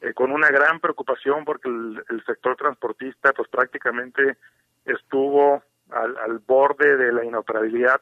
eh, 0.00 0.12
con 0.12 0.30
una 0.30 0.48
gran 0.48 0.80
preocupación 0.80 1.44
porque 1.44 1.68
el, 1.68 2.02
el, 2.10 2.24
sector 2.24 2.56
transportista 2.56 3.32
pues 3.32 3.48
prácticamente 3.48 4.36
estuvo 4.84 5.62
al, 5.90 6.16
al 6.18 6.38
borde 6.38 6.96
de 6.96 7.12
la 7.12 7.24
inoperabilidad 7.24 8.00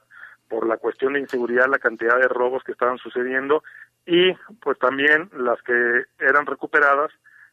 por 0.49 0.67
la 0.67 0.77
cuestión 0.77 1.15
de 1.15 1.21
inseguridad, 1.21 1.69
la 1.69 1.79
cantidad 1.79 2.19
de 2.19 2.29
robos 2.29 2.63
que 2.65 2.73
estaban 2.73 2.99
sucediendo 2.99 3.63
y 4.07 4.33
pues 4.61 4.79
también 4.79 5.31
las 5.33 5.61
que 5.63 6.05
eran 6.19 6.47
recuperadas 6.47 7.11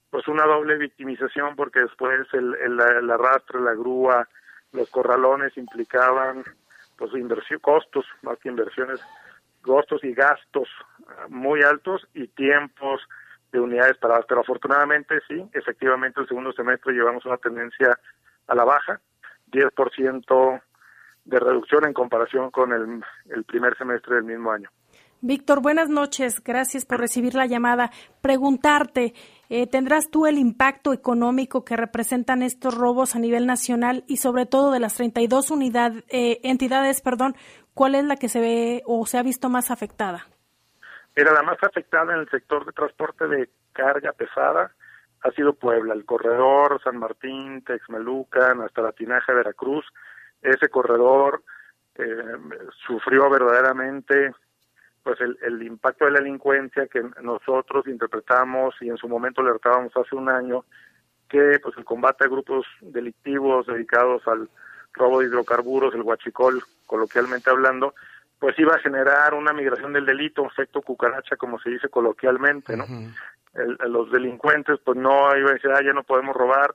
pues 0.09 0.27
una 0.27 0.45
doble 0.45 0.77
victimización 0.77 1.55
porque 1.55 1.79
después 1.79 2.27
el, 2.33 2.55
el, 2.55 2.79
el 2.79 3.11
arrastre, 3.11 3.61
la 3.61 3.73
grúa, 3.73 4.27
los 4.73 4.89
corralones 4.89 5.55
implicaban 5.57 6.43
pues 6.97 7.13
inversión, 7.13 7.59
costos, 7.59 8.05
más 8.21 8.37
que 8.39 8.49
inversiones, 8.49 8.99
costos 9.61 10.03
y 10.03 10.13
gastos 10.13 10.67
muy 11.29 11.61
altos 11.63 12.07
y 12.13 12.27
tiempos 12.27 13.01
de 13.51 13.59
unidades 13.59 13.97
paradas. 13.97 14.25
Pero 14.27 14.41
afortunadamente 14.41 15.19
sí, 15.27 15.43
efectivamente 15.53 16.21
el 16.21 16.27
segundo 16.27 16.51
semestre 16.53 16.93
llevamos 16.93 17.25
una 17.25 17.37
tendencia 17.37 17.97
a 18.47 18.55
la 18.55 18.63
baja, 18.63 18.99
10% 19.51 20.61
de 21.25 21.39
reducción 21.39 21.85
en 21.85 21.93
comparación 21.93 22.51
con 22.51 22.73
el, 22.73 23.03
el 23.29 23.43
primer 23.43 23.77
semestre 23.77 24.15
del 24.15 24.23
mismo 24.23 24.51
año. 24.51 24.69
Víctor, 25.23 25.61
buenas 25.61 25.87
noches. 25.87 26.43
Gracias 26.43 26.85
por 26.85 26.99
recibir 26.99 27.35
la 27.35 27.45
llamada. 27.45 27.91
Preguntarte, 28.21 29.13
eh, 29.49 29.67
¿tendrás 29.67 30.09
tú 30.09 30.25
el 30.25 30.39
impacto 30.39 30.93
económico 30.93 31.63
que 31.63 31.77
representan 31.77 32.41
estos 32.41 32.75
robos 32.75 33.15
a 33.15 33.19
nivel 33.19 33.45
nacional 33.45 34.03
y 34.07 34.17
sobre 34.17 34.47
todo 34.47 34.71
de 34.71 34.79
las 34.79 34.95
32 34.95 35.51
unidad, 35.51 35.93
eh, 36.09 36.39
entidades, 36.41 37.01
perdón, 37.01 37.35
cuál 37.75 37.93
es 37.93 38.03
la 38.03 38.15
que 38.15 38.29
se 38.29 38.41
ve 38.41 38.81
o 38.87 39.05
se 39.05 39.19
ha 39.19 39.23
visto 39.23 39.47
más 39.47 39.69
afectada? 39.69 40.25
Era 41.15 41.33
la 41.33 41.43
más 41.43 41.57
afectada 41.61 42.13
en 42.13 42.19
el 42.21 42.29
sector 42.29 42.65
de 42.65 42.71
transporte 42.71 43.27
de 43.27 43.49
carga 43.73 44.13
pesada 44.13 44.71
ha 45.23 45.31
sido 45.31 45.53
Puebla, 45.53 45.93
el 45.93 46.05
corredor 46.05 46.81
San 46.83 46.97
Martín, 46.97 47.63
Texmelucan, 47.63 48.61
hasta 48.61 48.81
la 48.81 48.91
Tinaja, 48.91 49.33
Veracruz. 49.33 49.85
Ese 50.41 50.69
corredor 50.69 51.43
eh, 51.95 52.37
sufrió 52.85 53.29
verdaderamente 53.29 54.33
pues 55.03 55.19
el, 55.21 55.37
el 55.41 55.63
impacto 55.63 56.05
de 56.05 56.11
la 56.11 56.19
delincuencia 56.19 56.87
que 56.87 57.03
nosotros 57.21 57.87
interpretamos 57.87 58.75
y 58.81 58.89
en 58.89 58.97
su 58.97 59.07
momento 59.07 59.41
alertábamos 59.41 59.91
hace 59.95 60.15
un 60.15 60.29
año 60.29 60.63
que 61.27 61.59
pues 61.61 61.75
el 61.77 61.85
combate 61.85 62.25
a 62.25 62.29
grupos 62.29 62.65
delictivos 62.81 63.65
dedicados 63.65 64.27
al 64.27 64.49
robo 64.93 65.19
de 65.19 65.27
hidrocarburos, 65.27 65.93
el 65.95 66.01
huachicol, 66.01 66.61
coloquialmente 66.85 67.49
hablando, 67.49 67.93
pues 68.41 68.57
iba 68.57 68.73
a 68.73 68.79
generar 68.79 69.35
una 69.35 69.53
migración 69.53 69.93
del 69.93 70.07
delito, 70.07 70.41
un 70.41 70.49
efecto 70.49 70.81
cucaracha, 70.81 71.35
como 71.37 71.59
se 71.59 71.69
dice 71.69 71.89
coloquialmente, 71.89 72.75
¿no? 72.75 72.85
Uh 72.85 72.87
-huh. 72.87 73.15
el, 73.53 73.77
los 73.91 74.11
delincuentes, 74.11 74.79
pues 74.83 74.97
no 74.97 75.37
iba 75.37 75.51
a 75.51 75.53
decir, 75.53 75.69
ah, 75.69 75.83
ya 75.83 75.93
no 75.93 76.01
podemos 76.01 76.35
robar, 76.35 76.73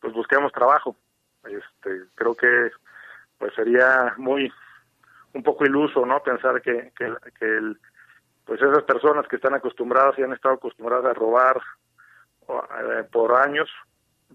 pues 0.00 0.12
busquemos 0.12 0.52
trabajo. 0.52 0.96
Este, 1.44 2.02
creo 2.14 2.34
que 2.34 2.70
pues 3.38 3.54
sería 3.54 4.12
muy 4.18 4.52
un 5.32 5.42
poco 5.42 5.64
iluso, 5.64 6.04
¿no? 6.04 6.22
Pensar 6.22 6.60
que, 6.60 6.92
que, 6.94 7.10
que 7.38 7.46
el, 7.46 7.78
pues 8.44 8.60
esas 8.60 8.82
personas 8.82 9.26
que 9.28 9.36
están 9.36 9.54
acostumbradas 9.54 10.18
y 10.18 10.22
han 10.24 10.34
estado 10.34 10.56
acostumbradas 10.56 11.06
a 11.06 11.14
robar 11.14 11.58
eh, 12.50 13.04
por 13.10 13.34
años, 13.34 13.70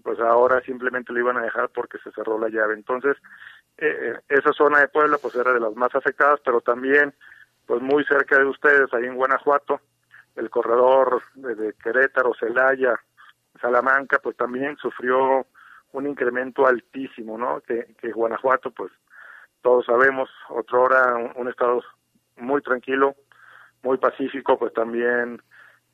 pues 0.02 0.18
ahora 0.18 0.60
simplemente 0.62 1.12
lo 1.12 1.20
iban 1.20 1.36
a 1.36 1.42
dejar 1.42 1.68
porque 1.68 1.98
se 1.98 2.10
cerró 2.10 2.36
la 2.36 2.48
llave. 2.48 2.74
Entonces, 2.74 3.16
eh, 3.78 4.20
esa 4.28 4.52
zona 4.52 4.80
de 4.80 4.88
Puebla 4.88 5.18
pues 5.20 5.34
era 5.34 5.52
de 5.52 5.60
las 5.60 5.74
más 5.74 5.94
afectadas, 5.94 6.40
pero 6.44 6.60
también 6.60 7.14
pues 7.66 7.80
muy 7.80 8.04
cerca 8.04 8.38
de 8.38 8.44
ustedes, 8.44 8.92
ahí 8.92 9.04
en 9.04 9.16
Guanajuato, 9.16 9.80
el 10.36 10.50
corredor 10.50 11.22
de, 11.34 11.72
Querétaro, 11.82 12.32
Celaya, 12.38 12.94
Salamanca, 13.60 14.18
pues 14.22 14.36
también 14.36 14.76
sufrió 14.76 15.46
un 15.92 16.06
incremento 16.06 16.66
altísimo, 16.66 17.38
¿no? 17.38 17.60
Que, 17.60 18.12
Guanajuato, 18.12 18.70
pues 18.70 18.92
todos 19.62 19.86
sabemos, 19.86 20.28
otro 20.50 20.82
hora 20.82 21.14
un, 21.14 21.32
un, 21.36 21.48
estado 21.48 21.82
muy 22.36 22.60
tranquilo, 22.62 23.14
muy 23.82 23.96
pacífico, 23.98 24.58
pues 24.58 24.72
también 24.74 25.40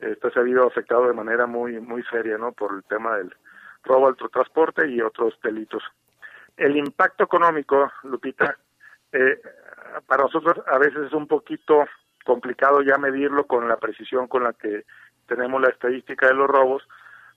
este 0.01 0.31
se 0.31 0.39
ha 0.39 0.43
habido 0.43 0.67
afectado 0.67 1.07
de 1.07 1.13
manera 1.13 1.47
muy 1.47 1.79
muy 1.79 2.03
seria, 2.05 2.39
¿no? 2.39 2.53
Por 2.53 2.75
el 2.75 2.85
tema 2.85 3.17
del 3.17 3.35
robo 3.85 4.09
al 4.09 4.17
transporte 4.17 4.89
y 4.89 5.01
otros 5.01 5.39
delitos. 5.43 5.83
El 6.61 6.77
impacto 6.77 7.25
económico, 7.25 7.91
Lupita, 8.03 8.55
eh, 9.13 9.41
para 10.07 10.25
nosotros 10.25 10.63
a 10.67 10.77
veces 10.77 11.07
es 11.07 11.13
un 11.15 11.27
poquito 11.27 11.87
complicado 12.23 12.83
ya 12.83 12.99
medirlo 12.99 13.47
con 13.47 13.67
la 13.67 13.79
precisión 13.79 14.29
con 14.29 14.45
la 14.45 14.53
que 14.53 14.85
tenemos 15.27 15.59
la 15.63 15.71
estadística 15.71 16.27
de 16.27 16.35
los 16.35 16.49
robos, 16.49 16.87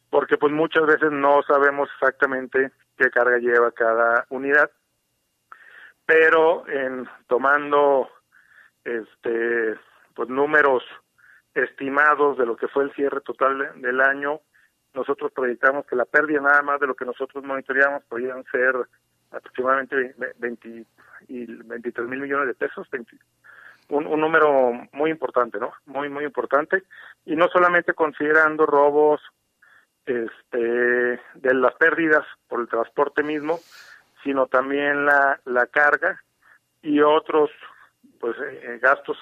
porque 0.09 0.37
pues 0.37 0.51
muchas 0.51 0.85
veces 0.85 1.09
no 1.09 1.41
sabemos 1.43 1.89
exactamente 1.93 2.73
qué 2.97 3.09
carga 3.11 3.37
lleva 3.37 3.71
cada 3.71 4.25
unidad. 4.27 4.69
Pero 6.05 6.67
en 6.67 7.07
tomando 7.27 8.09
este 8.83 9.79
pues 10.15 10.27
números 10.27 10.83
estimados 11.55 12.37
de 12.37 12.45
lo 12.45 12.57
que 12.57 12.67
fue 12.67 12.83
el 12.83 12.93
cierre 12.93 13.21
total 13.21 13.71
del 13.81 14.01
año, 14.01 14.41
nosotros 14.93 15.31
proyectamos 15.31 15.85
que 15.85 15.95
la 15.95 16.03
pérdida 16.03 16.41
nada 16.41 16.61
más 16.61 16.81
de 16.81 16.87
lo 16.87 16.95
que 16.95 17.05
nosotros 17.05 17.41
monitoreamos 17.45 18.03
podían 18.03 18.43
ser 18.51 18.75
aproximadamente 19.33 20.15
20 20.37 20.85
y 21.27 21.45
23 21.45 22.07
mil 22.07 22.21
millones 22.21 22.47
de 22.47 22.53
pesos, 22.53 22.89
20, 22.91 23.17
un, 23.89 24.07
un 24.07 24.19
número 24.19 24.71
muy 24.91 25.11
importante, 25.11 25.59
¿no? 25.59 25.73
Muy, 25.85 26.09
muy 26.09 26.23
importante. 26.23 26.83
Y 27.25 27.35
no 27.35 27.47
solamente 27.49 27.93
considerando 27.93 28.65
robos 28.65 29.21
este, 30.05 30.57
de 30.57 31.53
las 31.53 31.73
pérdidas 31.75 32.25
por 32.47 32.61
el 32.61 32.67
transporte 32.67 33.23
mismo, 33.23 33.59
sino 34.23 34.47
también 34.47 35.05
la, 35.05 35.39
la 35.45 35.67
carga 35.67 36.21
y 36.81 37.01
otros 37.01 37.49
pues 38.19 38.35
eh, 38.39 38.79
gastos 38.81 39.17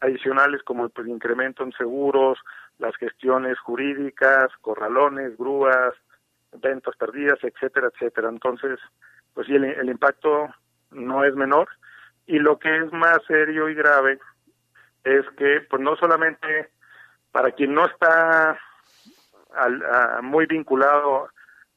adicionales 0.00 0.62
como 0.62 0.84
el 0.84 0.90
pues, 0.90 1.08
incremento 1.08 1.64
en 1.64 1.72
seguros, 1.72 2.38
las 2.78 2.94
gestiones 2.96 3.58
jurídicas, 3.58 4.50
corralones, 4.60 5.36
grúas, 5.36 5.94
ventas 6.52 6.96
perdidas, 6.96 7.38
etcétera, 7.42 7.88
etcétera. 7.92 8.28
Entonces, 8.28 8.78
pues 9.38 9.46
sí, 9.46 9.54
el, 9.54 9.66
el 9.66 9.88
impacto 9.88 10.48
no 10.90 11.22
es 11.22 11.32
menor. 11.36 11.68
Y 12.26 12.40
lo 12.40 12.58
que 12.58 12.76
es 12.76 12.92
más 12.92 13.20
serio 13.28 13.68
y 13.68 13.74
grave 13.76 14.18
es 15.04 15.24
que 15.36 15.60
pues 15.70 15.80
no 15.80 15.94
solamente 15.94 16.70
para 17.30 17.52
quien 17.52 17.72
no 17.72 17.86
está 17.86 18.58
muy 20.22 20.46
vinculado 20.46 21.28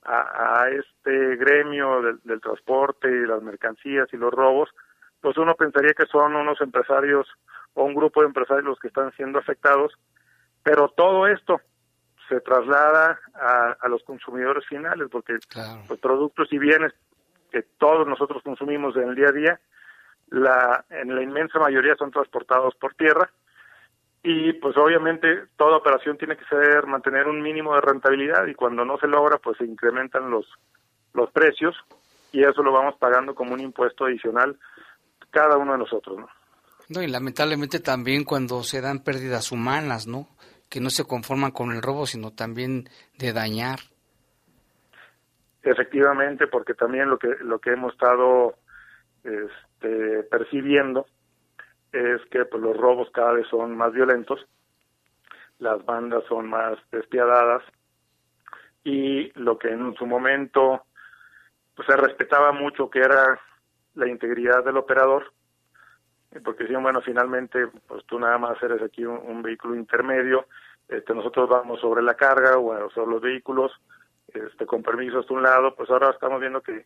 a, 0.02 0.70
este 0.72 1.36
gremio 1.36 2.02
del, 2.02 2.20
del, 2.24 2.42
transporte 2.42 3.08
y 3.08 3.28
las 3.28 3.44
mercancías 3.44 4.08
y 4.12 4.18
los 4.18 4.34
robos, 4.34 4.72
pues 5.22 5.38
uno 5.38 5.54
pensaría 5.54 5.94
que 5.94 6.08
son 6.08 6.36
unos 6.36 6.60
empresarios 6.62 7.28
o 7.76 7.84
un 7.84 7.94
grupo 7.94 8.22
de 8.22 8.28
empresarios 8.28 8.66
los 8.66 8.80
que 8.80 8.88
están 8.88 9.12
siendo 9.12 9.38
afectados, 9.38 9.94
pero 10.64 10.90
todo 10.98 11.28
esto 11.28 11.62
se 12.28 12.42
traslada 12.42 13.20
a, 13.36 13.88
los 13.88 14.02
consumidores 14.04 14.66
finales, 14.66 15.10
porque 15.12 15.38
los 15.88 16.00
productos 16.00 16.52
y 16.52 16.58
bienes 16.58 16.94
que 17.52 17.64
todos 17.78 18.08
nosotros 18.08 18.42
consumimos 18.44 18.96
en 18.96 19.10
el 19.10 19.16
día 19.16 19.28
a 19.28 19.32
día, 19.32 19.60
la, 20.30 20.86
en 20.90 21.14
la 21.14 21.22
inmensa 21.22 21.60
mayoría 21.60 21.96
son 21.96 22.12
transportados 22.12 22.74
por 22.76 22.96
tierra 22.96 23.30
y 24.24 24.54
pues 24.54 24.78
obviamente 24.78 25.48
toda 25.58 25.78
operación 25.78 26.18
tiene 26.18 26.38
que 26.38 26.46
ser 26.46 26.86
mantener 26.86 27.28
un 27.28 27.42
mínimo 27.42 27.76
de 27.76 27.82
rentabilidad 27.82 28.46
y 28.48 28.54
cuando 28.54 28.86
no 28.86 28.98
se 28.98 29.08
logra 29.08 29.38
pues 29.40 29.58
se 29.58 29.66
incrementan 29.66 30.30
los 30.30 30.46
los 31.14 31.30
precios 31.32 31.76
y 32.32 32.44
eso 32.44 32.64
lo 32.64 32.72
vamos 32.72 32.96
pagando 32.98 33.36
como 33.36 33.54
un 33.54 33.60
impuesto 33.60 34.06
adicional 34.06 34.58
cada 35.32 35.58
uno 35.58 35.74
de 35.74 35.80
nosotros, 35.80 36.20
¿no? 36.20 36.28
No, 36.90 37.02
y 37.02 37.08
lamentablemente 37.08 37.80
también 37.80 38.26
cuando 38.26 38.64
se 38.64 38.82
dan 38.82 39.00
pérdidas 39.00 39.52
humanas, 39.52 40.08
¿no? 40.08 40.28
Que 40.70 40.82
no 40.82 40.90
se 40.90 41.06
conforman 41.06 41.52
con 41.52 41.72
el 41.72 41.82
robo, 41.82 42.06
sino 42.06 42.32
también 42.32 42.90
de 43.18 43.32
dañar. 43.32 43.80
Efectivamente, 45.64 46.48
porque 46.48 46.74
también 46.74 47.10
lo 47.10 47.20
que 47.20 47.36
lo 47.42 47.60
que 47.60 47.72
hemos 47.72 47.94
estado 47.94 48.56
este, 49.24 50.24
percibiendo 50.24 51.06
es 51.92 52.22
que 52.32 52.46
pues, 52.46 52.62
los 52.62 52.76
robos 52.76 53.10
cada 53.12 53.34
vez 53.34 53.48
son 53.48 53.76
más 53.76 53.92
violentos, 53.94 54.46
las 55.60 55.84
bandas 55.86 56.24
son 56.28 56.50
más 56.50 56.80
despiadadas 56.92 57.64
y 58.84 59.32
lo 59.40 59.60
que 59.60 59.70
en 59.70 59.94
su 59.96 60.06
momento 60.08 60.84
pues, 61.76 61.88
se 61.88 61.96
respetaba 61.96 62.52
mucho 62.52 62.90
que 62.90 63.00
era 63.00 63.40
la 63.94 64.08
integridad 64.08 64.64
del 64.64 64.78
operador, 64.78 65.32
porque 66.44 66.64
decían, 66.64 66.82
bueno, 66.82 67.02
finalmente, 67.02 67.68
pues 67.88 68.06
tú 68.06 68.18
nada 68.18 68.38
más 68.38 68.62
eres 68.64 68.82
aquí 68.82 69.04
un, 69.04 69.42
vehículo 69.42 69.76
intermedio, 69.76 70.46
este, 70.88 71.14
nosotros 71.14 71.50
vamos 71.50 71.82
sobre 71.82 72.02
la 72.02 72.16
carga 72.16 72.58
o 72.58 72.90
sobre 72.92 73.12
los 73.12 73.22
vehículos, 73.22 73.72
este, 74.34 74.66
con 74.66 74.84
permisos 74.84 75.28
de 75.28 75.34
un 75.34 75.44
lado, 75.44 75.76
pues 75.76 75.90
ahora 75.90 76.12
estamos 76.12 76.40
viendo 76.40 76.62
que, 76.62 76.86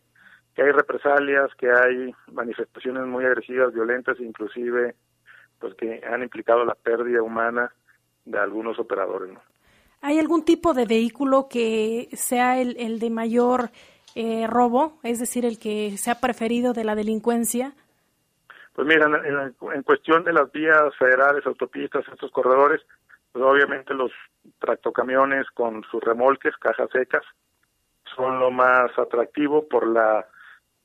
que 0.54 0.62
hay 0.62 0.72
represalias, 0.72 1.50
que 1.58 1.70
hay 1.70 2.14
manifestaciones 2.32 3.06
muy 3.06 3.24
agresivas, 3.24 3.72
violentas, 3.72 4.18
inclusive, 4.20 4.94
pues 5.58 5.74
que 5.74 6.02
han 6.06 6.22
implicado 6.22 6.64
la 6.64 6.74
pérdida 6.74 7.22
humana 7.22 7.72
de 8.24 8.38
algunos 8.38 8.78
operadores. 8.78 9.32
¿no? 9.32 9.40
¿Hay 10.02 10.18
algún 10.18 10.44
tipo 10.44 10.74
de 10.74 10.86
vehículo 10.86 11.48
que 11.48 12.08
sea 12.12 12.60
el, 12.60 12.76
el 12.78 12.98
de 12.98 13.10
mayor 13.10 13.70
eh, 14.14 14.46
robo, 14.46 14.98
es 15.02 15.18
decir, 15.18 15.44
el 15.44 15.58
que 15.58 15.96
se 15.98 16.10
ha 16.10 16.20
preferido 16.20 16.72
de 16.72 16.84
la 16.84 16.94
delincuencia? 16.94 17.72
Pues 18.72 18.86
mira, 18.86 19.06
en, 19.06 19.82
cuestión 19.82 20.24
de 20.24 20.32
las 20.32 20.50
vías 20.52 20.94
federales, 20.98 21.46
autopistas, 21.46 22.04
estos 22.12 22.30
corredores, 22.30 22.80
pues 23.36 23.44
obviamente 23.44 23.92
los 23.92 24.10
tractocamiones 24.60 25.46
con 25.50 25.84
sus 25.90 26.02
remolques, 26.02 26.56
cajas 26.56 26.88
secas, 26.90 27.22
son 28.14 28.40
lo 28.40 28.50
más 28.50 28.98
atractivo 28.98 29.68
por 29.68 29.86
la 29.86 30.26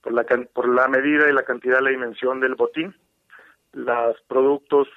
por 0.02 0.12
la 0.12 0.26
por 0.54 0.68
la 0.68 0.90
medida 0.90 1.30
y 1.30 1.34
la 1.34 1.44
cantidad 1.44 1.80
la 1.80 1.92
dimensión 1.92 2.42
del 2.42 2.56
botín. 2.56 2.94
Los 3.72 4.22
productos 4.28 4.90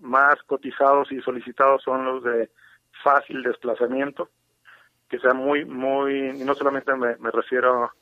más 0.00 0.42
cotizados 0.44 1.12
y 1.12 1.20
solicitados 1.20 1.82
son 1.82 2.06
los 2.06 2.24
de 2.24 2.48
fácil 3.04 3.42
desplazamiento, 3.42 4.30
que 5.10 5.18
sea 5.18 5.34
muy, 5.34 5.66
muy, 5.66 6.30
y 6.30 6.44
no 6.44 6.54
solamente 6.54 6.94
me, 6.94 7.30
refiero 7.30 7.92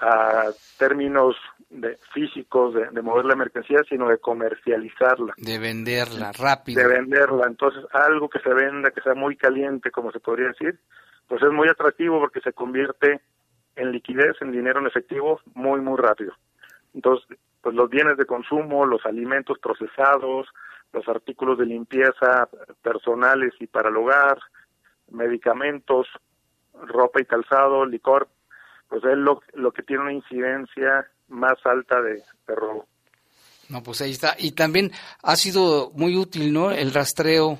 a 0.00 0.50
términos 0.78 1.36
de 1.70 1.98
físicos 2.12 2.74
de, 2.74 3.02
mover 3.02 3.24
la 3.24 3.36
mercancía, 3.36 3.78
sino 3.88 4.08
de 4.08 4.18
comercializarla. 4.18 5.34
De 5.36 5.58
venderla 5.58 6.32
rápido. 6.32 6.80
De 6.80 6.88
venderla. 6.88 7.46
Entonces, 7.46 7.84
algo 7.92 8.28
que 8.28 8.40
se 8.40 8.52
venda, 8.52 8.90
que 8.90 9.00
sea 9.00 9.14
muy 9.14 9.36
caliente, 9.36 9.90
como 9.90 10.12
se 10.12 10.20
podría 10.20 10.48
decir, 10.48 10.78
pues 11.26 11.42
es 11.42 11.50
muy 11.50 11.68
atractivo 11.68 12.20
porque 12.20 12.40
se 12.40 12.52
convierte 12.52 13.20
en 13.74 13.92
liquidez, 13.92 14.36
en 14.40 14.52
dinero 14.52 14.80
en 14.80 14.86
efectivo, 14.86 15.40
muy, 15.54 15.80
muy 15.80 15.98
rápido. 15.98 16.32
Entonces, 16.94 17.38
pues 17.60 17.74
los 17.74 17.90
bienes 17.90 18.16
de 18.16 18.26
consumo, 18.26 18.86
los 18.86 19.04
alimentos 19.04 19.58
procesados, 19.58 20.46
los 20.92 21.06
artículos 21.08 21.58
de 21.58 21.66
limpieza 21.66 22.48
personales 22.80 23.52
y 23.60 23.66
para 23.66 23.90
el 23.90 23.96
hogar, 23.96 24.38
medicamentos, 25.10 26.06
ropa 26.72 27.20
y 27.20 27.24
calzado, 27.24 27.84
licor, 27.84 28.28
pues 28.88 29.04
es 29.04 29.16
lo, 29.16 29.42
lo 29.54 29.72
que 29.72 29.82
tiene 29.82 30.02
una 30.02 30.12
incidencia 30.12 31.06
más 31.28 31.54
alta 31.64 32.00
de, 32.00 32.22
robo. 32.46 32.86
No, 33.68 33.82
pues 33.82 34.00
ahí 34.00 34.12
está. 34.12 34.34
Y 34.38 34.52
también 34.52 34.92
ha 35.22 35.36
sido 35.36 35.90
muy 35.94 36.16
útil, 36.16 36.52
¿no? 36.52 36.70
El 36.70 36.94
rastreo, 36.94 37.58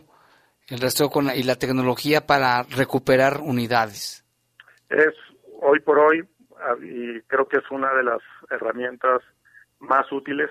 el 0.68 0.80
rastreo 0.80 1.10
con 1.10 1.28
y 1.34 1.42
la 1.42 1.56
tecnología 1.56 2.26
para 2.26 2.62
recuperar 2.62 3.40
unidades. 3.40 4.24
Es 4.88 5.14
hoy 5.60 5.80
por 5.80 5.98
hoy, 5.98 6.24
ah, 6.60 6.76
y 6.80 7.20
creo 7.22 7.48
que 7.48 7.58
es 7.58 7.70
una 7.70 7.92
de 7.94 8.04
las 8.04 8.20
herramientas 8.50 9.20
más 9.80 10.10
útiles 10.12 10.48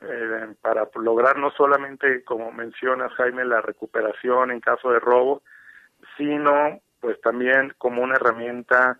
eh, 0.00 0.54
para 0.62 0.88
lograr 0.94 1.38
no 1.38 1.50
solamente, 1.50 2.24
como 2.24 2.50
mencionas 2.50 3.12
Jaime, 3.12 3.44
la 3.44 3.60
recuperación 3.60 4.50
en 4.50 4.60
caso 4.60 4.90
de 4.90 4.98
robo, 4.98 5.42
sino 6.16 6.80
pues 7.00 7.20
también 7.20 7.74
como 7.78 8.02
una 8.02 8.14
herramienta 8.14 8.98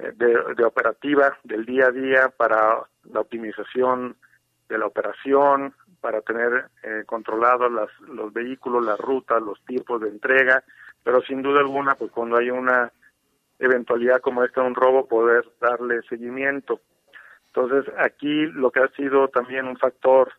eh, 0.00 0.12
de, 0.16 0.64
operativa 0.64 1.36
del 1.44 1.64
día 1.64 1.86
a 1.86 1.90
día 1.90 2.28
para 2.36 2.82
la 3.12 3.20
optimización 3.20 4.16
de 4.68 4.78
la 4.78 4.86
operación, 4.86 5.74
para 6.00 6.22
tener 6.22 6.70
eh, 6.82 7.02
controlados 7.06 7.70
los 8.08 8.32
vehículos, 8.32 8.84
las 8.84 8.98
rutas, 8.98 9.42
los 9.42 9.62
tipos 9.64 10.00
de 10.00 10.08
entrega, 10.08 10.62
pero 11.02 11.20
sin 11.22 11.42
duda 11.42 11.60
alguna, 11.60 11.94
pues 11.94 12.10
cuando 12.12 12.36
hay 12.36 12.50
una 12.50 12.90
eventualidad 13.58 14.20
como 14.20 14.42
esta, 14.44 14.62
un 14.62 14.74
robo, 14.74 15.06
poder 15.06 15.44
darle 15.60 16.02
seguimiento. 16.08 16.80
Entonces, 17.48 17.92
aquí 17.98 18.46
lo 18.46 18.70
que 18.70 18.80
ha 18.80 18.88
sido 18.88 19.28
también 19.28 19.66
un 19.66 19.76
factor 19.76 20.32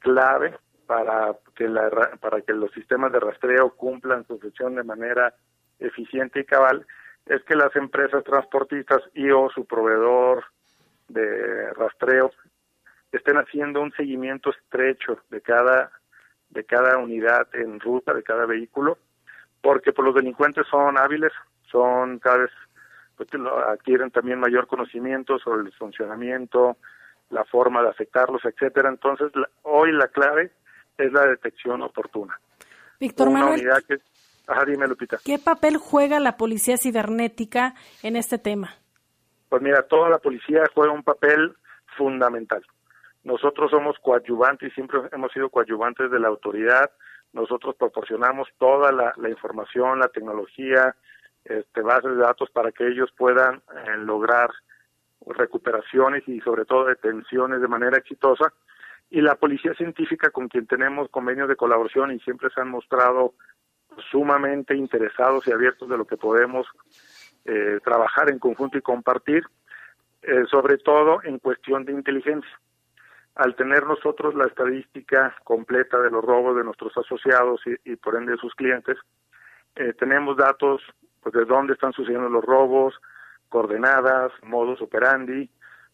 clave 0.00 0.56
para 0.86 1.34
que, 1.54 1.68
la, 1.68 1.90
para 2.20 2.40
que 2.42 2.52
los 2.52 2.70
sistemas 2.72 3.12
de 3.12 3.20
rastreo 3.20 3.70
cumplan 3.70 4.26
su 4.26 4.38
función 4.38 4.74
de 4.74 4.84
manera 4.84 5.34
eficiente 5.78 6.40
y 6.40 6.44
cabal 6.44 6.86
es 7.30 7.44
que 7.44 7.54
las 7.54 7.74
empresas 7.76 8.24
transportistas 8.24 9.02
y 9.14 9.30
o 9.30 9.48
su 9.50 9.64
proveedor 9.64 10.46
de 11.06 11.72
rastreo 11.74 12.32
estén 13.12 13.36
haciendo 13.36 13.80
un 13.80 13.92
seguimiento 13.92 14.50
estrecho 14.50 15.20
de 15.30 15.40
cada 15.40 15.92
de 16.48 16.64
cada 16.64 16.98
unidad 16.98 17.46
en 17.54 17.78
ruta 17.78 18.12
de 18.14 18.24
cada 18.24 18.46
vehículo 18.46 18.98
porque 19.62 19.92
pues, 19.92 20.06
los 20.06 20.14
delincuentes 20.16 20.66
son 20.68 20.98
hábiles 20.98 21.32
son 21.70 22.18
cada 22.18 22.38
vez 22.38 22.50
pues, 23.16 23.28
adquieren 23.68 24.10
también 24.10 24.40
mayor 24.40 24.66
conocimiento 24.66 25.38
sobre 25.38 25.68
el 25.68 25.72
funcionamiento 25.74 26.78
la 27.30 27.44
forma 27.44 27.80
de 27.80 27.90
afectarlos 27.90 28.44
etcétera. 28.44 28.88
Entonces 28.88 29.30
hoy 29.62 29.92
la 29.92 30.08
clave 30.08 30.50
es 30.98 31.12
la 31.12 31.26
detección 31.26 31.80
oportuna. 31.82 32.40
Víctor 32.98 33.30
Manuel. 33.30 33.62
que 33.86 34.00
Ajá, 34.50 34.64
dime, 34.64 34.88
Lupita. 34.88 35.18
¿Qué 35.24 35.38
papel 35.38 35.76
juega 35.76 36.18
la 36.18 36.36
policía 36.36 36.76
cibernética 36.76 37.74
en 38.02 38.16
este 38.16 38.36
tema? 38.36 38.74
Pues 39.48 39.62
mira, 39.62 39.84
toda 39.84 40.10
la 40.10 40.18
policía 40.18 40.64
juega 40.74 40.92
un 40.92 41.04
papel 41.04 41.54
fundamental. 41.96 42.60
Nosotros 43.22 43.70
somos 43.70 43.96
coadyuvantes 44.02 44.72
y 44.72 44.74
siempre 44.74 45.02
hemos 45.12 45.30
sido 45.30 45.50
coadyuvantes 45.50 46.10
de 46.10 46.18
la 46.18 46.26
autoridad. 46.26 46.90
Nosotros 47.32 47.76
proporcionamos 47.76 48.48
toda 48.58 48.90
la, 48.90 49.14
información, 49.28 50.00
la 50.00 50.08
tecnología, 50.08 50.96
este, 51.44 51.82
bases 51.82 52.16
de 52.16 52.22
datos 52.22 52.50
para 52.50 52.72
que 52.72 52.88
ellos 52.88 53.12
puedan 53.16 53.56
eh, 53.56 53.98
lograr 53.98 54.50
recuperaciones 55.26 56.26
y 56.26 56.40
sobre 56.40 56.64
todo 56.64 56.86
detenciones 56.86 57.60
de 57.60 57.68
manera 57.68 57.98
exitosa. 57.98 58.52
Y 59.10 59.20
la 59.20 59.36
policía 59.36 59.74
científica 59.74 60.30
con 60.30 60.48
quien 60.48 60.66
tenemos 60.66 61.08
convenios 61.08 61.48
de 61.48 61.54
colaboración 61.54 62.10
y 62.10 62.18
siempre 62.18 62.48
se 62.52 62.60
han 62.60 62.68
mostrado 62.68 63.34
sumamente 64.10 64.74
interesados 64.74 65.46
y 65.46 65.52
abiertos 65.52 65.88
de 65.88 65.96
lo 65.96 66.06
que 66.06 66.16
podemos 66.16 66.66
eh, 67.44 67.78
trabajar 67.84 68.30
en 68.30 68.38
conjunto 68.38 68.78
y 68.78 68.82
compartir, 68.82 69.44
eh, 70.22 70.44
sobre 70.50 70.78
todo 70.78 71.22
en 71.24 71.38
cuestión 71.38 71.84
de 71.84 71.92
inteligencia. 71.92 72.50
Al 73.34 73.54
tener 73.56 73.86
nosotros 73.86 74.34
la 74.34 74.46
estadística 74.46 75.34
completa 75.44 75.98
de 76.00 76.10
los 76.10 76.24
robos 76.24 76.56
de 76.56 76.64
nuestros 76.64 76.96
asociados 76.96 77.60
y, 77.84 77.96
por 77.96 78.16
ende 78.16 78.32
de 78.32 78.38
sus 78.38 78.54
clientes, 78.54 78.98
eh, 79.76 79.94
tenemos 79.98 80.36
datos 80.36 80.82
pues, 81.22 81.34
de 81.34 81.44
dónde 81.44 81.74
están 81.74 81.92
sucediendo 81.92 82.28
los 82.28 82.44
robos, 82.44 83.00
coordenadas, 83.48 84.32
modus 84.42 84.82
operandi, 84.82 85.50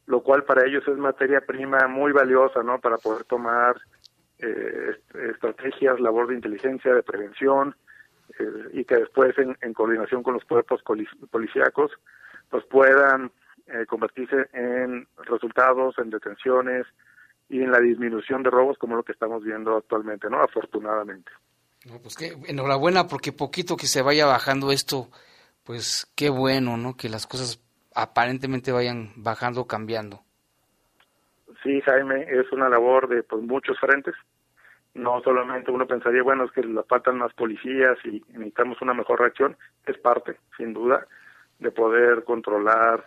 lo 0.06 0.22
cual 0.22 0.44
para 0.44 0.66
ellos 0.66 0.86
es 0.88 0.96
materia 0.96 1.40
prima 1.40 1.86
muy 1.88 2.12
valiosa, 2.12 2.62
¿no? 2.62 2.80
Para 2.80 2.96
poder 2.98 3.24
tomar 3.24 3.76
eh, 4.38 4.96
estrategias, 5.30 6.00
labor 6.00 6.28
de 6.28 6.34
inteligencia, 6.34 6.94
de 6.94 7.02
prevención, 7.02 7.74
eh, 8.38 8.68
y 8.72 8.84
que 8.84 8.96
después 8.96 9.36
en, 9.38 9.56
en, 9.60 9.72
coordinación 9.72 10.22
con 10.22 10.34
los 10.34 10.44
cuerpos 10.44 10.82
policíacos 11.30 11.92
pues 12.50 12.64
puedan 12.64 13.30
eh, 13.66 13.86
convertirse 13.86 14.48
en 14.52 15.06
resultados, 15.24 15.98
en 15.98 16.10
detenciones 16.10 16.86
y 17.48 17.62
en 17.62 17.70
la 17.70 17.80
disminución 17.80 18.42
de 18.42 18.50
robos 18.50 18.78
como 18.78 18.96
lo 18.96 19.02
que 19.02 19.12
estamos 19.12 19.42
viendo 19.42 19.76
actualmente, 19.76 20.28
¿no? 20.30 20.40
Afortunadamente. 20.40 21.30
No, 21.84 21.98
pues 22.00 22.16
que 22.16 22.36
enhorabuena 22.48 23.06
porque 23.06 23.32
poquito 23.32 23.76
que 23.76 23.86
se 23.86 24.02
vaya 24.02 24.26
bajando 24.26 24.72
esto, 24.72 25.08
pues 25.64 26.12
qué 26.16 26.30
bueno, 26.30 26.76
¿no? 26.76 26.96
Que 26.96 27.08
las 27.08 27.26
cosas 27.26 27.60
aparentemente 27.94 28.72
vayan 28.72 29.12
bajando, 29.16 29.66
cambiando. 29.66 30.20
Sí, 31.62 31.80
Jaime, 31.80 32.26
es 32.28 32.50
una 32.52 32.68
labor 32.68 33.08
de 33.08 33.22
pues, 33.22 33.42
muchos 33.42 33.78
frentes. 33.80 34.14
No 34.96 35.20
solamente 35.20 35.70
uno 35.70 35.86
pensaría, 35.86 36.22
bueno, 36.22 36.44
es 36.44 36.52
que 36.52 36.62
le 36.62 36.82
faltan 36.84 37.18
más 37.18 37.32
policías 37.34 37.98
y 38.04 38.24
necesitamos 38.30 38.80
una 38.80 38.94
mejor 38.94 39.20
reacción. 39.20 39.54
Es 39.84 39.98
parte, 39.98 40.38
sin 40.56 40.72
duda, 40.72 41.06
de 41.58 41.70
poder 41.70 42.24
controlar 42.24 43.06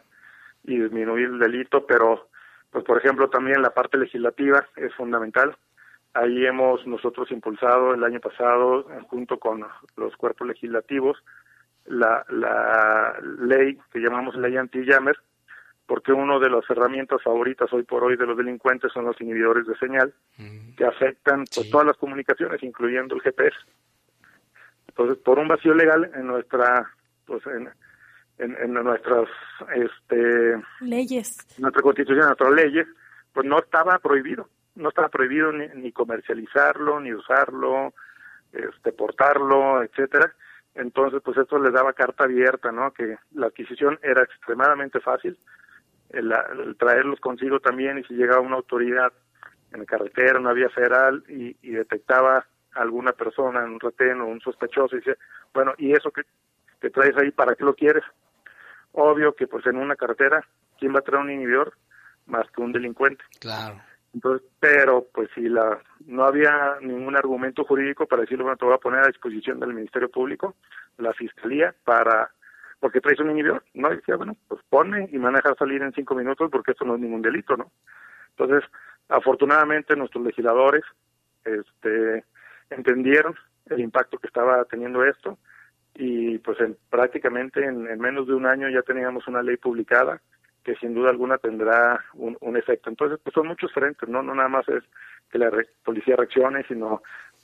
y 0.64 0.80
disminuir 0.80 1.30
el 1.30 1.40
delito, 1.40 1.88
pero, 1.88 2.28
pues 2.70 2.84
por 2.84 3.00
ejemplo, 3.00 3.32
también 3.32 3.64
la 3.64 3.72
parte 3.72 3.98
legislativa 3.98 4.68
es 4.76 4.94
fundamental. 4.94 5.58
Ahí 6.14 6.46
hemos 6.46 6.86
nosotros 6.86 7.32
impulsado 7.32 7.96
el 7.96 8.04
año 8.04 8.20
pasado, 8.20 8.86
junto 9.10 9.40
con 9.40 9.66
los 9.98 10.16
cuerpos 10.16 10.48
legislativos, 10.48 11.18
la, 11.86 12.24
la 12.30 13.20
ley 13.40 13.80
que 13.92 14.00
llamamos 14.00 14.36
ley 14.36 14.58
anti-jammer, 14.58 15.18
porque 15.90 16.14
una 16.14 16.38
de 16.38 16.52
las 16.52 16.70
herramientas 16.70 17.20
favoritas 17.24 17.74
hoy 17.74 17.82
por 17.82 18.04
hoy 18.04 18.16
de 18.16 18.28
los 18.28 18.38
delincuentes 18.38 18.94
son 18.94 19.06
los 19.06 19.20
inhibidores 19.20 19.66
de 19.66 19.76
señal, 19.80 20.14
que 20.78 20.86
afectan 20.86 21.46
pues, 21.54 21.68
todas 21.72 21.88
las 21.88 21.98
comunicaciones, 21.98 22.62
incluyendo 22.62 23.16
el 23.16 23.22
GPS. 23.22 23.58
Entonces, 24.88 25.18
por 25.18 25.40
un 25.40 25.48
vacío 25.48 25.74
legal 25.74 26.12
en 26.14 26.28
nuestra, 26.28 26.94
pues 27.26 27.42
en, 27.48 27.72
en, 28.38 28.72
nuestras 28.72 29.28
este, 29.74 30.62
leyes, 30.82 31.38
nuestra 31.58 31.82
constitución, 31.82 32.28
nuestras 32.28 32.54
leyes, 32.54 32.88
pues 33.34 33.48
no 33.48 33.58
estaba 33.58 33.98
prohibido, 33.98 34.48
no 34.76 34.90
estaba 34.90 35.10
prohibido 35.10 35.52
ni, 35.52 35.70
ni 35.70 35.92
comercializarlo, 35.92 37.00
ni 37.00 37.16
usarlo, 37.16 37.96
este, 38.54 38.92
portarlo, 38.92 39.82
etcétera. 39.82 40.36
Entonces, 40.76 41.20
pues 41.26 41.36
esto 41.40 41.58
les 41.58 41.74
daba 41.74 41.94
carta 41.94 42.26
abierta, 42.26 42.72
¿no? 42.72 42.92
Que 42.92 43.18
la 43.34 43.48
adquisición 43.48 43.98
era 44.04 44.22
extremadamente 44.22 45.00
fácil, 45.00 45.36
el, 46.10 46.76
traerlos 46.78 47.20
consigo 47.20 47.60
también 47.60 48.00
y 48.00 48.04
si 48.04 48.14
llegaba 48.14 48.42
una 48.42 48.56
autoridad 48.56 49.12
en 49.72 49.80
la 49.82 49.86
carretera, 49.86 50.40
una 50.40 50.54
vía 50.54 50.70
federal 50.70 51.24
y, 51.28 51.54
detectaba 51.72 52.46
alguna 52.74 53.14
persona 53.14 53.64
en 53.64 53.72
un 53.72 53.80
retén 53.80 54.22
o 54.22 54.28
un 54.28 54.42
sospechoso 54.42 54.96
y 54.96 55.00
dice, 55.00 55.18
bueno, 55.54 55.74
¿y 55.78 55.92
eso 55.92 56.12
que, 56.12 56.24
te 56.80 56.90
traes 56.90 57.16
ahí 57.18 57.32
para 57.32 57.56
qué 57.56 57.64
lo 57.64 57.76
quieres? 57.76 58.04
Obvio 58.94 59.36
que 59.36 59.48
pues 59.48 59.66
en 59.68 59.78
una 59.78 59.96
carretera, 59.96 60.44
¿quién 60.80 60.94
va 60.94 61.00
a 61.00 61.04
traer 61.04 61.24
un 61.24 61.32
inhibidor 61.32 61.74
más 62.26 62.50
que 62.52 62.62
un 62.62 62.72
delincuente? 62.72 63.24
Claro. 63.40 63.82
Entonces, 64.14 64.48
pero 64.60 65.06
pues 65.14 65.30
si 65.36 65.42
la 65.42 65.80
no 66.06 66.24
había 66.26 66.78
ningún 66.82 67.16
argumento 67.16 67.64
jurídico 67.64 68.08
para 68.08 68.24
decirlo, 68.24 68.46
bueno, 68.46 68.58
te 68.58 68.66
voy 68.66 68.74
a 68.74 68.80
poner 68.80 69.02
a 69.04 69.08
disposición 69.08 69.60
del 69.60 69.74
Ministerio 69.74 70.10
Público, 70.10 70.56
la 70.98 71.14
Fiscalía, 71.14 71.76
para, 71.84 72.32
porque 72.80 73.02
traes 73.02 73.20
un 73.20 73.32
inhibidor, 73.32 73.64
¿no? 73.74 73.90
Decía, 73.90 74.16
bueno, 74.16 74.36
pues 74.48 74.62
pone 74.70 75.10
y 75.12 75.18
me 75.18 75.26
van 75.26 75.36
a 75.38 75.56
salir 75.58 75.82
en 75.82 75.94
cinco 75.94 76.16
minutos 76.16 76.50
porque 76.52 76.72
esto 76.72 76.86
no 76.86 76.96
es 76.96 77.02
ningún 77.02 77.22
delito, 77.22 77.58
¿no? 77.58 77.72
Entonces, 78.38 78.70
afortunadamente 79.10 79.96
nuestros 79.96 80.24
legisladores, 80.24 80.84
este, 81.44 82.24
entendieron 82.70 83.36
el 83.68 83.80
impacto 83.82 84.18
que 84.18 84.28
estaba 84.28 84.64
teniendo 84.66 85.04
esto 85.04 85.38
y 85.96 86.38
pues 86.40 86.60
en, 86.62 86.78
prácticamente 86.90 87.66
en 87.66 88.00
menos 88.00 88.28
de 88.28 88.34
un 88.34 88.46
año 88.46 88.70
ya 88.70 88.82
teníamos 88.82 89.28
una 89.28 89.42
ley 89.42 89.58
publicada 89.58 90.22
que 90.64 90.76
sin 90.76 90.94
duda 90.94 91.10
alguna 91.10 91.38
tendrá 91.38 92.04
un, 92.14 92.38
un, 92.42 92.58
efecto. 92.58 92.90
Entonces, 92.90 93.20
pues 93.24 93.34
son 93.34 93.48
muchos 93.48 93.72
frentes, 93.72 94.08
¿no? 94.08 94.22
No 94.22 94.36
nada 94.36 94.50
más 94.50 94.68
es 94.70 94.84
que 95.32 95.38
la 95.38 95.52
policía 95.84 96.16
reaccione, 96.16 96.64
sino, 96.68 97.02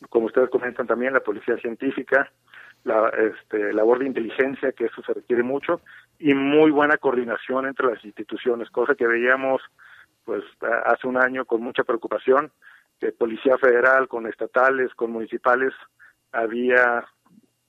como 0.10 0.28
ustedes 0.28 0.50
comentan 0.50 0.88
también, 0.88 1.14
la 1.14 1.22
policía 1.22 1.58
científica, 1.58 2.32
la 2.86 3.10
este, 3.10 3.74
labor 3.74 4.00
de 4.00 4.06
inteligencia, 4.06 4.72
que 4.72 4.86
eso 4.86 5.02
se 5.02 5.14
requiere 5.14 5.44
mucho, 5.44 5.82
y 6.20 6.34
muy 6.34 6.72
buena 6.72 6.98
coordinación 6.98 7.66
entre 7.66 7.88
las 7.88 8.06
instituciones, 8.06 8.70
cosa 8.70 8.96
que 8.96 9.08
veíamos 9.08 9.62
pues 10.24 10.44
hace 10.86 11.08
un 11.08 11.18
año 11.18 11.46
con 11.46 11.62
mucha 11.62 11.84
preocupación, 11.84 12.52
que 13.00 13.12
Policía 13.12 13.58
Federal 13.58 14.08
con 14.08 14.26
estatales, 14.28 14.94
con 14.96 15.12
municipales, 15.12 15.74
había 16.32 17.06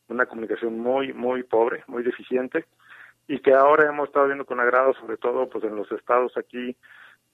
una 0.09 0.27
comunicación 0.27 0.79
muy, 0.79 1.13
muy 1.13 1.43
pobre, 1.43 1.83
muy 1.87 2.03
deficiente, 2.03 2.67
y 3.27 3.41
que 3.41 3.53
ahora 3.53 3.89
hemos 3.89 4.09
estado 4.09 4.27
viendo 4.27 4.45
con 4.45 4.61
agrado, 4.61 4.95
sobre 4.95 5.17
todo 5.17 5.49
pues 5.49 5.65
en 5.65 5.77
los 5.77 5.91
estados 5.93 6.37
aquí 6.37 6.77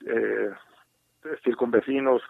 eh, 0.06 0.50
circunvecinos 1.44 2.22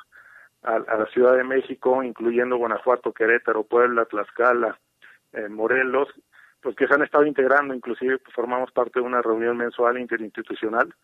a, 0.62 0.79
la 0.79 1.07
Ciudad 1.12 1.37
de 1.37 1.45
México, 1.45 2.03
incluyendo 2.03 2.57
Guanajuato, 2.57 3.12
Querétaro, 3.12 3.65
Puebla, 3.65 4.05
Tlaxcala, 4.05 4.79
eh, 5.33 5.49
Morelos, 5.49 6.09
pues 6.61 6.77
que 6.77 6.87
se 6.87 6.95
han 6.95 7.03
estado 7.03 7.27
integrando, 7.27 7.75
inclusive 7.75 8.18
pues, 8.18 8.35
formamos 8.35 8.71
parte 8.73 9.01
de 9.01 9.07
una 9.07 9.23
reunión 9.23 9.57
mensual 9.57 9.99
interinstitucional 9.99 10.95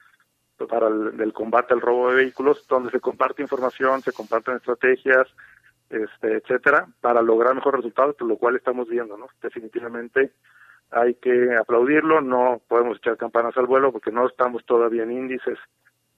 para 0.68 0.88
el 0.88 1.32
combate 1.32 1.72
al 1.72 1.80
robo 1.80 2.10
de 2.10 2.16
vehículos, 2.16 2.66
donde 2.68 2.90
se 2.90 3.00
comparte 3.00 3.42
información, 3.42 4.02
se 4.02 4.12
comparten 4.12 4.56
estrategias, 4.56 5.28
este, 5.88 6.36
etcétera, 6.38 6.88
para 7.00 7.22
lograr 7.22 7.54
mejores 7.54 7.78
resultados, 7.78 8.16
por 8.16 8.28
lo 8.28 8.36
cual 8.36 8.56
estamos 8.56 8.88
viendo, 8.88 9.16
¿no? 9.16 9.28
Definitivamente 9.40 10.32
hay 10.90 11.14
que 11.14 11.56
aplaudirlo, 11.56 12.20
no 12.20 12.60
podemos 12.66 12.98
echar 12.98 13.16
campanas 13.16 13.56
al 13.56 13.66
vuelo 13.66 13.92
porque 13.92 14.10
no 14.10 14.26
estamos 14.26 14.64
todavía 14.64 15.02
en 15.02 15.12
índices 15.12 15.58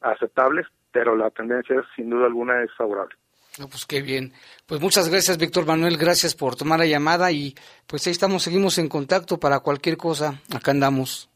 aceptables, 0.00 0.66
pero 0.92 1.16
la 1.16 1.30
tendencia 1.30 1.84
sin 1.94 2.10
duda 2.10 2.26
alguna 2.26 2.62
es 2.62 2.72
favorable. 2.74 3.14
No, 3.58 3.68
pues 3.68 3.84
qué 3.86 4.00
bien. 4.00 4.32
Pues 4.66 4.80
muchas 4.80 5.08
gracias, 5.08 5.38
Víctor 5.38 5.66
Manuel, 5.66 5.96
gracias 5.96 6.34
por 6.34 6.56
tomar 6.56 6.78
la 6.78 6.86
llamada 6.86 7.30
y 7.32 7.54
pues 7.86 8.06
ahí 8.06 8.12
estamos, 8.12 8.42
seguimos 8.42 8.78
en 8.78 8.88
contacto 8.88 9.38
para 9.38 9.60
cualquier 9.60 9.96
cosa, 9.96 10.40
acá 10.54 10.70
andamos. 10.70 11.28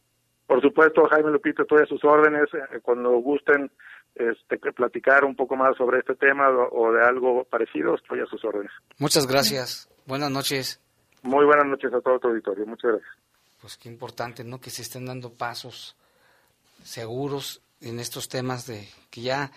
Por 0.46 0.60
supuesto, 0.60 1.06
Jaime 1.10 1.30
Lupito, 1.30 1.62
estoy 1.62 1.82
a 1.82 1.86
sus 1.86 2.04
órdenes, 2.04 2.48
eh, 2.54 2.80
cuando 2.82 3.10
gusten 3.18 3.70
este, 4.14 4.58
platicar 4.58 5.24
un 5.24 5.34
poco 5.34 5.56
más 5.56 5.76
sobre 5.76 5.98
este 5.98 6.14
tema 6.14 6.48
o, 6.48 6.92
de 6.92 7.02
algo 7.02 7.44
parecido, 7.44 7.94
estoy 7.94 8.20
a 8.20 8.26
sus 8.26 8.44
órdenes. 8.44 8.70
Muchas 8.98 9.26
gracias, 9.26 9.88
buenas 10.06 10.30
noches. 10.30 10.80
Muy 11.22 11.44
buenas 11.44 11.66
noches 11.66 11.92
a 11.92 12.00
todo 12.00 12.18
tu 12.18 12.28
auditorio, 12.28 12.66
muchas 12.66 12.92
gracias 12.92 13.24
pues 13.64 13.78
qué 13.78 13.88
importante, 13.88 14.44
¿no? 14.44 14.60
Que 14.60 14.68
se 14.68 14.82
estén 14.82 15.06
dando 15.06 15.32
pasos 15.32 15.96
seguros 16.82 17.62
en 17.80 17.98
estos 17.98 18.28
temas 18.28 18.66
de 18.66 18.86
que 19.08 19.22
ya 19.22 19.52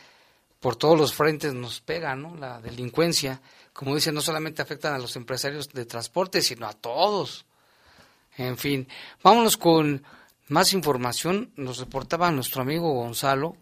por 0.59 0.75
todos 0.75 0.97
los 0.97 1.13
frentes 1.13 1.53
nos 1.53 1.81
pega, 1.81 2.15
¿no? 2.15 2.35
La 2.35 2.59
delincuencia, 2.59 3.41
como 3.73 3.95
dice, 3.95 4.11
no 4.11 4.21
solamente 4.21 4.61
afectan 4.61 4.93
a 4.93 4.99
los 4.99 5.15
empresarios 5.15 5.69
de 5.69 5.85
transporte, 5.85 6.41
sino 6.41 6.67
a 6.67 6.73
todos. 6.73 7.45
En 8.37 8.57
fin, 8.57 8.87
vámonos 9.23 9.57
con 9.57 10.03
más 10.47 10.73
información. 10.73 11.51
Nos 11.55 11.79
reportaba 11.79 12.31
nuestro 12.31 12.61
amigo 12.61 12.93
Gonzalo 12.93 13.57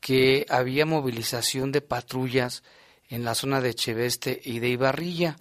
que 0.00 0.44
había 0.50 0.84
movilización 0.84 1.72
de 1.72 1.80
patrullas 1.80 2.62
en 3.08 3.24
la 3.24 3.34
zona 3.34 3.60
de 3.60 3.74
Cheveste 3.74 4.40
y 4.44 4.58
de 4.58 4.68
Ibarrilla, 4.68 5.36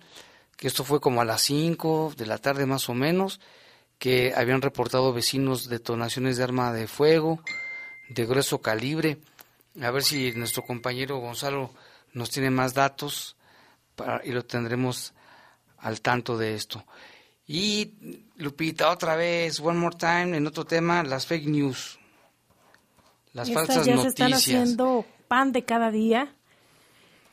que 0.56 0.68
esto 0.68 0.86
fue 0.86 1.02
como 1.02 1.20
a 1.20 1.26
las 1.26 1.42
5 1.42 2.13
de 2.16 2.26
la 2.26 2.38
tarde 2.38 2.66
más 2.66 2.88
o 2.88 2.94
menos, 2.94 3.42
que 4.00 4.34
habían 4.36 4.62
reportado 4.62 5.12
vecinos 5.12 5.68
detonaciones 5.68 6.38
de 6.38 6.44
arma 6.44 6.72
de 6.72 6.88
fuego 6.88 7.42
de 8.10 8.26
grueso 8.26 8.62
calibre. 8.62 9.18
A 9.82 9.91
ver 9.91 10.03
si 10.03 10.32
nuestro 10.34 10.63
compañero 10.63 11.17
Gonzalo 11.17 11.71
nos 12.13 12.30
tiene 12.30 12.51
más 12.51 12.74
datos 12.74 13.36
para, 13.95 14.21
y 14.24 14.32
lo 14.32 14.45
tendremos 14.45 15.13
al 15.80 16.01
tanto 16.01 16.38
de 16.38 16.55
esto. 16.55 16.86
Y 17.47 17.93
Lupita, 18.38 18.89
otra 18.89 19.15
vez, 19.15 19.59
one 19.59 19.78
more 19.78 19.95
time, 19.97 20.38
en 20.38 20.47
otro 20.47 20.65
tema, 20.65 21.03
las 21.03 21.26
fake 21.28 21.47
news. 21.47 21.99
Las 23.34 23.51
falsas 23.51 23.86
ya 23.86 23.97
se 23.97 24.07
están 24.09 24.34
haciendo 24.34 25.05
pan 25.28 25.51
de 25.51 25.65
cada 25.65 25.91
día 25.91 26.36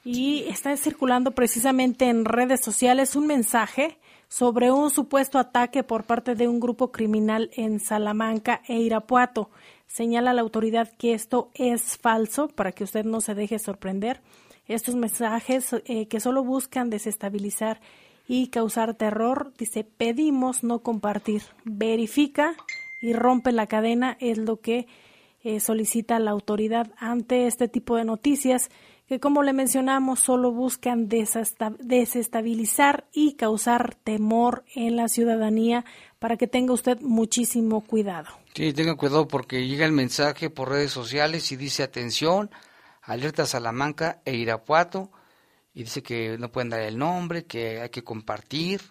y 0.04 0.44
está 0.48 0.76
circulando 0.76 1.32
precisamente 1.32 2.08
en 2.08 2.24
redes 2.24 2.60
sociales 2.62 3.16
un 3.16 3.26
mensaje 3.26 3.98
sobre 4.28 4.70
un 4.70 4.90
supuesto 4.90 5.38
ataque 5.38 5.82
por 5.82 6.04
parte 6.04 6.34
de 6.34 6.48
un 6.48 6.58
grupo 6.58 6.90
criminal 6.90 7.50
en 7.52 7.80
Salamanca 7.80 8.62
e 8.66 8.76
Irapuato. 8.78 9.50
Señala 9.92 10.32
la 10.32 10.42
autoridad 10.42 10.92
que 10.98 11.14
esto 11.14 11.50
es 11.54 11.98
falso 11.98 12.46
para 12.46 12.70
que 12.70 12.84
usted 12.84 13.04
no 13.04 13.20
se 13.20 13.34
deje 13.34 13.58
sorprender. 13.58 14.20
Estos 14.68 14.94
mensajes 14.94 15.74
eh, 15.84 16.06
que 16.06 16.20
solo 16.20 16.44
buscan 16.44 16.90
desestabilizar 16.90 17.80
y 18.28 18.50
causar 18.50 18.94
terror, 18.94 19.52
dice, 19.58 19.82
pedimos 19.82 20.62
no 20.62 20.78
compartir. 20.78 21.42
Verifica 21.64 22.54
y 23.02 23.14
rompe 23.14 23.50
la 23.50 23.66
cadena 23.66 24.16
es 24.20 24.38
lo 24.38 24.60
que 24.60 24.86
eh, 25.42 25.58
solicita 25.58 26.20
la 26.20 26.30
autoridad 26.30 26.92
ante 26.96 27.48
este 27.48 27.66
tipo 27.66 27.96
de 27.96 28.04
noticias 28.04 28.70
que 29.08 29.18
como 29.18 29.42
le 29.42 29.52
mencionamos 29.52 30.20
solo 30.20 30.52
buscan 30.52 31.08
desestabilizar 31.08 33.08
y 33.12 33.32
causar 33.32 33.96
temor 33.96 34.62
en 34.76 34.94
la 34.94 35.08
ciudadanía 35.08 35.84
para 36.20 36.36
que 36.36 36.46
tenga 36.46 36.74
usted 36.74 37.00
muchísimo 37.00 37.80
cuidado. 37.80 38.39
Sí, 38.54 38.72
tenga 38.72 38.96
cuidado 38.96 39.28
porque 39.28 39.66
llega 39.66 39.86
el 39.86 39.92
mensaje 39.92 40.50
por 40.50 40.68
redes 40.68 40.90
sociales 40.90 41.50
y 41.52 41.56
dice 41.56 41.82
atención, 41.82 42.50
alerta 43.02 43.46
Salamanca 43.46 44.20
e 44.24 44.34
Irapuato 44.34 45.10
y 45.72 45.84
dice 45.84 46.02
que 46.02 46.36
no 46.38 46.50
pueden 46.50 46.70
dar 46.70 46.80
el 46.80 46.98
nombre, 46.98 47.44
que 47.44 47.80
hay 47.80 47.90
que 47.90 48.02
compartir 48.02 48.82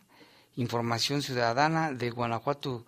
información 0.56 1.22
ciudadana 1.22 1.92
de 1.92 2.10
Guanajuato. 2.10 2.86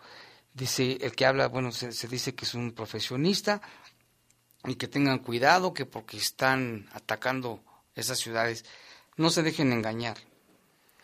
Dice 0.54 0.98
el 1.02 1.14
que 1.16 1.26
habla, 1.26 1.48
bueno, 1.48 1.72
se, 1.72 1.92
se 1.92 2.08
dice 2.08 2.36
que 2.36 2.46
es 2.46 2.54
un 2.54 2.72
profesionista, 2.72 3.62
y 4.66 4.76
que 4.76 4.88
tengan 4.88 5.20
cuidado 5.20 5.74
que 5.74 5.86
porque 5.86 6.18
están 6.18 6.88
atacando 6.94 7.64
esas 7.96 8.20
ciudades, 8.20 8.66
no 9.18 9.30
se 9.30 9.44
dejen 9.44 9.74
engañar. 9.74 10.18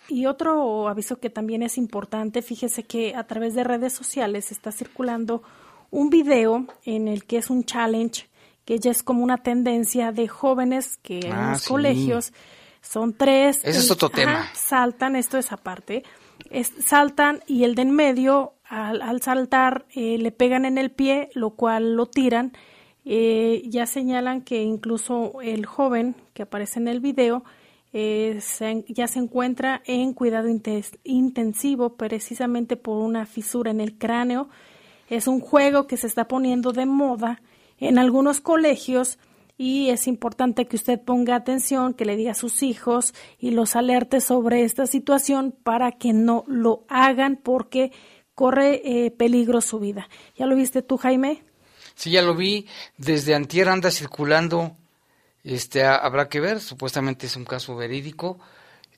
Y 0.10 0.26
otro 0.26 0.88
aviso 0.88 1.20
que 1.20 1.30
también 1.30 1.64
es 1.64 1.78
importante, 1.78 2.42
fíjese 2.42 2.84
que 2.84 3.16
a 3.16 3.26
través 3.28 3.54
de 3.56 3.64
redes 3.64 3.94
sociales 3.94 4.52
está 4.52 4.72
circulando 4.72 5.44
un 5.92 6.10
video 6.10 6.66
en 6.86 7.08
el 7.08 7.26
que 7.26 7.38
es 7.38 7.50
un 7.50 7.64
challenge 7.64 8.28
que 8.66 8.80
ya 8.80 8.92
es 8.92 9.02
como 9.02 9.24
una 9.24 9.38
tendencia 9.38 10.12
de 10.12 10.28
jóvenes 10.28 10.98
que 11.02 11.20
en 11.20 11.32
ah, 11.32 11.52
los 11.52 11.66
colegios 11.66 12.34
son 12.82 13.14
tres. 13.14 13.62
Ese 13.64 13.80
es 13.80 13.92
otro 13.92 14.10
tema. 14.10 14.50
Saltan, 14.54 15.16
esto 15.16 15.38
es 15.38 15.54
aparte, 15.54 16.04
saltan 16.86 17.42
y 17.48 17.64
el 17.64 17.76
de 17.76 17.84
en 17.84 17.92
medio 17.92 18.54
al, 18.66 19.22
saltar 19.22 19.86
eh, 19.96 20.18
le 20.18 20.32
pegan 20.32 20.66
en 20.66 20.78
el 20.78 20.92
pie, 20.92 21.30
lo 21.34 21.52
cual 21.52 21.96
lo 21.96 22.08
tiran 22.08 22.52
eh, 23.10 23.64
ya 23.66 23.86
señalan 23.86 24.42
que 24.42 24.64
incluso 24.64 25.40
el 25.42 25.66
joven 25.66 26.16
que 26.34 26.44
aparece 26.44 26.80
en 26.82 26.90
el 26.90 27.00
video 27.00 27.46
eh, 27.94 28.40
ya 28.88 29.08
se 29.08 29.20
encuentra 29.20 29.82
en 29.86 30.14
cuidado 30.14 30.48
intensivo 31.04 31.96
precisamente 31.96 32.76
por 32.76 32.98
una 32.98 33.26
fisura 33.26 33.72
en 33.72 33.82
el 33.82 33.98
cráneo. 33.98 34.50
Es 35.10 35.28
un 35.28 35.40
juego 35.40 35.88
que 35.88 35.98
se 35.98 36.08
está 36.08 36.28
poniendo 36.28 36.74
de 36.74 36.86
moda 36.86 37.42
en 37.80 37.98
algunos 37.98 38.42
colegios 38.42 39.18
y 39.58 39.90
es 39.90 40.08
importante 40.08 40.68
que 40.68 40.76
usted 40.76 41.00
ponga 41.02 41.36
atención, 41.36 41.94
que 41.94 42.06
le 42.06 42.16
diga 42.16 42.32
a 42.32 42.36
sus 42.36 42.62
hijos 42.62 43.14
y 43.40 43.52
los 43.52 43.76
alerte 43.76 44.22
sobre 44.22 44.64
esta 44.64 44.86
situación 44.86 45.56
para 45.64 45.94
que 45.94 46.14
no 46.14 46.44
lo 46.48 46.86
hagan 46.90 47.38
porque 47.38 47.92
corre 48.36 48.82
eh, 48.84 49.12
peligro 49.12 49.62
su 49.62 49.80
vida. 49.80 50.10
¿Ya 50.36 50.46
lo 50.46 50.56
viste 50.56 50.84
tú, 50.84 50.98
Jaime? 50.98 51.44
Sí, 51.96 52.12
ya 52.12 52.22
lo 52.22 52.36
vi. 52.36 52.68
Desde 52.98 53.34
antier 53.34 53.70
anda 53.70 53.90
circulando. 53.90 54.76
Este, 55.48 55.86
habrá 55.86 56.28
que 56.28 56.42
ver. 56.42 56.60
Supuestamente 56.60 57.26
es 57.26 57.38
un 57.38 57.46
caso 57.46 57.74
verídico. 57.78 58.38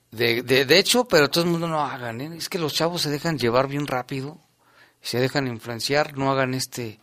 De, 0.10 0.42
de, 0.42 0.80
hecho, 0.80 1.08
pero 1.08 1.30
todo 1.30 1.44
el 1.44 1.52
mundo 1.52 1.68
no 1.68 1.80
hagan. 1.82 2.22
¿eh? 2.22 2.32
Es 2.36 2.50
que 2.50 2.58
los 2.58 2.74
chavos 2.74 3.04
se 3.04 3.12
dejan 3.12 3.38
llevar 3.38 3.68
bien 3.68 3.86
rápido. 3.86 4.40
Se 5.00 5.20
dejan 5.20 5.46
influenciar. 5.46 6.18
No 6.18 6.32
hagan 6.32 6.56
este 6.56 7.00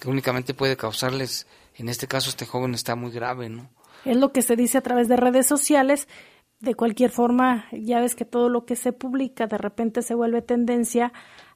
que 0.00 0.10
únicamente 0.10 0.52
puede 0.52 0.76
causarles. 0.76 1.46
En 1.76 1.88
este 1.88 2.06
caso, 2.06 2.28
este 2.28 2.44
joven 2.44 2.74
está 2.74 2.94
muy 2.94 3.10
grave, 3.10 3.48
¿no? 3.48 3.70
Es 4.04 4.18
lo 4.18 4.32
que 4.32 4.42
se 4.42 4.54
dice 4.54 4.76
a 4.76 4.82
través 4.82 5.08
de 5.08 5.16
redes 5.16 5.46
sociales. 5.46 6.06
De 6.58 6.74
cualquier 6.74 7.10
forma, 7.10 7.68
ya 7.72 8.00
ves 8.00 8.14
que 8.14 8.26
todo 8.26 8.50
lo 8.50 8.66
que 8.66 8.76
se 8.76 8.92
publica 8.92 9.46
de 9.46 9.56
repente 9.56 10.02
se 10.02 10.14
vuelve 10.14 10.42
tendencia 10.42 11.10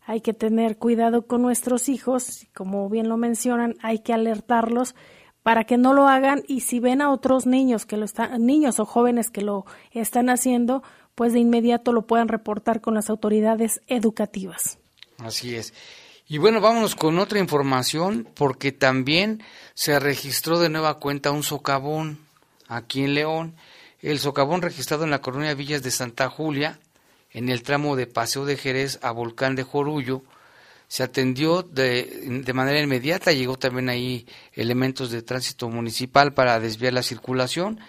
hay 0.07 0.21
que 0.21 0.35
tener 0.35 0.77
cuidado 0.77 1.27
con 1.27 1.41
nuestros 1.41 1.89
hijos, 1.89 2.47
como 2.55 2.91
bien 2.91 3.09
lo 3.09 3.17
mencionan, 3.17 3.75
hay 3.83 4.01
que 4.01 4.13
alertarlos 4.13 4.95
para 5.45 5.65
que 5.65 5.77
no 5.77 5.93
lo 5.93 6.09
hagan 6.09 6.43
y 6.49 6.63
si 6.63 6.81
ven 6.81 7.03
a 7.03 7.13
otros 7.13 7.47
niños 7.47 7.87
que 7.87 7.99
lo 7.99 8.07
están 8.07 8.45
niños 8.45 8.81
o 8.81 8.87
jóvenes 8.87 9.31
que 9.31 9.43
lo 9.43 9.67
están 9.93 10.31
haciendo, 10.31 10.83
pues 11.15 11.33
de 11.35 11.39
inmediato 11.39 11.93
lo 11.93 12.07
puedan 12.07 12.29
reportar 12.29 12.81
con 12.81 12.95
las 12.95 13.11
autoridades 13.11 13.83
educativas. 13.87 14.79
Así 15.19 15.55
es. 15.55 15.75
Y 16.27 16.39
bueno, 16.39 16.63
vámonos 16.63 16.95
con 16.95 17.19
otra 17.19 17.39
información 17.39 18.27
porque 18.35 18.73
también 18.73 19.43
se 19.75 20.01
registró 20.01 20.59
de 20.59 20.71
nueva 20.71 20.95
cuenta 20.99 21.31
un 21.31 21.43
socavón 21.43 22.19
aquí 22.67 23.05
en 23.05 23.15
León. 23.15 23.55
El 24.01 24.19
socavón 24.19 24.63
registrado 24.63 25.05
en 25.05 25.11
la 25.11 25.21
colonia 25.21 25.55
Villas 25.55 25.83
de 25.83 25.91
Santa 25.91 26.31
Julia 26.31 26.79
en 27.31 27.51
el 27.51 27.63
tramo 27.63 27.97
de 27.97 28.07
Paseo 28.07 28.47
de 28.47 28.57
Jerez 28.57 28.99
a 29.03 29.11
Volcán 29.11 29.57
de 29.57 29.65
Jorullo. 29.65 30.23
Se 30.95 31.03
atendió 31.03 31.65
de, 31.65 32.43
de 32.45 32.53
manera 32.53 32.81
inmediata, 32.81 33.33
llegó 33.33 33.57
también 33.59 33.89
ahí 33.89 34.29
elementos 34.53 35.11
de 35.11 35.23
tránsito 35.23 35.69
municipal 35.69 36.35
para 36.35 36.61
desviar 36.61 36.93
la 36.93 37.03
circulación. 37.03 37.81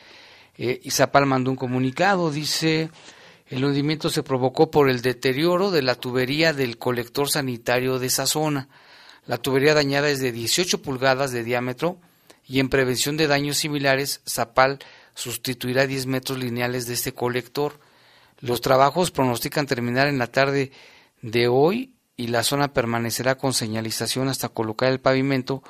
Eh, 0.58 0.82
mandó 1.28 1.52
un 1.52 1.56
comunicado, 1.56 2.32
dice, 2.32 2.90
el 3.46 3.64
hundimiento 3.64 4.10
se 4.10 4.24
provocó 4.24 4.72
por 4.72 4.90
el 4.90 5.04
deterioro 5.04 5.70
de 5.70 5.84
la 5.84 5.94
tubería 5.94 6.52
del 6.52 6.80
colector 6.80 7.30
sanitario 7.30 8.00
de 8.00 8.08
esa 8.08 8.26
zona. 8.26 8.70
La 9.28 9.38
tubería 9.38 9.76
dañada 9.76 10.10
es 10.10 10.20
de 10.20 10.32
18 10.32 10.82
pulgadas 10.82 11.32
de 11.32 11.44
diámetro 11.44 12.00
y 12.48 12.60
en 12.60 12.70
prevención 12.70 13.18
de 13.18 13.28
daños 13.28 13.58
similares, 13.58 14.22
Zapal 14.28 14.80
sustituirá 15.14 15.86
10 15.86 16.08
metros 16.08 16.40
lineales 16.40 16.88
de 16.88 16.96
este 16.96 17.14
colector. 17.14 17.80
Los 18.40 18.62
trabajos 18.62 19.12
pronostican 19.12 19.68
terminar 19.68 20.08
en 20.08 20.18
la 20.18 20.26
tarde 20.26 20.72
de 21.22 21.48
hoy 21.48 21.95
y 22.18 22.28
la 22.28 22.44
zona 22.44 22.74
permanecerá 22.74 23.38
con 23.38 23.54
señalización 23.54 24.30
hasta 24.30 24.50
colocar 24.50 24.92
el 24.92 25.00
pavimento 25.00 25.64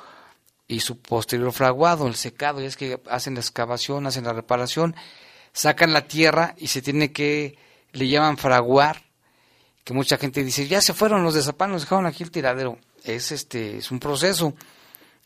y 0.68 0.80
su 0.80 0.98
posterior 0.98 1.52
fraguado, 1.52 2.06
el 2.06 2.16
secado, 2.16 2.60
y 2.60 2.66
es 2.66 2.76
que 2.76 3.00
hacen 3.10 3.34
la 3.34 3.40
excavación, 3.40 4.06
hacen 4.06 4.24
la 4.24 4.32
reparación, 4.32 4.96
sacan 5.52 5.92
la 5.92 6.06
tierra 6.06 6.54
y 6.56 6.68
se 6.68 6.82
tiene 6.82 7.12
que, 7.12 7.58
le 7.92 8.08
llaman 8.08 8.36
fraguar, 8.36 9.02
que 9.84 9.94
mucha 9.94 10.18
gente 10.18 10.42
dice, 10.42 10.66
ya 10.66 10.80
se 10.80 10.94
fueron 10.94 11.22
los 11.22 11.34
de 11.34 11.42
Zapán, 11.42 11.70
nos 11.70 11.82
dejaron 11.82 12.06
aquí 12.06 12.24
el 12.24 12.32
tiradero. 12.32 12.78
Es 13.04 13.30
este, 13.30 13.76
es 13.78 13.92
un 13.92 14.00
proceso. 14.00 14.54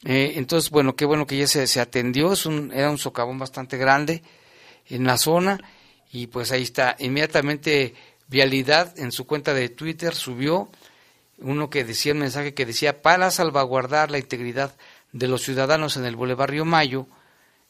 Eh, 0.04 0.34
entonces, 0.36 0.70
bueno, 0.70 0.94
qué 0.94 1.06
bueno 1.06 1.26
que 1.26 1.38
ya 1.38 1.46
se, 1.46 1.66
se 1.66 1.80
atendió, 1.80 2.32
es 2.34 2.44
un, 2.44 2.70
era 2.72 2.90
un 2.90 2.98
socavón 2.98 3.38
bastante 3.38 3.78
grande 3.78 4.22
en 4.86 5.04
la 5.04 5.16
zona 5.16 5.58
y 6.12 6.26
pues 6.26 6.52
ahí 6.52 6.62
está. 6.62 6.96
Inmediatamente 6.98 7.94
Vialidad 8.30 8.96
en 8.96 9.10
su 9.10 9.26
cuenta 9.26 9.54
de 9.54 9.70
Twitter 9.70 10.14
subió 10.14 10.68
uno 11.40 11.70
que 11.70 11.84
decía, 11.84 12.12
un 12.12 12.20
mensaje 12.20 12.54
que 12.54 12.66
decía, 12.66 13.02
para 13.02 13.30
salvaguardar 13.30 14.10
la 14.10 14.18
integridad 14.18 14.74
de 15.12 15.28
los 15.28 15.42
ciudadanos 15.42 15.96
en 15.96 16.04
el 16.04 16.16
Boulevard 16.16 16.54
Mayo, 16.64 17.06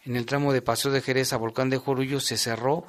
en 0.04 0.16
el 0.16 0.26
tramo 0.26 0.52
de 0.52 0.62
Paseo 0.62 0.90
de 0.90 1.02
Jerez 1.02 1.32
a 1.32 1.36
Volcán 1.36 1.70
de 1.70 1.78
Jorullo, 1.78 2.20
se 2.20 2.36
cerró 2.36 2.86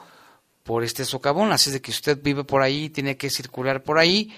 por 0.64 0.84
este 0.84 1.06
socavón. 1.06 1.52
Así 1.52 1.72
de 1.72 1.82
que 1.82 1.92
usted 1.92 2.22
vive 2.22 2.44
por 2.44 2.62
ahí, 2.62 2.90
tiene 2.90 3.18
que 3.18 3.30
circular 3.30 3.84
por 3.84 3.98
ahí, 4.00 4.36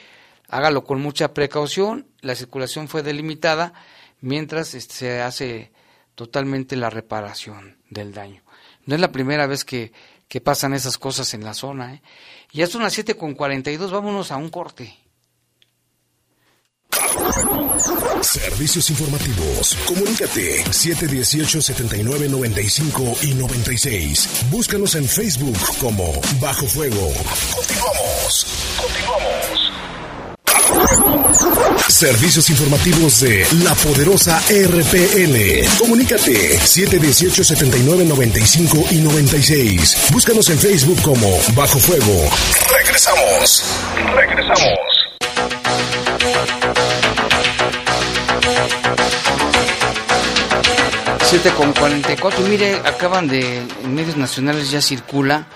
hágalo 0.50 0.84
con 0.84 1.02
mucha 1.02 1.34
precaución. 1.34 2.08
La 2.22 2.36
circulación 2.36 2.88
fue 2.88 3.04
delimitada 3.04 3.74
mientras 4.22 4.74
este, 4.74 4.94
se 4.94 5.22
hace 5.22 5.72
totalmente 6.16 6.76
la 6.76 6.90
reparación 6.90 7.78
del 7.90 8.14
daño. 8.14 8.44
No 8.86 8.96
es 8.96 9.02
la 9.02 9.12
primera 9.12 9.48
vez 9.48 9.64
que 9.66 9.92
pasan 10.44 10.74
esas 10.74 10.98
cosas 10.98 11.34
en 11.34 11.44
la 11.44 11.54
zona. 11.54 11.94
¿eh? 11.94 12.02
Ya 12.52 12.68
son 12.68 12.82
las 12.82 12.94
7 12.94 13.16
con 13.16 13.34
42, 13.34 13.92
vámonos 13.92 14.32
a 14.32 14.38
un 14.38 14.50
corte. 14.50 15.03
Servicios 18.22 18.90
informativos. 18.90 19.78
Comunícate 19.86 20.64
718-7995 20.66 23.24
y 23.24 23.34
96. 23.34 24.30
Búscanos 24.50 24.96
en 24.96 25.06
Facebook 25.08 25.58
como 25.80 26.12
Bajo 26.40 26.66
Fuego. 26.68 27.14
Continuamos. 27.54 28.46
Continuamos. 28.82 29.72
Servicios 31.90 32.50
informativos 32.50 33.20
de 33.22 33.46
la 33.64 33.74
poderosa 33.76 34.42
RPN. 34.50 35.68
Comunícate 35.78 36.58
718-7995 36.60 38.92
y 38.92 38.98
96. 39.02 39.98
Búscanos 40.12 40.50
en 40.50 40.58
Facebook 40.58 41.00
como 41.02 41.38
Bajo 41.54 41.78
Fuego. 41.80 42.30
Regresamos. 42.72 43.64
Regresamos. 44.16 44.93
Siete 51.26 51.50
con 51.58 51.74
44. 51.74 52.42
Mire, 52.48 52.76
acaban 52.76 53.28
de, 53.28 53.58
en 53.58 53.96
medios 53.96 54.18
nacionales 54.18 54.70
ya 54.70 54.82
circula 54.82 55.48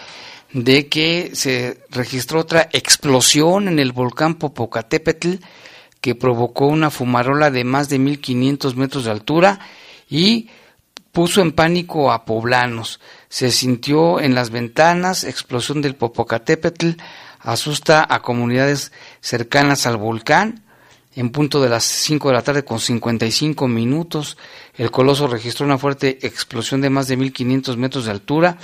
de 0.51 0.87
que 0.87 1.31
se 1.33 1.83
registró 1.89 2.39
otra 2.39 2.69
explosión 2.73 3.67
en 3.67 3.79
el 3.79 3.91
volcán 3.91 4.35
Popocatépetl 4.35 5.35
que 6.01 6.15
provocó 6.15 6.67
una 6.67 6.89
fumarola 6.89 7.51
de 7.51 7.63
más 7.63 7.89
de 7.89 7.99
1500 7.99 8.75
metros 8.75 9.05
de 9.05 9.11
altura 9.11 9.59
y 10.09 10.49
puso 11.11 11.41
en 11.41 11.51
pánico 11.51 12.11
a 12.11 12.25
poblanos. 12.25 12.99
Se 13.29 13.51
sintió 13.51 14.19
en 14.19 14.35
las 14.35 14.49
ventanas, 14.51 15.23
explosión 15.23 15.81
del 15.81 15.95
Popocatépetl, 15.95 16.91
asusta 17.39 18.05
a 18.07 18.21
comunidades 18.21 18.91
cercanas 19.21 19.85
al 19.85 19.97
volcán 19.97 20.63
en 21.17 21.31
punto 21.31 21.61
de 21.61 21.69
las 21.69 21.83
5 21.83 22.29
de 22.29 22.33
la 22.35 22.43
tarde 22.43 22.63
con 22.63 22.79
55 22.79 23.67
minutos. 23.67 24.37
El 24.75 24.91
coloso 24.91 25.25
registró 25.27 25.65
una 25.65 25.79
fuerte 25.79 26.19
explosión 26.21 26.79
de 26.79 26.91
más 26.91 27.07
de 27.07 27.17
1500 27.17 27.75
metros 27.75 28.05
de 28.05 28.11
altura. 28.11 28.57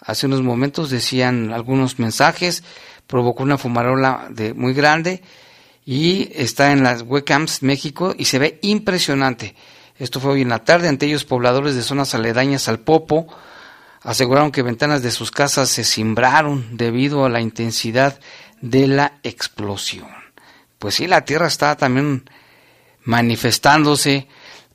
Hace 0.00 0.26
unos 0.26 0.42
momentos 0.42 0.88
decían 0.88 1.52
algunos 1.52 1.98
mensajes, 1.98 2.64
provocó 3.06 3.42
una 3.42 3.58
fumarola 3.58 4.28
de 4.30 4.54
muy 4.54 4.72
grande 4.72 5.22
y 5.84 6.30
está 6.34 6.72
en 6.72 6.82
las 6.82 7.02
webcams 7.02 7.62
México 7.62 8.14
y 8.16 8.24
se 8.24 8.38
ve 8.38 8.58
impresionante. 8.62 9.54
Esto 9.98 10.18
fue 10.18 10.32
hoy 10.32 10.42
en 10.42 10.48
la 10.48 10.64
tarde. 10.64 10.88
Ante 10.88 11.04
ellos, 11.04 11.24
pobladores 11.24 11.74
de 11.74 11.82
zonas 11.82 12.14
aledañas 12.14 12.68
al 12.68 12.78
Popo 12.78 13.26
aseguraron 14.02 14.52
que 14.52 14.62
ventanas 14.62 15.02
de 15.02 15.10
sus 15.10 15.30
casas 15.30 15.68
se 15.68 15.84
cimbraron 15.84 16.76
debido 16.76 17.24
a 17.24 17.28
la 17.28 17.40
intensidad 17.40 18.18
de 18.60 18.86
la 18.86 19.18
explosión. 19.22 20.08
Pues 20.78 20.94
sí, 20.94 21.06
la 21.06 21.24
tierra 21.24 21.46
está 21.46 21.76
también 21.76 22.28
manifestándose. 23.04 24.28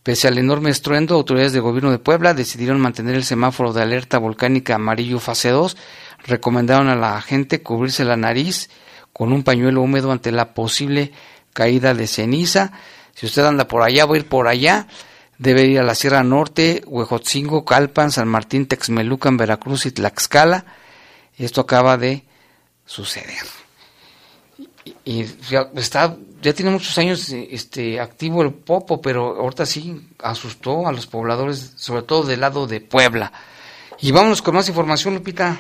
Pese 0.04 0.28
al 0.28 0.38
enorme 0.38 0.70
estruendo, 0.70 1.16
autoridades 1.16 1.54
del 1.54 1.62
gobierno 1.62 1.92
de 1.92 2.00
Puebla 2.00 2.34
decidieron 2.34 2.82
mantener 2.82 3.16
el 3.16 3.24
semáforo 3.24 3.72
de 3.72 3.82
alerta 3.82 4.18
volcánica 4.18 4.76
amarillo 4.76 5.20
fase 5.20 5.50
2. 5.50 5.78
Recomendaron 6.26 6.90
a 6.90 6.96
la 6.96 7.22
gente 7.22 7.62
cubrirse 7.62 8.04
la 8.04 8.18
nariz 8.18 8.70
con 9.14 9.32
un 9.32 9.44
pañuelo 9.44 9.82
húmedo 9.82 10.12
ante 10.12 10.32
la 10.32 10.54
posible 10.54 11.14
caída 11.54 11.94
de 11.94 12.08
ceniza. 12.08 12.74
Si 13.14 13.28
usted 13.28 13.46
anda 13.46 13.68
por 13.68 13.82
allá, 13.82 14.06
va 14.06 14.16
a 14.16 14.18
ir 14.18 14.28
por 14.28 14.48
allá. 14.48 14.88
Debe 15.44 15.66
ir 15.66 15.78
a 15.78 15.84
la 15.84 15.94
Sierra 15.94 16.24
Norte, 16.24 16.82
Huejotzingo, 16.88 17.66
Calpan, 17.66 18.12
San 18.12 18.30
Martín, 18.30 18.66
Texmelucan, 18.66 19.36
Veracruz 19.36 19.86
y 19.86 19.92
Tlaxcala. 19.92 20.64
Esto 21.38 21.60
acaba 21.60 21.98
de 21.98 22.24
suceder. 22.86 23.44
Y, 25.04 25.26
ya 25.50 25.70
está, 25.76 26.16
ya 26.42 26.54
tiene 26.54 26.72
muchos 26.72 26.98
años 26.98 27.30
este, 27.30 28.00
activo 28.00 28.42
el 28.42 28.54
Popo, 28.54 29.02
pero 29.02 29.36
ahorita 29.42 29.66
sí 29.66 30.08
asustó 30.20 30.88
a 30.88 30.94
los 30.94 31.08
pobladores, 31.08 31.74
sobre 31.76 32.04
todo 32.04 32.24
del 32.24 32.40
lado 32.40 32.66
de 32.66 32.80
Puebla. 32.80 33.34
Y 34.00 34.14
vámonos 34.14 34.42
con 34.42 34.56
más 34.56 34.70
información, 34.70 35.14
Lupita. 35.14 35.58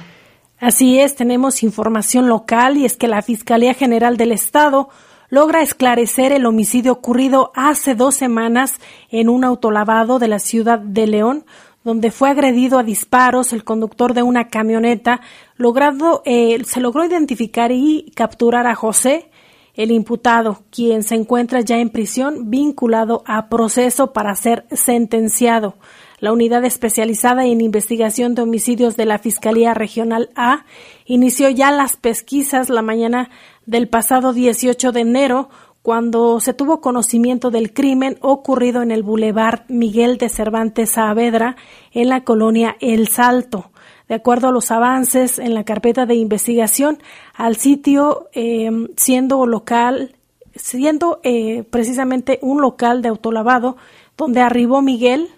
Así 0.61 0.97
es, 0.97 1.17
tenemos 1.17 1.61
información 1.61 2.29
local 2.29 2.77
y 2.77 2.85
es 2.85 2.95
que 2.95 3.09
la 3.09 3.21
Fiscalía 3.21 3.73
General 3.73 4.15
del 4.15 4.31
Estado 4.31 4.87
logra 5.33 5.63
esclarecer 5.63 6.31
el 6.31 6.45
homicidio 6.45 6.91
ocurrido 6.91 7.51
hace 7.55 7.95
dos 7.95 8.13
semanas 8.13 8.79
en 9.09 9.29
un 9.29 9.43
autolavado 9.43 10.19
de 10.19 10.27
la 10.27 10.37
ciudad 10.37 10.77
de 10.77 11.07
León, 11.07 11.43
donde 11.83 12.11
fue 12.11 12.29
agredido 12.29 12.77
a 12.77 12.83
disparos 12.83 13.51
el 13.51 13.63
conductor 13.63 14.13
de 14.13 14.21
una 14.21 14.49
camioneta. 14.49 15.21
Logrado, 15.57 16.21
eh, 16.25 16.63
se 16.65 16.81
logró 16.81 17.03
identificar 17.03 17.71
y 17.71 18.11
capturar 18.15 18.67
a 18.67 18.75
José, 18.75 19.31
el 19.73 19.89
imputado, 19.89 20.65
quien 20.69 21.01
se 21.01 21.15
encuentra 21.15 21.61
ya 21.61 21.79
en 21.79 21.89
prisión 21.89 22.51
vinculado 22.51 23.23
a 23.25 23.49
proceso 23.49 24.13
para 24.13 24.35
ser 24.35 24.67
sentenciado. 24.69 25.73
La 26.19 26.31
unidad 26.31 26.63
especializada 26.63 27.45
en 27.47 27.59
investigación 27.59 28.35
de 28.35 28.43
homicidios 28.43 28.95
de 28.95 29.05
la 29.05 29.17
Fiscalía 29.17 29.73
Regional 29.73 30.29
A 30.35 30.65
inició 31.05 31.49
ya 31.49 31.69
las 31.71 31.97
pesquisas 31.97 32.69
la 32.69 32.81
mañana 32.81 33.29
del 33.65 33.87
pasado 33.87 34.33
18 34.33 34.91
de 34.91 35.01
enero, 35.01 35.49
cuando 35.81 36.39
se 36.39 36.53
tuvo 36.53 36.79
conocimiento 36.79 37.51
del 37.51 37.73
crimen 37.73 38.17
ocurrido 38.21 38.81
en 38.81 38.91
el 38.91 39.03
Boulevard 39.03 39.63
Miguel 39.67 40.17
de 40.17 40.29
Cervantes 40.29 40.91
Saavedra, 40.91 41.57
en 41.91 42.09
la 42.09 42.23
colonia 42.23 42.77
El 42.79 43.09
Salto. 43.09 43.71
De 44.07 44.15
acuerdo 44.15 44.47
a 44.47 44.51
los 44.51 44.71
avances 44.71 45.39
en 45.39 45.53
la 45.53 45.63
carpeta 45.63 46.05
de 46.05 46.15
investigación, 46.15 46.99
al 47.33 47.57
sitio 47.57 48.29
em, 48.33 48.87
siendo 48.95 49.45
local, 49.45 50.15
siendo 50.55 51.19
eh, 51.23 51.63
precisamente 51.69 52.39
un 52.41 52.61
local 52.61 53.01
de 53.01 53.09
autolavado, 53.09 53.75
donde 54.17 54.41
arribó 54.41 54.81
Miguel 54.81 55.29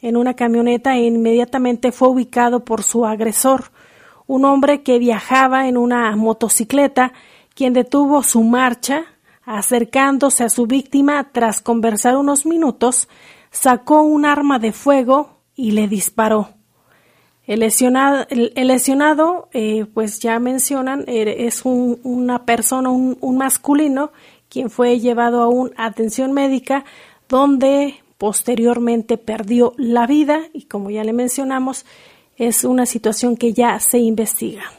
en 0.00 0.16
una 0.16 0.34
camioneta 0.34 0.96
e 0.96 1.06
inmediatamente 1.06 1.92
fue 1.92 2.08
ubicado 2.08 2.64
por 2.64 2.82
su 2.82 3.04
agresor, 3.04 3.72
un 4.26 4.44
hombre 4.44 4.82
que 4.82 4.98
viajaba 4.98 5.68
en 5.68 5.76
una 5.76 6.14
motocicleta 6.14 7.12
quien 7.58 7.72
detuvo 7.72 8.22
su 8.22 8.44
marcha, 8.44 9.06
acercándose 9.44 10.44
a 10.44 10.48
su 10.48 10.68
víctima 10.68 11.32
tras 11.32 11.60
conversar 11.60 12.16
unos 12.16 12.46
minutos, 12.46 13.08
sacó 13.50 14.02
un 14.02 14.24
arma 14.24 14.60
de 14.60 14.70
fuego 14.70 15.40
y 15.56 15.72
le 15.72 15.88
disparó. 15.88 16.50
El 17.48 17.58
lesionado, 17.58 19.48
eh, 19.52 19.86
pues 19.92 20.20
ya 20.20 20.38
mencionan, 20.38 21.02
er, 21.08 21.26
es 21.26 21.62
una 21.64 22.44
persona, 22.44 22.90
un, 22.90 23.18
un 23.20 23.38
masculino, 23.38 24.12
quien 24.48 24.70
fue 24.70 25.00
llevado 25.00 25.42
a 25.42 25.48
una 25.48 25.72
atención 25.84 26.32
médica 26.32 26.84
donde 27.28 27.96
posteriormente 28.18 29.18
perdió 29.18 29.74
la 29.76 30.06
vida 30.06 30.42
y 30.52 30.66
como 30.66 30.90
ya 30.90 31.02
le 31.02 31.12
mencionamos, 31.12 31.86
es 32.36 32.62
una 32.62 32.86
situación 32.86 33.36
que 33.36 33.52
ya 33.52 33.80
se 33.80 33.98
investiga. 33.98 34.77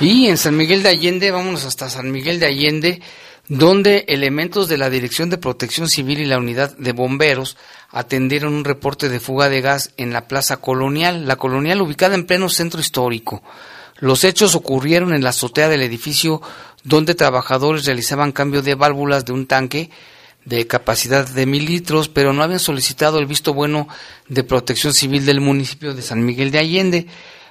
Y 0.00 0.28
en 0.28 0.36
San 0.36 0.56
Miguel 0.56 0.84
de 0.84 0.90
Allende, 0.90 1.32
vámonos 1.32 1.64
hasta 1.64 1.90
San 1.90 2.12
Miguel 2.12 2.38
de 2.38 2.46
Allende, 2.46 3.02
donde 3.48 4.04
elementos 4.06 4.68
de 4.68 4.78
la 4.78 4.90
Dirección 4.90 5.28
de 5.28 5.38
Protección 5.38 5.88
Civil 5.88 6.20
y 6.20 6.24
la 6.24 6.38
Unidad 6.38 6.76
de 6.76 6.92
Bomberos 6.92 7.56
atendieron 7.90 8.54
un 8.54 8.64
reporte 8.64 9.08
de 9.08 9.18
fuga 9.18 9.48
de 9.48 9.60
gas 9.60 9.92
en 9.96 10.12
la 10.12 10.28
Plaza 10.28 10.58
Colonial, 10.58 11.26
la 11.26 11.34
Colonial 11.34 11.80
ubicada 11.80 12.14
en 12.14 12.26
pleno 12.26 12.48
centro 12.48 12.80
histórico. 12.80 13.42
Los 13.98 14.22
hechos 14.22 14.54
ocurrieron 14.54 15.12
en 15.12 15.24
la 15.24 15.30
azotea 15.30 15.68
del 15.68 15.82
edificio 15.82 16.40
donde 16.84 17.16
trabajadores 17.16 17.84
realizaban 17.84 18.30
cambio 18.30 18.62
de 18.62 18.76
válvulas 18.76 19.24
de 19.24 19.32
un 19.32 19.46
tanque 19.46 19.90
de 20.44 20.66
capacidad 20.68 21.26
de 21.26 21.44
mil 21.44 21.64
litros, 21.64 22.08
pero 22.08 22.32
no 22.32 22.44
habían 22.44 22.60
solicitado 22.60 23.18
el 23.18 23.26
visto 23.26 23.52
bueno 23.52 23.88
de 24.28 24.44
protección 24.44 24.94
civil 24.94 25.26
del 25.26 25.40
municipio 25.40 25.92
de 25.92 26.02
San 26.02 26.24
Miguel 26.24 26.52
de 26.52 26.58
Allende. 26.58 27.06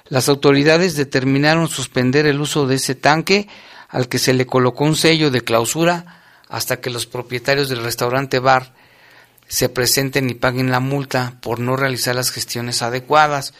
Las 0.08 0.28
autoridades 0.28 0.96
determinaron 0.96 1.68
suspender 1.68 2.26
el 2.26 2.40
uso 2.40 2.66
de 2.66 2.76
ese 2.76 2.94
tanque 2.94 3.48
al 3.88 4.08
que 4.08 4.18
se 4.18 4.32
le 4.32 4.46
colocó 4.46 4.84
un 4.84 4.96
sello 4.96 5.30
de 5.30 5.42
clausura 5.42 6.22
hasta 6.48 6.80
que 6.80 6.90
los 6.90 7.06
propietarios 7.06 7.68
del 7.68 7.82
restaurante 7.82 8.38
bar 8.38 8.72
se 9.48 9.68
presenten 9.68 10.28
y 10.30 10.34
paguen 10.34 10.70
la 10.70 10.80
multa 10.80 11.34
por 11.40 11.58
no 11.58 11.76
realizar 11.76 12.14
las 12.14 12.30
gestiones 12.30 12.82
adecuadas. 12.82 13.54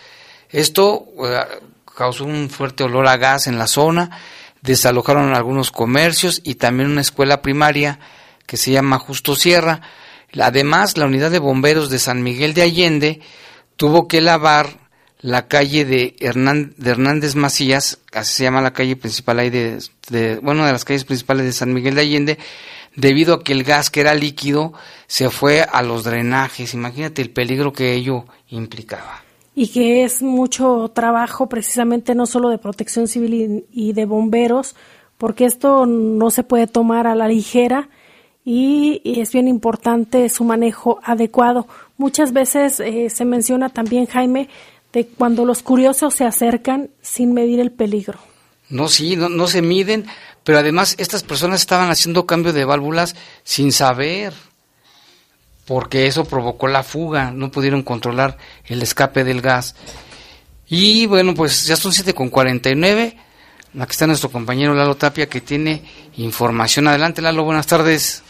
Esto 0.51 1.07
eh, 1.25 1.41
causó 1.97 2.25
un 2.25 2.51
fuerte 2.51 2.85
olor 2.85 3.07
a 3.09 3.17
gas 3.17 3.47
en 3.47 3.59
la 3.59 3.67
zona, 3.67 4.11
desalojaron 4.63 5.35
algunos 5.35 5.71
comercios 5.71 6.41
y 6.45 6.57
también 6.57 6.91
una 6.91 7.01
escuela 7.01 7.43
primaria 7.43 7.99
que 8.47 8.57
se 8.57 8.71
llama 8.71 8.99
Justo 8.99 9.35
Sierra. 9.35 9.81
Además, 10.39 10.97
la 10.97 11.07
unidad 11.07 11.31
de 11.31 11.39
bomberos 11.39 11.91
de 11.91 11.99
San 11.99 12.23
Miguel 12.23 12.55
de 12.55 12.63
Allende 12.63 13.21
tuvo 13.77 14.09
que 14.09 14.21
lavar 14.21 14.88
la 15.21 15.49
calle 15.49 15.85
de, 15.85 16.17
Hernández 16.21 17.35
Macías, 17.35 17.99
así 18.13 18.35
se 18.35 18.45
llama 18.45 18.61
la 18.61 18.73
calle 18.73 18.97
principal 18.97 19.39
ahí 19.41 19.51
de, 19.51 19.79
de, 20.11 20.39
bueno, 20.39 20.65
de 20.65 20.73
las 20.73 20.85
calles 20.85 21.05
principales 21.05 21.45
de 21.45 21.53
San 21.53 21.73
Miguel 21.73 21.97
de 21.97 22.01
Allende, 22.03 22.39
debido 22.95 23.35
a 23.35 23.45
que 23.45 23.53
el 23.53 23.65
gas 23.65 23.91
que 23.91 24.01
era 24.01 24.15
líquido 24.15 24.73
se 25.07 25.31
fue 25.31 25.63
a 25.63 25.83
los 25.83 26.05
drenajes. 26.05 26.75
Imagínate 26.75 27.23
el 27.23 27.31
peligro 27.31 27.73
que 27.73 27.95
ello 27.95 28.25
implicaba. 28.49 29.23
Y 29.55 29.69
que 29.69 30.05
es 30.05 30.23
mucho 30.23 30.91
trabajo 30.95 31.49
precisamente 31.49 32.15
no 32.15 32.27
solo 32.27 32.49
de 32.49 32.59
protección 32.59 33.09
civil 33.09 33.67
y, 33.73 33.93
de 33.93 34.05
bomberos, 34.05 34.77
porque 35.17 35.47
esto 35.47 35.85
no 35.85 36.31
se 36.31 36.45
puede 36.45 36.69
tomar 36.69 37.09
a 37.09 37.17
la 37.17 37.27
ligera 37.27 37.89
y, 38.45 39.03
es 39.05 39.33
bien 39.33 39.49
importante 39.49 40.29
su 40.29 40.45
manejo 40.45 41.01
adecuado. 41.03 41.67
Muchas 41.97 42.33
veces 42.33 42.79
eh, 42.79 43.11
se 43.11 43.25
menciona 43.25 43.69
también, 43.69 44.07
Jaime, 44.07 44.49
de 44.93 45.07
cuando 45.07 45.45
los 45.45 45.63
curiosos 45.63 46.15
se 46.15 46.25
acercan 46.25 46.91
sin 47.03 47.35
medir 47.35 47.61
el 47.61 47.71
peligro. 47.71 48.19
No, 48.69 48.89
sí, 48.89 49.17
no, 49.17 49.29
no 49.29 49.47
se 49.47 49.63
miden, 49.63 50.07
pero 50.45 50.59
además 50.59 50.95
estas 50.99 51.23
personas 51.23 51.61
estaban 51.61 51.91
haciendo 51.91 52.27
cambio 52.27 52.53
de 52.53 52.65
válvulas 52.65 53.17
sin 53.45 53.73
saber, 53.73 54.33
porque 55.67 56.07
eso 56.07 56.25
provocó 56.25 56.69
la 56.69 56.83
fuga, 56.83 57.31
no 57.31 57.51
pudieron 57.51 57.83
controlar 57.83 58.39
el 58.67 58.83
escape 58.83 59.25
del 59.25 59.41
gas. 59.41 59.75
Y 60.67 61.07
bueno, 61.07 61.35
pues 61.35 61.67
ya 61.67 61.77
son 61.77 61.93
7 61.93 62.15
con 62.15 62.29
49. 62.29 63.17
Aquí 63.79 63.91
está 63.91 64.07
nuestro 64.07 64.31
compañero 64.31 64.75
Lalo 64.75 64.97
Tapia 64.97 65.29
que 65.29 65.41
tiene 65.41 65.83
información. 66.17 66.89
Adelante, 66.89 67.23
Lalo, 67.23 67.45
buenas 67.45 67.67
tardes. 67.67 68.23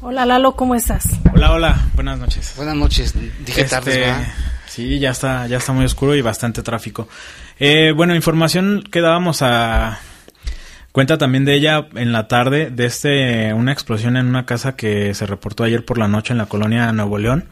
Hola, 0.00 0.26
Lalo, 0.26 0.54
¿cómo 0.54 0.74
estás? 0.74 1.04
Hola, 1.32 1.52
hola, 1.52 1.88
buenas 1.94 2.18
noches. 2.18 2.54
Buenas 2.56 2.76
noches, 2.76 3.14
dije 3.44 3.62
este, 3.62 3.64
tardes, 3.64 4.28
Sí, 4.68 4.98
ya 4.98 5.10
está, 5.10 5.46
ya 5.46 5.56
está 5.56 5.72
muy 5.72 5.84
oscuro 5.84 6.14
y 6.14 6.22
bastante 6.22 6.62
tráfico. 6.62 7.08
Eh, 7.58 7.92
bueno, 7.94 8.14
información 8.14 8.84
que 8.90 9.00
dábamos 9.00 9.42
a 9.42 9.98
cuenta 10.92 11.18
también 11.18 11.44
de 11.44 11.54
ella 11.54 11.88
en 11.94 12.12
la 12.12 12.28
tarde 12.28 12.70
de 12.70 12.86
este 12.86 13.52
una 13.54 13.72
explosión 13.72 14.16
en 14.16 14.26
una 14.26 14.46
casa 14.46 14.76
que 14.76 15.14
se 15.14 15.26
reportó 15.26 15.64
ayer 15.64 15.84
por 15.84 15.98
la 15.98 16.08
noche 16.08 16.32
en 16.32 16.38
la 16.38 16.46
colonia 16.46 16.92
Nuevo 16.92 17.18
León. 17.18 17.48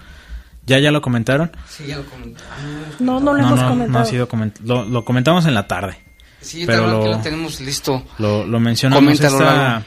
¿Ya 0.67 0.81
ya 0.81 0.91
lo 0.91 1.01
comentaron? 1.01 1.53
Sí, 1.69 1.87
ya 1.87 1.97
lo 1.97 2.05
comentamos. 2.07 3.01
No, 3.01 3.21
no 3.21 3.35
lo 3.35 3.39
hemos 3.39 3.63
comentado. 3.63 3.89
No 3.89 3.99
ha 4.01 4.05
sido 4.05 4.29
lo, 4.65 4.85
lo, 4.85 5.05
comentamos 5.05 5.47
en 5.47 5.55
la 5.55 5.69
tarde. 5.69 5.97
Sí, 6.41 6.65
pero 6.67 6.89
lo, 6.89 7.07
lo, 7.07 7.19
tenemos 7.21 7.61
listo. 7.61 8.05
Lo, 8.19 8.45
lo 8.45 8.59
mencionamos 8.59 9.13
esta, 9.13 9.85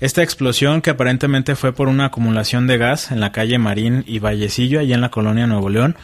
esta 0.00 0.22
explosión 0.22 0.82
que 0.82 0.90
aparentemente 0.90 1.54
fue 1.54 1.72
por 1.72 1.86
una 1.86 2.06
acumulación 2.06 2.66
de 2.66 2.76
gas 2.76 3.12
en 3.12 3.20
la 3.20 3.30
calle 3.30 3.58
Marín 3.58 4.02
y 4.06 4.18
Vallecillo, 4.18 4.80
allá 4.80 4.96
en 4.96 5.00
la 5.00 5.10
colonia 5.10 5.46
Nuevo 5.46 5.70
León. 5.70 5.96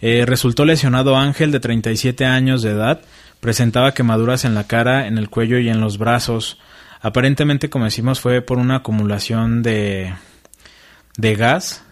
Eh, 0.00 0.24
resultó 0.26 0.64
lesionado 0.64 1.16
Ángel, 1.16 1.52
de 1.52 1.60
37 1.60 2.24
años 2.24 2.62
de 2.62 2.70
edad. 2.70 3.00
Presentaba 3.40 3.92
quemaduras 3.92 4.44
en 4.44 4.54
la 4.54 4.64
cara, 4.64 5.06
en 5.06 5.18
el 5.18 5.30
cuello 5.30 5.58
y 5.58 5.68
en 5.68 5.80
los 5.80 5.98
brazos. 5.98 6.58
Aparentemente, 7.00 7.70
como 7.70 7.84
decimos, 7.84 8.20
fue 8.20 8.42
por 8.42 8.58
una 8.58 8.76
acumulación 8.76 9.62
de, 9.62 10.14
de 11.16 11.34
gas. 11.36 11.84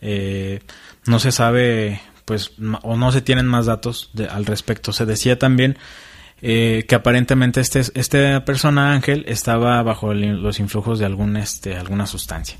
Eh, 0.00 0.60
no 1.06 1.18
se 1.18 1.32
sabe, 1.32 2.00
pues, 2.24 2.52
o 2.82 2.96
no 2.96 3.12
se 3.12 3.22
tienen 3.22 3.46
más 3.46 3.66
datos 3.66 4.10
al 4.30 4.46
respecto. 4.46 4.92
Se 4.92 5.06
decía 5.06 5.38
también 5.38 5.78
eh, 6.40 6.84
que 6.88 6.94
aparentemente 6.94 7.60
este, 7.60 7.80
esta 7.94 8.44
persona 8.44 8.92
Ángel 8.92 9.24
estaba 9.26 9.82
bajo 9.82 10.14
los 10.14 10.60
influjos 10.60 10.98
de 10.98 11.06
algún, 11.06 11.36
este, 11.36 11.76
alguna 11.76 12.06
sustancia. 12.06 12.56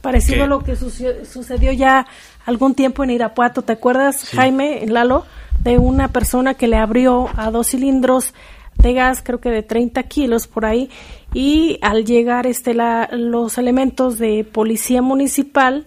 Parecido 0.00 0.44
a 0.44 0.46
lo 0.46 0.60
que 0.60 0.76
sucedió 0.76 1.72
ya 1.72 2.06
algún 2.46 2.74
tiempo 2.74 3.04
en 3.04 3.10
Irapuato, 3.10 3.62
¿te 3.62 3.72
acuerdas, 3.72 4.28
Jaime, 4.30 4.84
Lalo, 4.86 5.24
de 5.62 5.78
una 5.78 6.08
persona 6.08 6.54
que 6.54 6.68
le 6.68 6.76
abrió 6.76 7.28
a 7.36 7.50
dos 7.50 7.68
cilindros 7.68 8.34
de 8.76 8.94
gas, 8.94 9.22
creo 9.22 9.40
que 9.40 9.50
de 9.50 9.62
30 9.62 10.02
kilos 10.04 10.46
por 10.46 10.64
ahí, 10.64 10.90
y 11.34 11.78
al 11.82 12.04
llegar 12.04 12.46
este 12.46 12.74
la, 12.74 13.08
los 13.12 13.58
elementos 13.58 14.18
de 14.18 14.44
policía 14.44 15.02
municipal 15.02 15.86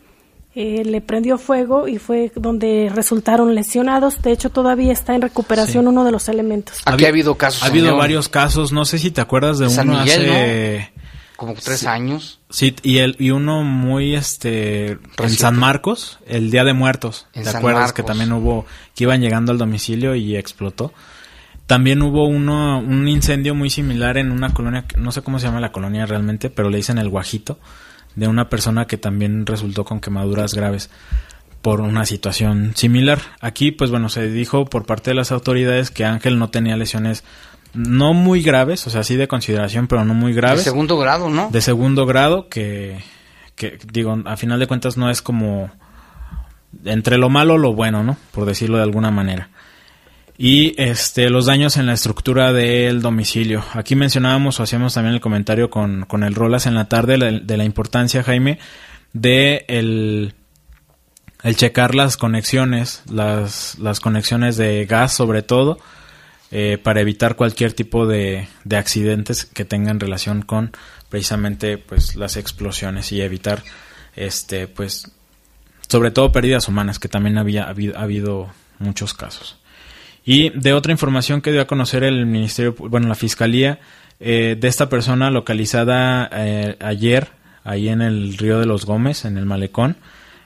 eh, 0.56 0.84
le 0.86 1.02
prendió 1.02 1.40
fuego 1.40 1.88
y 1.88 1.98
fue 1.98 2.32
donde 2.36 2.92
resultaron 2.94 3.56
lesionados. 3.56 4.22
De 4.22 4.32
hecho, 4.32 4.52
todavía 4.52 4.94
está 4.94 5.16
en 5.16 5.24
recuperación 5.24 5.88
uno 5.88 6.04
de 6.04 6.12
los 6.12 6.30
elementos. 6.30 6.82
Aquí 6.86 7.06
ha 7.06 7.08
habido 7.08 7.36
casos. 7.36 7.64
Ha 7.64 7.68
habido 7.68 7.98
varios 7.98 8.30
casos. 8.30 8.72
No 8.72 8.86
sé 8.86 9.00
si 9.00 9.10
te 9.10 9.20
acuerdas 9.20 9.58
de 9.58 9.68
uno 9.68 9.98
hace 9.98 10.92
como 11.36 11.54
tres 11.56 11.86
años. 11.86 12.40
Sí, 12.50 12.76
y 12.84 13.00
el 13.00 13.16
y 13.20 13.32
uno 13.32 13.64
muy 13.64 14.16
este 14.16 14.98
en 15.18 15.30
San 15.30 15.58
Marcos, 15.58 16.20
el 16.26 16.52
Día 16.52 16.64
de 16.64 16.74
Muertos. 16.74 17.28
¿Te 17.34 17.48
acuerdas 17.50 17.94
que 17.94 18.04
también 18.04 18.32
hubo 18.32 18.66
que 18.96 19.06
iban 19.06 19.22
llegando 19.22 19.52
al 19.52 19.58
domicilio 19.58 20.16
y 20.16 20.36
explotó? 20.36 20.94
También 21.66 22.02
hubo 22.02 22.28
uno 22.28 22.80
un 22.80 23.08
incendio 23.08 23.56
muy 23.56 23.70
similar 23.70 24.18
en 24.18 24.32
una 24.32 24.54
colonia, 24.54 24.86
no 24.98 25.12
sé 25.12 25.22
cómo 25.22 25.40
se 25.40 25.48
llama 25.48 25.62
la 25.62 25.72
colonia 25.72 26.06
realmente, 26.06 26.50
pero 26.50 26.70
le 26.70 26.78
dicen 26.78 26.98
el 26.98 27.10
Guajito 27.10 27.58
de 28.16 28.28
una 28.28 28.50
persona 28.50 28.86
que 28.86 28.98
también 28.98 29.46
resultó 29.46 29.86
con 29.86 30.00
quemaduras 30.00 30.54
graves 30.54 30.90
por 31.62 31.80
una 31.80 32.06
situación 32.06 32.74
similar. 32.76 33.20
Aquí, 33.40 33.72
pues 33.72 33.90
bueno, 33.90 34.10
se 34.10 34.30
dijo 34.30 34.66
por 34.66 34.86
parte 34.86 35.12
de 35.12 35.16
las 35.16 35.32
autoridades 35.32 35.92
que 35.92 36.04
Ángel 36.04 36.38
no 36.38 36.50
tenía 36.50 36.76
lesiones 36.76 37.24
no 37.74 38.14
muy 38.14 38.42
graves, 38.42 38.86
o 38.88 38.90
sea, 38.90 39.04
sí 39.04 39.16
de 39.16 39.28
consideración, 39.28 39.88
pero 39.88 40.06
no 40.06 40.14
muy 40.14 40.34
graves. 40.34 40.60
De 40.60 40.64
segundo 40.64 40.98
grado, 40.98 41.30
¿no? 41.30 41.50
De 41.52 41.62
segundo 41.62 42.06
grado, 42.06 42.48
que, 42.50 43.00
que 43.56 43.78
digo, 43.92 44.18
a 44.26 44.38
final 44.38 44.60
de 44.60 44.68
cuentas 44.68 44.98
no 44.98 45.10
es 45.10 45.22
como 45.22 45.72
entre 46.86 47.18
lo 47.18 47.30
malo 47.30 47.58
lo 47.58 47.74
bueno, 47.74 48.04
¿no? 48.04 48.18
Por 48.32 48.46
decirlo 48.46 48.78
de 48.78 48.84
alguna 48.84 49.12
manera 49.12 49.50
y 50.38 50.74
este 50.82 51.30
los 51.30 51.46
daños 51.46 51.78
en 51.78 51.86
la 51.86 51.94
estructura 51.94 52.54
del 52.54 53.02
domicilio. 53.02 53.64
Aquí 53.74 53.96
mencionábamos 53.96 54.60
o 54.60 54.64
hacíamos 54.64 54.94
también 54.94 55.16
el 55.16 55.22
comentario 55.22 55.70
con, 55.70 56.06
con 56.06 56.24
el 56.24 56.36
Rolas 56.36 56.66
en 56.66 56.76
la 56.76 56.90
tarde 56.90 57.18
de 57.18 57.58
la 57.58 57.64
importancia, 57.64 58.24
Jaime, 58.24 58.60
de 59.14 59.66
el, 59.68 60.34
el 61.44 61.56
checar 61.56 61.94
las 61.94 62.18
conexiones, 62.18 63.04
las, 63.10 63.78
las 63.80 64.00
conexiones 64.00 64.58
de 64.58 64.86
gas 64.86 65.14
sobre 65.14 65.44
todo, 65.44 65.78
eh, 66.56 66.78
para 66.78 67.02
evitar 67.02 67.36
cualquier 67.36 67.74
tipo 67.74 68.06
de, 68.06 68.48
de 68.64 68.78
accidentes 68.78 69.44
que 69.44 69.66
tengan 69.66 70.00
relación 70.00 70.44
con 70.44 70.72
precisamente 71.10 71.80
pues 71.80 72.16
las 72.16 72.38
explosiones 72.38 73.12
y 73.12 73.22
evitar 73.22 73.64
este 74.16 74.68
pues 74.68 75.12
sobre 75.90 76.12
todo 76.12 76.32
pérdidas 76.32 76.68
humanas 76.68 77.00
que 77.00 77.08
también 77.08 77.40
había 77.40 77.64
ha 77.64 78.02
habido 78.04 78.52
muchos 78.78 79.16
casos. 79.16 79.58
Y 80.24 80.52
de 80.52 80.74
otra 80.74 80.92
información 80.92 81.42
que 81.42 81.52
dio 81.52 81.62
a 81.62 81.66
conocer 81.66 82.04
el 82.04 82.28
Ministerio, 82.28 82.76
bueno, 82.78 83.08
la 83.08 83.16
Fiscalía, 83.16 83.80
eh, 84.20 84.56
de 84.60 84.68
esta 84.68 84.90
persona 84.90 85.32
localizada 85.32 86.30
eh, 86.32 86.78
ayer, 86.82 87.30
ahí 87.64 87.90
en 87.90 88.04
el 88.04 88.38
Río 88.38 88.60
de 88.60 88.68
los 88.68 88.86
Gómez, 88.86 89.26
en 89.26 89.38
el 89.40 89.48
Malecón, 89.48 89.98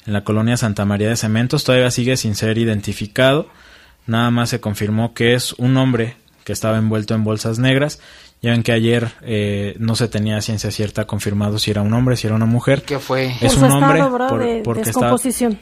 en 0.05 0.13
la 0.13 0.23
colonia 0.23 0.55
Santa 0.55 0.85
María 0.85 1.09
de 1.09 1.17
Cementos, 1.17 1.65
todavía 1.65 1.91
sigue 1.91 2.15
sin 2.15 2.35
ser 2.35 2.57
identificado. 2.57 3.49
Nada 4.07 4.31
más 4.31 4.49
se 4.49 4.59
confirmó 4.59 5.13
que 5.13 5.33
es 5.33 5.53
un 5.53 5.77
hombre 5.77 6.15
que 6.43 6.53
estaba 6.53 6.77
envuelto 6.77 7.13
en 7.13 7.23
bolsas 7.23 7.59
negras 7.59 7.99
ya 8.41 8.51
ven 8.51 8.61
que 8.61 8.71
ayer 8.71 9.11
eh, 9.21 9.75
no 9.79 9.95
se 9.95 10.07
tenía 10.07 10.39
ciencia 10.41 10.69
cierta 10.69 11.05
confirmado 11.05 11.57
si 11.57 11.71
era 11.71 11.81
un 11.81 11.91
hombre, 11.93 12.15
si 12.17 12.27
era 12.27 12.35
una 12.35 12.45
mujer. 12.45 12.83
¿Qué 12.83 12.99
fue? 12.99 13.35
Es 13.41 13.55
un 13.57 13.71
hombre 13.71 14.03
porque 14.63 14.81
estaba, 14.81 15.15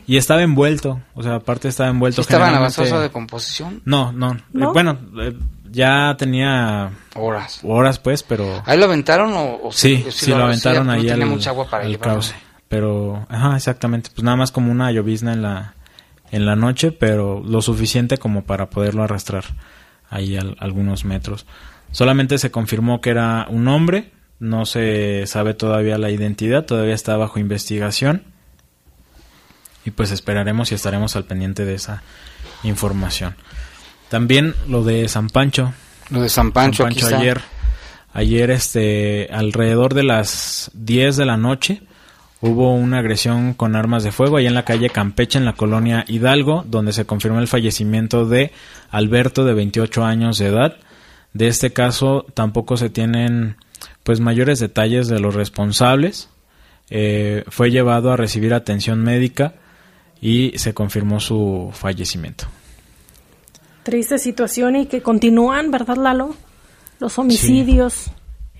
y 0.05 0.17
estaba 0.17 0.41
envuelto, 0.41 0.99
o 1.13 1.23
sea, 1.23 1.35
aparte 1.35 1.69
estaba 1.69 1.89
envuelto. 1.89 2.21
¿Estaba 2.21 2.49
en 2.49 2.53
la 2.61 2.99
de 2.99 3.09
composición? 3.11 3.81
No, 3.85 4.11
no, 4.11 4.33
eh, 4.33 4.39
bueno, 4.73 4.97
eh, 5.21 5.33
ya 5.71 6.15
tenía 6.17 6.91
horas. 7.15 7.61
Horas 7.63 7.99
pues, 7.99 8.23
pero 8.23 8.61
¿Ahí 8.65 8.77
lo 8.77 8.85
aventaron 8.85 9.31
o, 9.33 9.71
sí, 9.71 10.05
sí, 10.09 10.31
lo, 10.31 10.43
aventaron 10.43 10.89
ahí 10.89 11.09
al, 11.09 11.25
mucha 11.25 11.51
agua 11.51 11.69
para 11.69 11.97
cauce. 11.97 12.35
Pero 12.67 13.25
ajá, 13.29 13.55
exactamente, 13.55 14.09
pues 14.13 14.23
nada 14.23 14.35
más 14.35 14.51
como 14.51 14.69
una 14.69 14.91
llovizna 14.91 15.31
en 15.31 15.43
la 15.43 15.75
en 16.35 16.45
la 16.45 16.57
noche, 16.57 16.91
pero 16.91 17.41
lo 17.45 17.61
suficiente 17.61 18.17
como 18.17 18.43
para 18.43 18.69
poderlo 18.69 19.03
arrastrar 19.03 19.45
ahí 20.09 20.37
algunos 20.59 21.05
metros. 21.05 21.45
Solamente 21.91 22.37
se 22.39 22.51
confirmó 22.51 22.99
que 22.99 23.11
era 23.11 23.47
un 23.49 23.69
hombre, 23.69 24.11
no 24.39 24.65
se 24.65 25.25
sabe 25.27 25.53
todavía 25.53 25.97
la 25.97 26.11
identidad, 26.11 26.65
todavía 26.65 26.93
está 26.93 27.15
bajo 27.15 27.39
investigación. 27.39 28.23
Y 29.85 29.91
pues 29.91 30.11
esperaremos 30.11 30.73
y 30.73 30.75
estaremos 30.75 31.15
al 31.15 31.23
pendiente 31.23 31.63
de 31.63 31.75
esa 31.75 32.03
información. 32.63 33.37
También 34.09 34.55
lo 34.67 34.83
de 34.83 35.07
San 35.07 35.29
Pancho. 35.29 35.73
Lo 36.09 36.21
de 36.21 36.27
San 36.27 36.51
Pancho, 36.51 36.85
ayer. 36.85 37.41
Ayer, 38.13 38.51
este, 38.51 39.29
alrededor 39.31 39.93
de 39.93 40.03
las 40.03 40.69
10 40.73 41.15
de 41.15 41.25
la 41.25 41.37
noche, 41.37 41.81
hubo 42.45 42.73
una 42.73 42.99
agresión 42.99 43.53
con 43.53 43.75
armas 43.75 44.03
de 44.03 44.11
fuego 44.11 44.37
ahí 44.37 44.45
en 44.45 44.53
la 44.53 44.65
calle 44.65 44.89
Campeche, 44.89 45.39
en 45.39 45.45
la 45.45 45.53
colonia 45.53 46.05
Hidalgo, 46.07 46.63
donde 46.67 46.93
se 46.93 47.05
confirmó 47.05 47.39
el 47.39 47.47
fallecimiento 47.47 48.25
de 48.25 48.51
Alberto, 48.91 49.45
de 49.45 49.53
28 49.53 50.05
años 50.05 50.37
de 50.37 50.47
edad. 50.47 50.77
De 51.33 51.47
este 51.47 51.73
caso 51.73 52.25
tampoco 52.33 52.77
se 52.77 52.89
tienen 52.89 53.57
pues 54.03 54.19
mayores 54.19 54.59
detalles 54.59 55.07
de 55.07 55.19
los 55.19 55.33
responsables. 55.35 56.29
Eh, 56.89 57.43
fue 57.47 57.71
llevado 57.71 58.11
a 58.11 58.17
recibir 58.17 58.53
atención 58.53 59.03
médica 59.03 59.55
y 60.21 60.53
se 60.57 60.73
confirmó 60.73 61.19
su 61.19 61.71
fallecimiento. 61.73 62.45
Triste 63.83 64.19
situación 64.19 64.75
y 64.75 64.85
que 64.85 65.01
continúan, 65.01 65.71
¿verdad, 65.71 65.97
Lalo? 65.97 66.35
Los 66.99 67.19
homicidios 67.19 68.11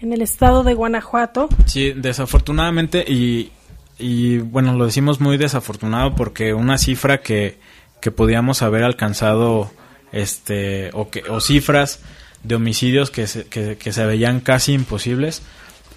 en 0.01 0.13
el 0.13 0.21
estado 0.21 0.63
de 0.63 0.73
Guanajuato. 0.73 1.49
Sí, 1.65 1.93
desafortunadamente 1.95 3.03
y, 3.07 3.51
y 3.98 4.39
bueno, 4.39 4.74
lo 4.74 4.86
decimos 4.86 5.20
muy 5.20 5.38
desafortunado 5.38 6.16
porque 6.16 6.54
una 6.54 6.78
cifra 6.78 7.22
que, 7.22 7.60
que 8.02 8.12
podíamos 8.12 8.62
haber 8.62 8.84
alcanzado 8.84 9.72
este 10.12 10.89
o 10.93 11.10
que 11.10 11.24
o 11.30 11.39
cifras 11.41 12.00
de 12.43 12.56
homicidios 12.56 13.10
que 13.10 13.28
se, 13.28 13.46
que, 13.46 13.91
se 13.91 14.06
veían 14.06 14.39
casi 14.39 14.74
imposibles, 14.74 15.41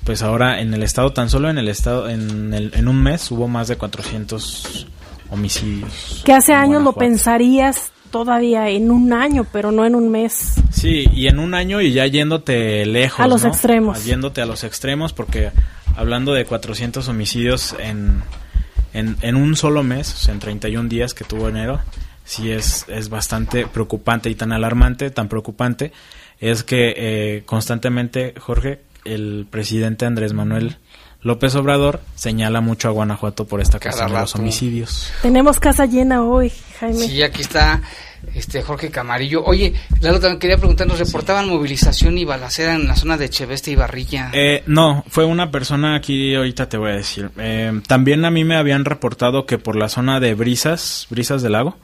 pues 0.04 0.22
ahora 0.22 0.60
en 0.60 0.72
el 0.72 0.82
estado, 0.82 1.12
tan 1.12 1.28
solo 1.28 1.50
en 1.50 1.58
el 1.58 1.68
estado, 1.68 2.08
en, 2.08 2.54
el, 2.54 2.72
en 2.74 2.88
un 2.88 3.02
mes 3.02 3.30
hubo 3.30 3.48
más 3.48 3.68
de 3.68 3.76
400 3.76 4.86
homicidios. 5.30 6.22
Que 6.24 6.32
hace 6.32 6.54
años 6.54 6.82
lo 6.82 6.94
pensarías 6.94 7.92
todavía 8.10 8.68
en 8.68 8.90
un 8.90 9.12
año, 9.12 9.46
pero 9.52 9.72
no 9.72 9.84
en 9.84 9.94
un 9.94 10.10
mes. 10.10 10.54
Sí, 10.70 11.08
y 11.12 11.28
en 11.28 11.38
un 11.38 11.54
año 11.54 11.80
y 11.80 11.92
ya 11.92 12.06
yéndote 12.06 12.84
lejos. 12.86 13.20
A 13.20 13.28
los 13.28 13.44
extremos. 13.44 14.04
Yéndote 14.04 14.40
a 14.40 14.46
los 14.46 14.64
extremos, 14.64 15.12
porque 15.12 15.50
hablando 15.96 16.32
de 16.32 16.44
400 16.44 17.08
homicidios 17.08 17.74
en, 17.78 18.22
en, 18.92 19.16
en 19.22 19.36
un 19.36 19.56
solo 19.56 19.82
mes, 19.82 20.28
en 20.28 20.38
31 20.38 20.88
días 20.88 21.14
que 21.14 21.24
tuvo 21.24 21.48
enero, 21.48 21.80
sí 22.24 22.50
es, 22.50 22.84
es 22.88 23.08
bastante 23.08 23.66
preocupante 23.66 24.28
y 24.28 24.34
tan 24.34 24.52
alarmante, 24.52 25.10
tan 25.10 25.28
preocupante, 25.28 25.92
es 26.40 26.62
que 26.62 26.94
eh, 26.96 27.42
constantemente, 27.46 28.34
Jorge, 28.38 28.80
el 29.04 29.46
presidente 29.50 30.06
Andrés 30.06 30.32
Manuel 30.34 30.76
López 31.20 31.54
Obrador 31.56 32.00
señala 32.14 32.60
mucho 32.60 32.88
a 32.88 32.92
Guanajuato 32.92 33.44
por 33.46 33.60
esta 33.60 33.80
casa 33.80 34.06
de 34.06 34.12
los 34.12 34.34
homicidios. 34.36 35.12
Tenemos 35.22 35.58
casa 35.58 35.84
llena 35.86 36.22
hoy, 36.22 36.52
Jaime. 36.78 37.06
Sí, 37.06 37.22
aquí 37.22 37.40
está 37.40 37.82
este 38.34 38.62
Jorge 38.62 38.90
Camarillo. 38.90 39.44
Oye, 39.44 39.74
Lalo, 40.00 40.20
también 40.20 40.38
quería 40.38 40.58
preguntar, 40.58 40.86
¿nos 40.86 40.98
reportaban 40.98 41.48
movilización 41.48 42.18
y 42.18 42.24
balacera 42.24 42.74
en 42.74 42.86
la 42.86 42.94
zona 42.94 43.16
de 43.16 43.28
Cheveste 43.30 43.72
y 43.72 43.74
Barrilla? 43.74 44.30
Eh, 44.32 44.62
no, 44.66 45.04
fue 45.08 45.24
una 45.24 45.50
persona 45.50 45.96
aquí, 45.96 46.36
ahorita 46.36 46.68
te 46.68 46.76
voy 46.76 46.92
a 46.92 46.96
decir. 46.96 47.30
Eh, 47.36 47.80
también 47.88 48.24
a 48.24 48.30
mí 48.30 48.44
me 48.44 48.56
habían 48.56 48.84
reportado 48.84 49.44
que 49.44 49.58
por 49.58 49.74
la 49.74 49.88
zona 49.88 50.20
de 50.20 50.34
Brisas, 50.34 51.08
Brisas 51.10 51.42
del 51.42 51.52
Lago, 51.52 51.76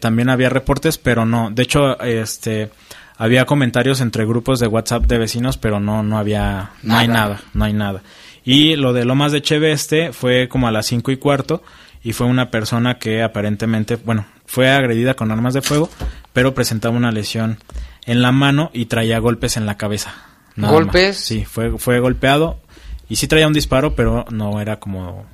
también 0.00 0.28
había 0.28 0.50
reportes, 0.50 0.98
pero 0.98 1.24
no. 1.24 1.50
De 1.50 1.62
hecho, 1.62 1.98
este 2.02 2.70
había 3.18 3.44
comentarios 3.44 4.00
entre 4.00 4.24
grupos 4.24 4.60
de 4.60 4.68
WhatsApp 4.68 5.04
de 5.06 5.18
vecinos, 5.18 5.58
pero 5.58 5.80
no, 5.80 6.04
no 6.04 6.18
había, 6.18 6.70
no 6.84 6.96
hay 6.96 7.08
nada, 7.08 7.42
no 7.52 7.64
hay 7.64 7.72
nada. 7.72 8.02
Y 8.44 8.76
lo 8.76 8.92
de 8.92 9.04
Lomas 9.04 9.32
de 9.32 9.42
Cheveste 9.42 10.12
fue 10.12 10.48
como 10.48 10.68
a 10.68 10.72
las 10.72 10.86
cinco 10.86 11.10
y 11.10 11.16
cuarto 11.16 11.62
y 12.02 12.12
fue 12.12 12.28
una 12.28 12.50
persona 12.50 12.98
que 12.98 13.22
aparentemente, 13.24 13.96
bueno, 13.96 14.24
fue 14.46 14.70
agredida 14.70 15.14
con 15.14 15.32
armas 15.32 15.52
de 15.52 15.62
fuego, 15.62 15.90
pero 16.32 16.54
presentaba 16.54 16.96
una 16.96 17.10
lesión 17.10 17.58
en 18.06 18.22
la 18.22 18.30
mano 18.30 18.70
y 18.72 18.86
traía 18.86 19.18
golpes 19.18 19.56
en 19.56 19.66
la 19.66 19.76
cabeza. 19.76 20.14
¿Golpes? 20.56 21.18
Sí, 21.18 21.44
fue, 21.44 21.76
fue 21.76 21.98
golpeado 21.98 22.60
y 23.08 23.16
sí 23.16 23.26
traía 23.26 23.48
un 23.48 23.52
disparo, 23.52 23.96
pero 23.96 24.24
no 24.30 24.60
era 24.60 24.78
como... 24.78 25.26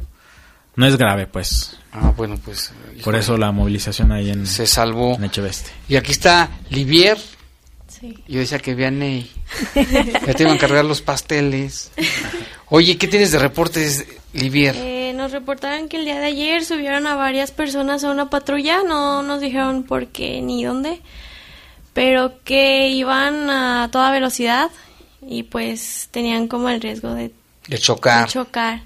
No 0.76 0.86
es 0.86 0.96
grave, 0.96 1.26
pues. 1.28 1.78
Ah, 1.92 2.12
bueno, 2.16 2.36
pues... 2.44 2.72
Por 3.04 3.14
eso 3.14 3.36
la 3.36 3.52
movilización 3.52 4.10
ahí 4.10 4.30
en... 4.30 4.46
Se 4.46 4.66
salvó. 4.66 5.14
En 5.14 5.24
Echeveste. 5.24 5.70
Y 5.88 5.96
aquí 5.96 6.10
está 6.10 6.48
Livier. 6.70 7.16
Sí. 8.04 8.18
Yo 8.28 8.40
decía 8.40 8.58
que 8.58 8.74
Vianney. 8.74 9.30
ya 9.74 10.34
te 10.34 10.42
iban 10.42 10.56
a 10.56 10.58
cargar 10.58 10.84
los 10.84 11.00
pasteles. 11.00 11.90
Oye, 12.68 12.98
¿qué 12.98 13.06
tienes 13.06 13.32
de 13.32 13.38
reportes, 13.38 14.04
Livier? 14.32 14.74
Eh, 14.76 15.12
nos 15.14 15.32
reportaron 15.32 15.88
que 15.88 15.96
el 15.96 16.04
día 16.04 16.18
de 16.18 16.26
ayer 16.26 16.64
subieron 16.64 17.06
a 17.06 17.14
varias 17.14 17.50
personas 17.50 18.04
a 18.04 18.10
una 18.10 18.30
patrulla. 18.30 18.82
No 18.82 19.22
nos 19.22 19.40
dijeron 19.40 19.84
por 19.84 20.08
qué 20.08 20.42
ni 20.42 20.64
dónde. 20.64 21.00
Pero 21.92 22.42
que 22.42 22.88
iban 22.88 23.48
a 23.48 23.88
toda 23.90 24.10
velocidad 24.10 24.70
y 25.26 25.44
pues 25.44 26.08
tenían 26.10 26.48
como 26.48 26.68
el 26.68 26.80
riesgo 26.80 27.14
de 27.14 27.32
de 27.68 27.78
chocar. 27.78 28.26
De 28.26 28.32
chocar. 28.32 28.82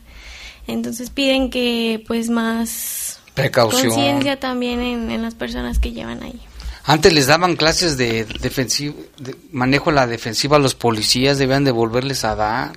Entonces 0.67 1.11
piden 1.11 1.51
que 1.51 2.05
pues 2.07 2.31
más 2.31 3.21
precaución. 3.35 3.93
Conciencia 3.93 4.39
también 4.39 4.81
en, 4.81 5.23
las 5.23 5.35
personas 5.35 5.79
que 5.79 5.93
llevan 5.93 6.23
ahí. 6.23 6.41
Antes 6.89 7.13
les 7.13 7.27
daban 7.27 7.57
clases 7.57 7.99
de, 7.99 8.25
defensivo, 8.25 8.97
de 9.19 9.37
manejo 9.53 9.91
a 9.91 9.93
la 9.93 10.07
defensiva 10.07 10.57
a 10.57 10.59
los 10.59 10.75
policías, 10.75 11.37
debían 11.37 11.63
devolverles 11.63 12.25
a 12.25 12.35
dar, 12.35 12.73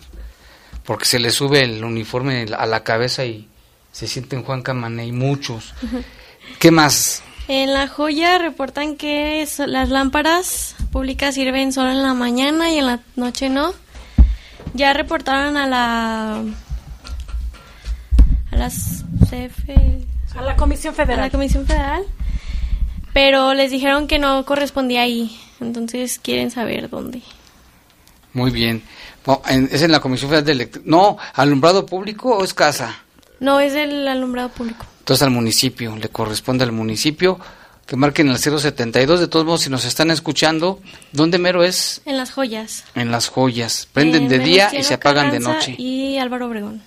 porque 0.83 1.05
se 1.05 1.17
les 1.17 1.33
sube 1.33 1.61
el 1.61 1.81
uniforme 1.85 2.45
a 2.57 2.65
la 2.65 2.83
cabeza 2.83 3.23
y 3.23 3.47
se 3.93 4.07
sienten 4.07 4.43
Juan 4.43 4.63
Camané 4.63 5.05
y 5.05 5.13
muchos. 5.13 5.73
¿Qué 6.59 6.71
más? 6.71 7.23
En 7.47 7.73
La 7.73 7.87
Joya 7.87 8.37
reportan 8.37 8.97
que 8.97 9.47
las 9.67 9.87
lámparas 9.87 10.75
públicas 10.91 11.35
sirven 11.35 11.71
solo 11.71 11.91
en 11.91 12.03
la 12.03 12.13
mañana 12.13 12.69
y 12.69 12.79
en 12.79 12.87
la 12.87 12.99
noche 13.15 13.47
no. 13.47 13.73
Ya 14.73 14.91
reportaron 14.91 15.55
a 15.55 15.67
la 15.67 16.43
a 18.51 18.55
las 18.57 19.05
a 20.35 20.41
la 20.41 20.55
Comisión 20.57 20.93
Federal. 20.93 21.19
A 21.19 21.23
la 21.23 21.29
Comisión 21.29 21.65
Federal. 21.65 22.03
Pero 23.13 23.53
les 23.53 23.71
dijeron 23.71 24.07
que 24.07 24.19
no 24.19 24.45
correspondía 24.45 25.01
ahí, 25.01 25.37
entonces 25.59 26.19
quieren 26.19 26.51
saber 26.51 26.89
dónde. 26.89 27.21
Muy 28.33 28.51
bien. 28.51 28.83
¿Es 29.69 29.81
en 29.81 29.91
la 29.91 29.99
Comisión 29.99 30.29
Federal 30.31 30.57
de 30.57 30.81
No, 30.85 31.17
alumbrado 31.33 31.85
público 31.85 32.37
o 32.37 32.43
es 32.43 32.53
casa? 32.53 33.03
No, 33.39 33.59
es 33.59 33.73
el 33.73 34.07
alumbrado 34.07 34.49
público. 34.49 34.85
Entonces 34.99 35.23
al 35.23 35.31
municipio, 35.31 35.95
le 35.97 36.09
corresponde 36.09 36.63
al 36.63 36.71
municipio 36.71 37.39
que 37.85 37.95
marquen 37.97 38.29
el 38.29 38.37
072. 38.37 39.19
De 39.19 39.27
todos 39.27 39.45
modos, 39.45 39.61
si 39.61 39.69
nos 39.69 39.83
están 39.83 40.11
escuchando, 40.11 40.79
¿dónde 41.11 41.37
mero 41.37 41.63
es? 41.63 42.01
En 42.05 42.17
las 42.17 42.31
joyas. 42.31 42.85
En 42.95 43.11
las 43.11 43.27
joyas. 43.27 43.87
Prenden 43.91 44.29
de 44.29 44.39
día 44.39 44.71
y 44.71 44.83
se 44.83 44.93
apagan 44.93 45.31
de 45.31 45.39
noche. 45.39 45.75
Y 45.77 46.17
Álvaro 46.17 46.47
Obregón. 46.47 46.81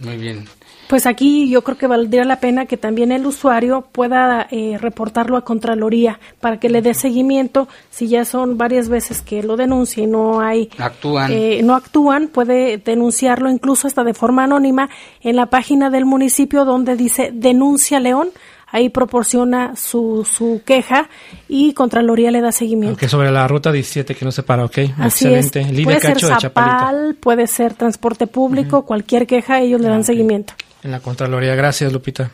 Muy 0.00 0.16
bien. 0.16 0.48
Pues 0.90 1.06
aquí 1.06 1.48
yo 1.48 1.62
creo 1.62 1.78
que 1.78 1.86
valdría 1.86 2.24
la 2.24 2.40
pena 2.40 2.66
que 2.66 2.76
también 2.76 3.12
el 3.12 3.24
usuario 3.24 3.86
pueda 3.92 4.48
eh, 4.50 4.76
reportarlo 4.76 5.36
a 5.36 5.44
Contraloría 5.44 6.18
para 6.40 6.58
que 6.58 6.68
le 6.68 6.82
dé 6.82 6.94
seguimiento. 6.94 7.68
Si 7.90 8.08
ya 8.08 8.24
son 8.24 8.58
varias 8.58 8.88
veces 8.88 9.22
que 9.22 9.44
lo 9.44 9.56
denuncia 9.56 10.02
y 10.02 10.08
no 10.08 10.40
hay. 10.40 10.68
Actúan. 10.78 11.30
Eh, 11.30 11.60
no 11.62 11.76
actúan, 11.76 12.26
puede 12.26 12.78
denunciarlo 12.78 13.48
incluso 13.48 13.86
hasta 13.86 14.02
de 14.02 14.14
forma 14.14 14.42
anónima 14.42 14.90
en 15.20 15.36
la 15.36 15.46
página 15.46 15.90
del 15.90 16.06
municipio 16.06 16.64
donde 16.64 16.96
dice 16.96 17.30
Denuncia 17.32 18.00
León 18.00 18.30
ahí 18.66 18.88
proporciona 18.88 19.76
su, 19.76 20.26
su 20.28 20.62
queja 20.64 21.08
y 21.48 21.72
Contraloría 21.72 22.32
le 22.32 22.40
da 22.40 22.50
seguimiento. 22.50 22.96
Que 22.96 23.08
sobre 23.08 23.30
la 23.30 23.46
ruta 23.46 23.70
17 23.70 24.16
que 24.16 24.24
no 24.24 24.32
se 24.32 24.42
para, 24.42 24.64
ok. 24.64 24.78
Así 24.98 25.28
Excelente. 25.28 25.60
Es. 25.60 25.84
puede 25.84 26.00
ser 26.00 26.18
Zapal, 26.18 27.14
puede 27.20 27.46
ser 27.46 27.74
transporte 27.74 28.26
público, 28.26 28.84
cualquier 28.84 29.28
queja, 29.28 29.60
ellos 29.60 29.80
le 29.80 29.86
dan 29.86 30.02
seguimiento. 30.02 30.54
En 30.82 30.90
la 30.90 31.00
Contraloría, 31.00 31.54
gracias 31.54 31.92
Lupita. 31.92 32.30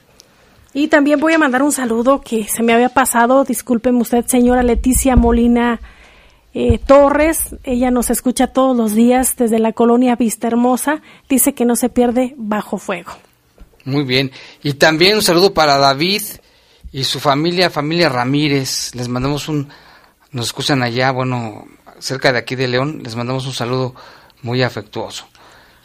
Y 0.72 0.88
también 0.88 1.20
voy 1.20 1.32
a 1.32 1.38
mandar 1.38 1.62
un 1.62 1.72
saludo 1.72 2.20
que 2.20 2.44
se 2.44 2.62
me 2.62 2.72
había 2.72 2.90
pasado, 2.90 3.44
discúlpeme 3.44 4.00
usted, 4.00 4.26
señora 4.26 4.62
Leticia 4.62 5.16
Molina 5.16 5.80
eh, 6.58 6.78
Torres, 6.78 7.54
ella 7.64 7.90
nos 7.90 8.08
escucha 8.08 8.46
todos 8.46 8.74
los 8.74 8.94
días 8.94 9.36
desde 9.36 9.58
la 9.58 9.72
colonia 9.72 10.16
Vista 10.16 10.46
Hermosa, 10.46 11.02
dice 11.28 11.52
que 11.52 11.66
no 11.66 11.76
se 11.76 11.90
pierde 11.90 12.32
bajo 12.38 12.78
fuego. 12.78 13.12
Muy 13.84 14.04
bien. 14.04 14.32
Y 14.62 14.72
también 14.72 15.16
un 15.16 15.22
saludo 15.22 15.52
para 15.52 15.76
David 15.76 16.22
y 16.92 17.04
su 17.04 17.20
familia, 17.20 17.68
familia 17.68 18.08
Ramírez. 18.08 18.94
Les 18.94 19.06
mandamos 19.06 19.50
un, 19.50 19.68
nos 20.32 20.46
escuchan 20.46 20.82
allá, 20.82 21.10
bueno, 21.10 21.66
cerca 21.98 22.32
de 22.32 22.38
aquí 22.38 22.54
de 22.54 22.68
León, 22.68 23.02
les 23.04 23.16
mandamos 23.16 23.44
un 23.44 23.52
saludo 23.52 23.94
muy 24.40 24.62
afectuoso. 24.62 25.26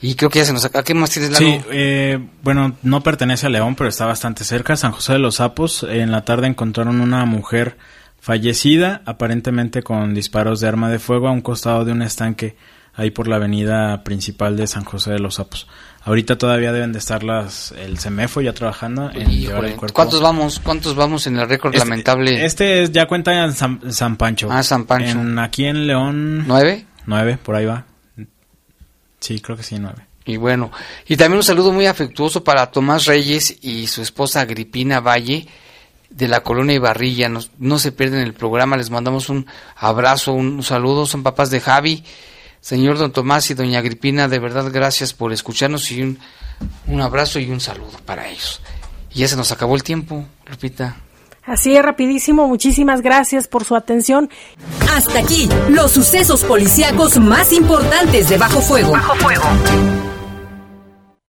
Y 0.01 0.15
creo 0.15 0.29
que 0.29 0.39
ya 0.39 0.45
se 0.45 0.53
nos... 0.53 0.65
¿A 0.65 0.83
qué 0.83 0.93
más 0.93 1.11
tienes, 1.11 1.37
Sí, 1.37 1.61
eh, 1.71 2.19
bueno, 2.41 2.75
no 2.81 3.03
pertenece 3.03 3.45
a 3.45 3.49
León, 3.49 3.75
pero 3.75 3.87
está 3.87 4.05
bastante 4.05 4.43
cerca. 4.43 4.75
San 4.75 4.91
José 4.91 5.13
de 5.13 5.19
los 5.19 5.35
Sapos. 5.35 5.85
En 5.87 6.11
la 6.11 6.25
tarde 6.25 6.47
encontraron 6.47 7.01
una 7.01 7.23
mujer 7.25 7.77
fallecida, 8.19 9.01
aparentemente 9.05 9.83
con 9.83 10.13
disparos 10.13 10.59
de 10.59 10.67
arma 10.67 10.89
de 10.89 10.99
fuego 10.99 11.27
a 11.27 11.31
un 11.31 11.41
costado 11.41 11.85
de 11.85 11.91
un 11.91 12.01
estanque 12.01 12.55
ahí 12.93 13.11
por 13.11 13.27
la 13.27 13.37
avenida 13.37 14.03
principal 14.03 14.57
de 14.57 14.67
San 14.67 14.83
José 14.83 15.11
de 15.11 15.19
los 15.19 15.35
Sapos. 15.35 15.67
Ahorita 16.03 16.37
todavía 16.37 16.71
deben 16.71 16.93
de 16.93 16.99
estar 16.99 17.23
las 17.23 17.71
el 17.73 17.99
CEMEFO 17.99 18.41
ya 18.41 18.53
trabajando 18.53 19.11
en 19.13 19.29
llevar 19.29 19.65
el 19.65 19.75
cuerpo. 19.75 19.93
¿Cuántos 19.93 20.19
vamos? 20.19 20.59
¿Cuántos 20.59 20.95
vamos 20.95 21.27
en 21.27 21.37
el 21.37 21.47
récord 21.47 21.75
este, 21.75 21.87
lamentable? 21.87 22.43
Este 22.43 22.89
ya 22.91 23.07
cuenta 23.07 23.45
en 23.45 23.53
San, 23.53 24.17
Pancho. 24.17 24.49
Ah, 24.51 24.63
San 24.63 24.85
Pancho. 24.85 25.19
En, 25.19 25.37
aquí 25.37 25.65
en 25.65 25.85
León. 25.85 26.47
¿Nueve? 26.47 26.87
Nueve, 27.05 27.37
por 27.41 27.55
ahí 27.55 27.65
va. 27.65 27.85
Sí, 29.21 29.39
creo 29.39 29.55
que 29.55 29.63
sí, 29.63 29.77
nueve. 29.79 30.05
Y 30.25 30.35
bueno, 30.35 30.71
y 31.07 31.15
también 31.15 31.37
un 31.37 31.43
saludo 31.43 31.71
muy 31.71 31.85
afectuoso 31.85 32.43
para 32.43 32.69
Tomás 32.69 33.05
Reyes 33.05 33.55
y 33.61 33.87
su 33.87 34.01
esposa 34.01 34.41
Agripina 34.41 34.99
Valle 34.99 35.47
de 36.09 36.27
la 36.27 36.43
colonia 36.43 36.75
Ibarrilla. 36.75 37.29
No, 37.29 37.39
no 37.57 37.79
se 37.79 37.93
pierden 37.93 38.19
el 38.19 38.33
programa, 38.33 38.75
les 38.75 38.89
mandamos 38.89 39.29
un 39.29 39.47
abrazo, 39.77 40.33
un 40.33 40.61
saludo. 40.61 41.05
Son 41.05 41.23
papás 41.23 41.49
de 41.49 41.61
Javi 41.61 42.03
Señor 42.61 42.99
don 42.99 43.11
Tomás 43.11 43.49
y 43.49 43.55
doña 43.55 43.79
Agripina, 43.79 44.27
de 44.27 44.37
verdad 44.37 44.69
gracias 44.71 45.13
por 45.13 45.33
escucharnos 45.33 45.91
y 45.91 46.03
un, 46.03 46.19
un 46.85 47.01
abrazo 47.01 47.39
y 47.39 47.49
un 47.49 47.59
saludo 47.59 47.97
para 48.05 48.29
ellos. 48.29 48.61
Y 49.13 49.19
ya 49.19 49.27
se 49.27 49.35
nos 49.35 49.51
acabó 49.51 49.75
el 49.75 49.83
tiempo, 49.83 50.25
Lupita. 50.47 50.95
Así 51.43 51.75
es, 51.75 51.83
rapidísimo. 51.83 52.47
Muchísimas 52.47 53.01
gracias 53.01 53.47
por 53.47 53.65
su 53.65 53.75
atención. 53.75 54.29
Hasta 54.95 55.19
aquí, 55.19 55.49
los 55.69 55.91
sucesos 55.91 56.43
policíacos 56.43 57.19
más 57.19 57.51
importantes 57.51 58.29
de 58.29 58.37
Bajo 58.37 58.61
Fuego. 58.61 58.91
Bajo 58.91 59.15
Fuego. 59.15 59.43